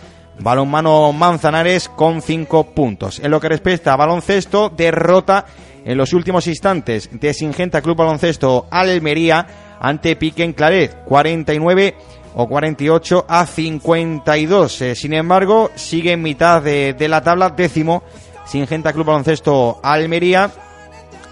Balonmano 0.40 1.12
Manzanares 1.12 1.88
con 1.88 2.20
cinco 2.20 2.64
puntos. 2.74 3.20
En 3.20 3.30
lo 3.30 3.40
que 3.40 3.48
respecta 3.48 3.92
a 3.92 3.96
baloncesto, 3.96 4.68
derrota 4.68 5.46
en 5.84 5.98
los 5.98 6.12
últimos 6.12 6.46
instantes 6.46 7.08
de 7.12 7.34
Singenta 7.34 7.82
Club 7.82 7.98
Baloncesto 7.98 8.66
Almería 8.70 9.46
ante 9.80 10.16
Piquen 10.16 10.52
Claret, 10.52 11.04
49 11.04 11.94
o 12.34 12.48
48 12.48 13.26
a 13.28 13.46
52. 13.46 14.82
Eh, 14.82 14.94
sin 14.94 15.12
embargo, 15.12 15.70
sigue 15.74 16.12
en 16.12 16.22
mitad 16.22 16.62
de, 16.62 16.96
la 17.08 17.22
tabla 17.22 17.50
décimo 17.50 18.02
Singenta 18.46 18.92
Club 18.92 19.06
Baloncesto 19.06 19.80
Almería 19.82 20.50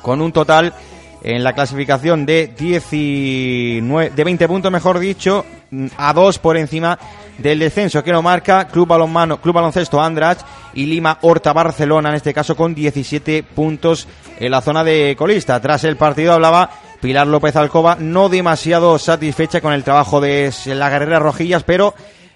con 0.02 0.20
un 0.20 0.32
total 0.32 0.74
en 1.22 1.44
la 1.44 1.52
clasificación 1.52 2.26
de 2.26 2.52
19 2.58 4.10
de 4.10 4.24
20 4.24 4.48
puntos, 4.48 4.72
mejor 4.72 4.98
dicho, 4.98 5.44
a 5.96 6.12
dos 6.12 6.38
por 6.38 6.56
encima 6.56 6.98
del 7.38 7.58
descenso 7.58 8.02
que 8.02 8.12
lo 8.12 8.22
marca 8.22 8.68
Club 8.68 8.88
Balonmano, 8.88 9.40
Club 9.40 9.54
Baloncesto 9.54 10.00
Andrach 10.00 10.38
y 10.74 10.86
Lima 10.86 11.18
Horta 11.22 11.52
Barcelona, 11.52 12.10
en 12.10 12.16
este 12.16 12.34
caso 12.34 12.56
con 12.56 12.74
17 12.74 13.42
puntos 13.42 14.06
en 14.38 14.50
la 14.50 14.60
zona 14.60 14.84
de 14.84 15.14
colista. 15.16 15.60
Tras 15.60 15.84
el 15.84 15.96
partido 15.96 16.32
hablaba 16.32 16.70
Pilar 17.00 17.26
López 17.26 17.56
Alcoba, 17.56 17.96
no 17.98 18.28
demasiado 18.28 18.98
satisfecha 18.98 19.60
con 19.60 19.72
el 19.72 19.84
trabajo 19.84 20.20
de 20.20 20.52
la 20.66 20.90
guerrera 20.90 21.18
Rojillas, 21.18 21.64
pero 21.64 21.94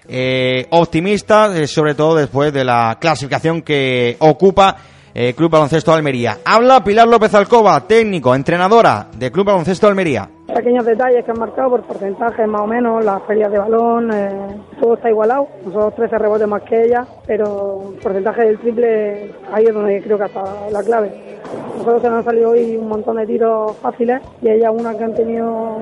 eh, 0.09 0.67
optimista, 0.69 1.57
eh, 1.57 1.67
sobre 1.67 1.95
todo 1.95 2.15
después 2.15 2.53
de 2.53 2.63
la 2.63 2.97
clasificación 2.99 3.61
que 3.61 4.15
ocupa 4.19 4.77
eh, 5.19 5.33
Club 5.33 5.49
Baloncesto 5.49 5.91
Almería. 5.91 6.37
Habla 6.45 6.83
Pilar 6.83 7.07
López 7.07 7.33
Alcoba, 7.33 7.87
técnico, 7.87 8.35
entrenadora 8.35 9.07
de 9.17 9.31
Club 9.31 9.47
Baloncesto 9.47 9.87
Almería. 9.87 10.29
Pequeños 10.53 10.85
detalles 10.85 11.25
que 11.25 11.31
han 11.31 11.39
marcado 11.39 11.71
por 11.71 11.81
porcentajes 11.81 12.47
más 12.47 12.61
o 12.61 12.67
menos, 12.67 13.03
las 13.03 13.23
ferias 13.23 13.51
de 13.51 13.57
balón, 13.57 14.13
eh, 14.13 14.61
todo 14.79 14.93
está 14.93 15.09
igualado. 15.09 15.47
Nosotros 15.65 15.95
13 15.95 16.19
rebotes 16.19 16.47
más 16.47 16.61
que 16.61 16.83
ella, 16.83 17.03
pero 17.25 17.93
el 17.95 17.99
porcentaje 17.99 18.43
del 18.43 18.59
triple 18.59 19.33
ahí 19.51 19.65
es 19.65 19.73
donde 19.73 20.03
creo 20.03 20.19
que 20.19 20.25
está 20.25 20.43
la 20.71 20.83
clave. 20.83 21.39
Nosotros 21.79 22.01
se 22.03 22.09
nos 22.09 22.17
han 22.19 22.25
salido 22.25 22.51
hoy 22.51 22.77
un 22.77 22.87
montón 22.87 23.17
de 23.17 23.25
tiros 23.25 23.75
fáciles 23.77 24.21
y 24.43 24.49
ella 24.49 24.69
una 24.69 24.95
que 24.95 25.03
han 25.03 25.15
tenido, 25.15 25.79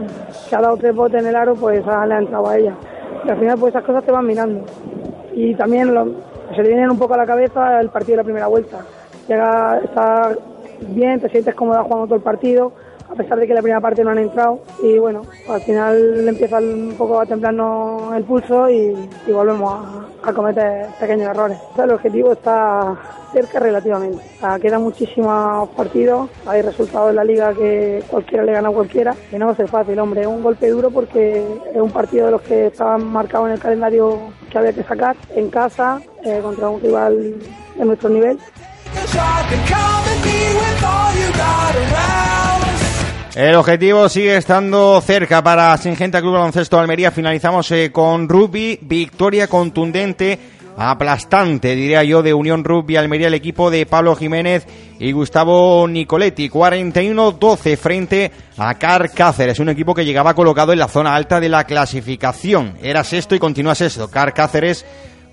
que 0.50 0.56
ha 0.56 0.62
dado 0.62 0.78
tres 0.78 0.96
botes 0.96 1.22
en 1.22 1.28
el 1.28 1.36
aro, 1.36 1.56
pues 1.56 1.86
le 1.86 1.92
ha 1.92 2.20
entrado 2.20 2.48
a 2.48 2.58
ella. 2.58 2.74
Y 3.26 3.30
al 3.30 3.38
final 3.38 3.58
pues 3.60 3.74
esas 3.74 3.86
cosas 3.86 4.06
te 4.06 4.14
van 4.14 4.26
mirando. 4.26 4.64
Y 5.34 5.54
también 5.56 5.94
se 6.56 6.64
le 6.64 6.70
vienen 6.70 6.90
un 6.90 6.98
poco 6.98 7.16
a 7.16 7.18
la 7.18 7.26
cabeza 7.26 7.82
el 7.82 7.90
partido 7.90 8.14
de 8.14 8.18
la 8.18 8.24
primera 8.24 8.48
vuelta 8.48 8.80
llega, 9.28 9.80
está 9.84 10.36
bien, 10.90 11.20
te 11.20 11.30
sientes 11.30 11.56
cómoda 11.56 11.84
jugando 11.84 12.06
todo 12.06 12.16
el 12.16 12.22
partido, 12.22 12.74
a 13.10 13.14
pesar 13.14 13.40
de 13.40 13.48
que 13.48 13.54
la 13.54 13.62
primera 13.62 13.82
parte 13.82 14.04
no 14.04 14.10
han 14.10 14.18
entrado 14.18 14.62
y 14.82 14.98
bueno, 14.98 15.22
al 15.48 15.62
final 15.62 16.28
empieza 16.28 16.58
un 16.58 16.96
poco 16.98 17.20
a 17.20 17.26
templarnos 17.26 18.16
el 18.16 18.24
pulso 18.24 18.70
y, 18.70 18.94
volvemos 19.32 20.06
a, 20.24 20.34
cometer 20.34 20.88
pequeños 21.00 21.30
errores. 21.30 21.58
el 21.78 21.92
objetivo 21.92 22.32
está 22.32 22.98
cerca 23.32 23.60
relativamente. 23.60 24.24
quedan 24.62 24.82
muchísimos 24.82 25.70
partidos, 25.70 26.30
hay 26.48 26.62
resultados 26.62 27.12
en 27.12 27.18
la 27.18 27.24
liga 27.24 27.54
que 27.54 28.04
cualquiera 28.10 28.44
le 28.44 28.54
gana 28.54 28.70
a 28.70 28.72
cualquiera, 28.72 29.14
que 29.30 29.38
no 29.38 29.48
va 29.48 29.52
a 29.52 29.56
ser 29.56 29.68
fácil, 29.68 30.00
hombre, 30.00 30.22
es 30.22 30.28
un 30.28 30.42
golpe 30.42 30.70
duro 30.70 30.90
porque 30.90 31.46
es 31.74 31.82
un 31.82 31.92
partido 31.92 32.26
de 32.26 32.32
los 32.32 32.42
que 32.42 32.68
estaban 32.68 33.06
marcados 33.06 33.48
en 33.48 33.54
el 33.54 33.60
calendario 33.60 34.18
que 34.50 34.58
había 34.58 34.74
que 34.74 34.84
sacar 34.84 35.16
en 35.36 35.50
casa 35.50 36.02
eh, 36.24 36.40
contra 36.42 36.70
un 36.70 36.82
rival 36.82 37.36
de 37.78 37.86
nuestro 37.86 38.10
nivel 38.10 38.40
el 43.36 43.56
objetivo 43.56 44.08
sigue 44.08 44.38
estando 44.38 45.02
cerca 45.02 45.44
para 45.44 45.78
Singenta 45.78 46.22
Club 46.22 46.34
Baloncesto 46.34 46.80
Almería. 46.80 47.12
Finalizamos 47.12 47.70
eh, 47.72 47.92
con 47.92 48.30
Rugby, 48.30 48.80
victoria 48.82 49.48
contundente, 49.48 50.40
aplastante, 50.78 51.76
diría 51.76 52.04
yo, 52.04 52.24
de 52.24 52.34
Unión 52.34 52.64
Rugby 52.64 52.96
Almería, 52.96 53.28
el 53.28 53.34
equipo 53.34 53.70
de 53.70 53.86
Pablo 53.86 54.16
Jiménez 54.16 54.66
y 55.00 55.12
Gustavo 55.12 55.86
Nicoletti. 55.88 56.50
41-12 56.50 57.78
frente 57.78 58.32
a 58.58 58.74
Car 58.76 59.12
Cáceres, 59.12 59.60
un 59.60 59.70
equipo 59.70 59.94
que 59.94 60.06
llegaba 60.06 60.34
colocado 60.34 60.72
en 60.72 60.80
la 60.80 60.88
zona 60.88 61.14
alta 61.14 61.42
de 61.42 61.50
la 61.50 61.66
clasificación. 61.66 62.78
Era 62.82 63.04
sexto 63.04 63.36
y 63.36 63.40
continúa 63.40 63.76
sexto. 63.76 64.10
Car 64.10 64.34
Cáceres 64.34 64.86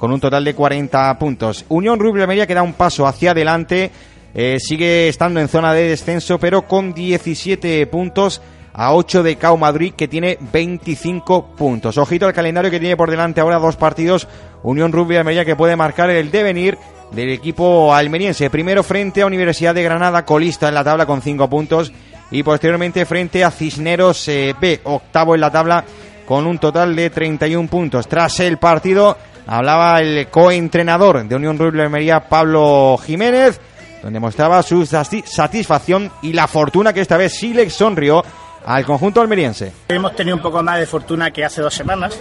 con 0.02 0.12
un 0.12 0.18
total 0.18 0.44
de 0.44 0.52
40 0.56 1.16
puntos. 1.16 1.64
Unión 1.68 2.00
Rubio 2.00 2.24
Almería 2.24 2.44
que 2.44 2.56
da 2.56 2.64
un 2.64 2.72
paso 2.72 3.06
hacia 3.06 3.30
adelante, 3.30 3.92
eh, 4.34 4.56
sigue 4.58 5.06
estando 5.06 5.38
en 5.38 5.46
zona 5.46 5.72
de 5.72 5.90
descenso, 5.90 6.40
pero 6.40 6.62
con 6.62 6.92
17 6.92 7.86
puntos 7.86 8.42
a 8.72 8.94
8 8.94 9.22
de 9.22 9.36
Cao 9.36 9.56
Madrid, 9.56 9.94
que 9.96 10.08
tiene 10.08 10.38
25 10.52 11.54
puntos. 11.54 11.98
Ojito 11.98 12.26
al 12.26 12.32
calendario 12.32 12.68
que 12.68 12.80
tiene 12.80 12.96
por 12.96 13.12
delante 13.12 13.40
ahora 13.40 13.60
dos 13.60 13.76
partidos. 13.76 14.26
Unión 14.64 14.90
Rubio 14.90 15.20
Almería 15.20 15.44
que 15.44 15.54
puede 15.54 15.76
marcar 15.76 16.10
el 16.10 16.32
devenir 16.32 16.78
del 17.12 17.30
equipo 17.30 17.94
almeriense. 17.94 18.50
Primero 18.50 18.82
frente 18.82 19.22
a 19.22 19.26
Universidad 19.26 19.72
de 19.72 19.84
Granada, 19.84 20.24
colista 20.24 20.66
en 20.66 20.74
la 20.74 20.82
tabla 20.82 21.06
con 21.06 21.22
5 21.22 21.48
puntos. 21.48 21.92
Y 22.32 22.42
posteriormente 22.42 23.06
frente 23.06 23.44
a 23.44 23.52
Cisneros 23.52 24.26
eh, 24.26 24.52
B, 24.60 24.80
octavo 24.82 25.36
en 25.36 25.42
la 25.42 25.52
tabla 25.52 25.84
con 26.26 26.44
un 26.44 26.58
total 26.58 26.96
de 26.96 27.10
31 27.10 27.68
puntos. 27.68 28.08
Tras 28.08 28.40
el 28.40 28.58
partido 28.58 29.16
hablaba 29.46 30.00
el 30.00 30.28
coentrenador 30.28 31.26
de 31.26 31.34
Unión 31.34 31.58
Rubio 31.58 31.82
Almería, 31.82 32.28
Pablo 32.28 32.98
Jiménez, 33.04 33.60
donde 34.02 34.20
mostraba 34.20 34.62
su 34.62 34.84
satisfacción 34.86 36.10
y 36.22 36.32
la 36.32 36.46
fortuna 36.46 36.92
que 36.92 37.00
esta 37.00 37.16
vez 37.16 37.34
sí 37.34 37.54
sonrió 37.70 38.24
al 38.64 38.84
conjunto 38.84 39.20
almeriense. 39.20 39.72
Hemos 39.88 40.14
tenido 40.14 40.36
un 40.36 40.42
poco 40.42 40.62
más 40.62 40.78
de 40.78 40.86
fortuna 40.86 41.30
que 41.30 41.44
hace 41.44 41.60
dos 41.62 41.74
semanas. 41.74 42.18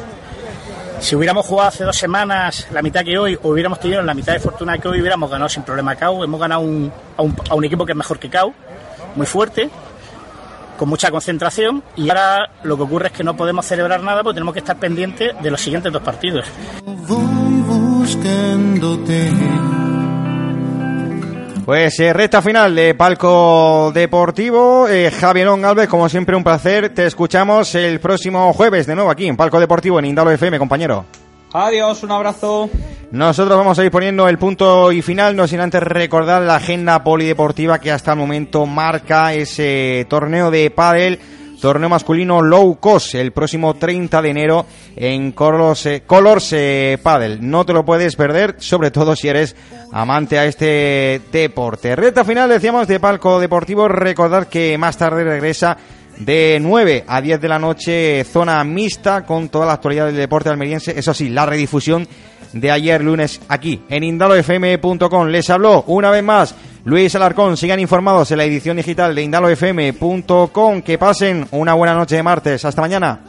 Si 0.99 1.15
hubiéramos 1.15 1.45
jugado 1.47 1.69
hace 1.69 1.83
dos 1.83 1.97
semanas 1.97 2.67
la 2.71 2.83
mitad 2.83 3.03
que 3.03 3.17
hoy, 3.17 3.37
hubiéramos 3.41 3.79
tenido 3.79 4.01
la 4.03 4.13
mitad 4.13 4.33
de 4.33 4.39
fortuna 4.39 4.77
que 4.77 4.87
hoy, 4.87 5.01
hubiéramos 5.01 5.31
ganado 5.31 5.49
sin 5.49 5.63
problema 5.63 5.93
a 5.93 5.95
CAU. 5.95 6.23
Hemos 6.23 6.39
ganado 6.39 6.61
a, 6.61 6.63
un, 6.63 6.91
a 7.49 7.55
un 7.55 7.65
equipo 7.65 7.85
que 7.85 7.93
es 7.93 7.97
mejor 7.97 8.19
que 8.19 8.29
CAU, 8.29 8.53
muy 9.15 9.25
fuerte, 9.25 9.69
con 10.81 10.89
mucha 10.89 11.11
concentración 11.11 11.83
y 11.95 12.09
ahora 12.09 12.49
lo 12.63 12.75
que 12.75 12.81
ocurre 12.81 13.07
es 13.09 13.13
que 13.13 13.23
no 13.23 13.37
podemos 13.37 13.63
celebrar 13.67 14.01
nada 14.01 14.23
porque 14.23 14.33
tenemos 14.37 14.51
que 14.51 14.61
estar 14.61 14.77
pendientes 14.77 15.31
de 15.39 15.51
los 15.51 15.61
siguientes 15.61 15.93
dos 15.93 16.01
partidos. 16.01 16.47
Pues 21.63 21.99
eh, 21.99 22.13
recta 22.13 22.41
final 22.41 22.73
de 22.73 22.95
Palco 22.95 23.91
Deportivo. 23.93 24.87
Eh, 24.87 25.11
Javier 25.11 25.49
Alves, 25.49 25.87
como 25.87 26.09
siempre, 26.09 26.35
un 26.35 26.43
placer. 26.43 26.91
Te 26.95 27.05
escuchamos 27.05 27.75
el 27.75 27.99
próximo 27.99 28.51
jueves 28.51 28.87
de 28.87 28.95
nuevo 28.95 29.11
aquí 29.11 29.27
en 29.27 29.37
Palco 29.37 29.59
Deportivo 29.59 29.99
en 29.99 30.05
Indalo 30.05 30.31
FM, 30.31 30.57
compañero. 30.57 31.05
Adiós, 31.53 32.01
un 32.01 32.11
abrazo. 32.11 32.71
Nosotros 33.11 33.57
vamos 33.57 33.77
a 33.77 33.83
ir 33.83 33.91
poniendo 33.91 34.29
el 34.29 34.37
punto 34.37 34.89
y 34.89 35.01
final, 35.01 35.35
no 35.35 35.45
sin 35.45 35.59
antes 35.59 35.83
recordar 35.83 36.43
la 36.43 36.55
agenda 36.55 37.03
polideportiva 37.03 37.77
que 37.77 37.91
hasta 37.91 38.13
el 38.13 38.17
momento 38.17 38.65
marca 38.65 39.33
ese 39.33 40.05
torneo 40.09 40.49
de 40.49 40.71
pádel, 40.71 41.19
torneo 41.59 41.89
masculino 41.89 42.41
low 42.41 42.79
cost, 42.79 43.15
el 43.15 43.33
próximo 43.33 43.73
30 43.73 44.21
de 44.21 44.29
enero 44.29 44.65
en 44.95 45.33
Colors, 45.33 45.85
eh, 45.87 46.03
eh, 46.53 46.97
Padel. 47.03 47.39
No 47.41 47.65
te 47.65 47.73
lo 47.73 47.83
puedes 47.83 48.15
perder, 48.15 48.55
sobre 48.59 48.91
todo 48.91 49.13
si 49.17 49.27
eres 49.27 49.57
amante 49.91 50.39
a 50.39 50.45
este 50.45 51.19
deporte. 51.33 51.97
Reta 51.97 52.23
final, 52.23 52.47
decíamos, 52.47 52.87
de 52.87 53.01
Palco 53.01 53.41
Deportivo, 53.41 53.89
recordar 53.89 54.47
que 54.47 54.77
más 54.77 54.95
tarde 54.95 55.25
regresa 55.25 55.75
de 56.17 56.59
9 56.61 57.03
a 57.05 57.19
10 57.19 57.41
de 57.41 57.49
la 57.49 57.59
noche, 57.59 58.23
zona 58.23 58.63
mixta 58.63 59.25
con 59.25 59.49
toda 59.49 59.65
la 59.65 59.73
actualidad 59.73 60.05
del 60.05 60.15
deporte 60.15 60.47
almeriense. 60.47 60.97
Eso 60.97 61.13
sí, 61.13 61.27
la 61.27 61.45
redifusión 61.45 62.07
de 62.53 62.71
ayer 62.71 63.03
lunes 63.03 63.41
aquí 63.47 63.81
en 63.89 64.03
indalofm.com. 64.03 65.27
Les 65.27 65.49
habló 65.49 65.83
una 65.87 66.09
vez 66.09 66.23
más 66.23 66.55
Luis 66.83 67.13
Alarcón. 67.15 67.57
Sigan 67.57 67.79
informados 67.79 68.31
en 68.31 68.37
la 68.37 68.45
edición 68.45 68.77
digital 68.77 69.13
de 69.15 69.23
indalofm.com. 69.23 70.81
Que 70.81 70.97
pasen 70.97 71.47
una 71.51 71.73
buena 71.73 71.93
noche 71.93 72.15
de 72.15 72.23
martes. 72.23 72.65
Hasta 72.65 72.81
mañana. 72.81 73.19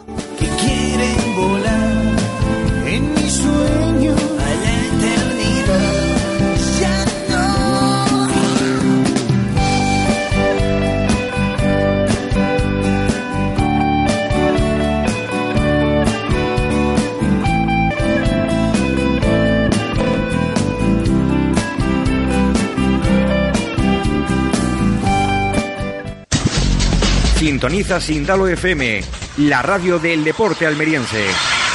Sintoniza 27.63 28.01
Sindalo 28.01 28.49
FM, 28.49 29.05
la 29.37 29.63
radio 29.63 30.01
del 30.01 30.25
deporte 30.25 30.67
almeriense. 30.67 31.72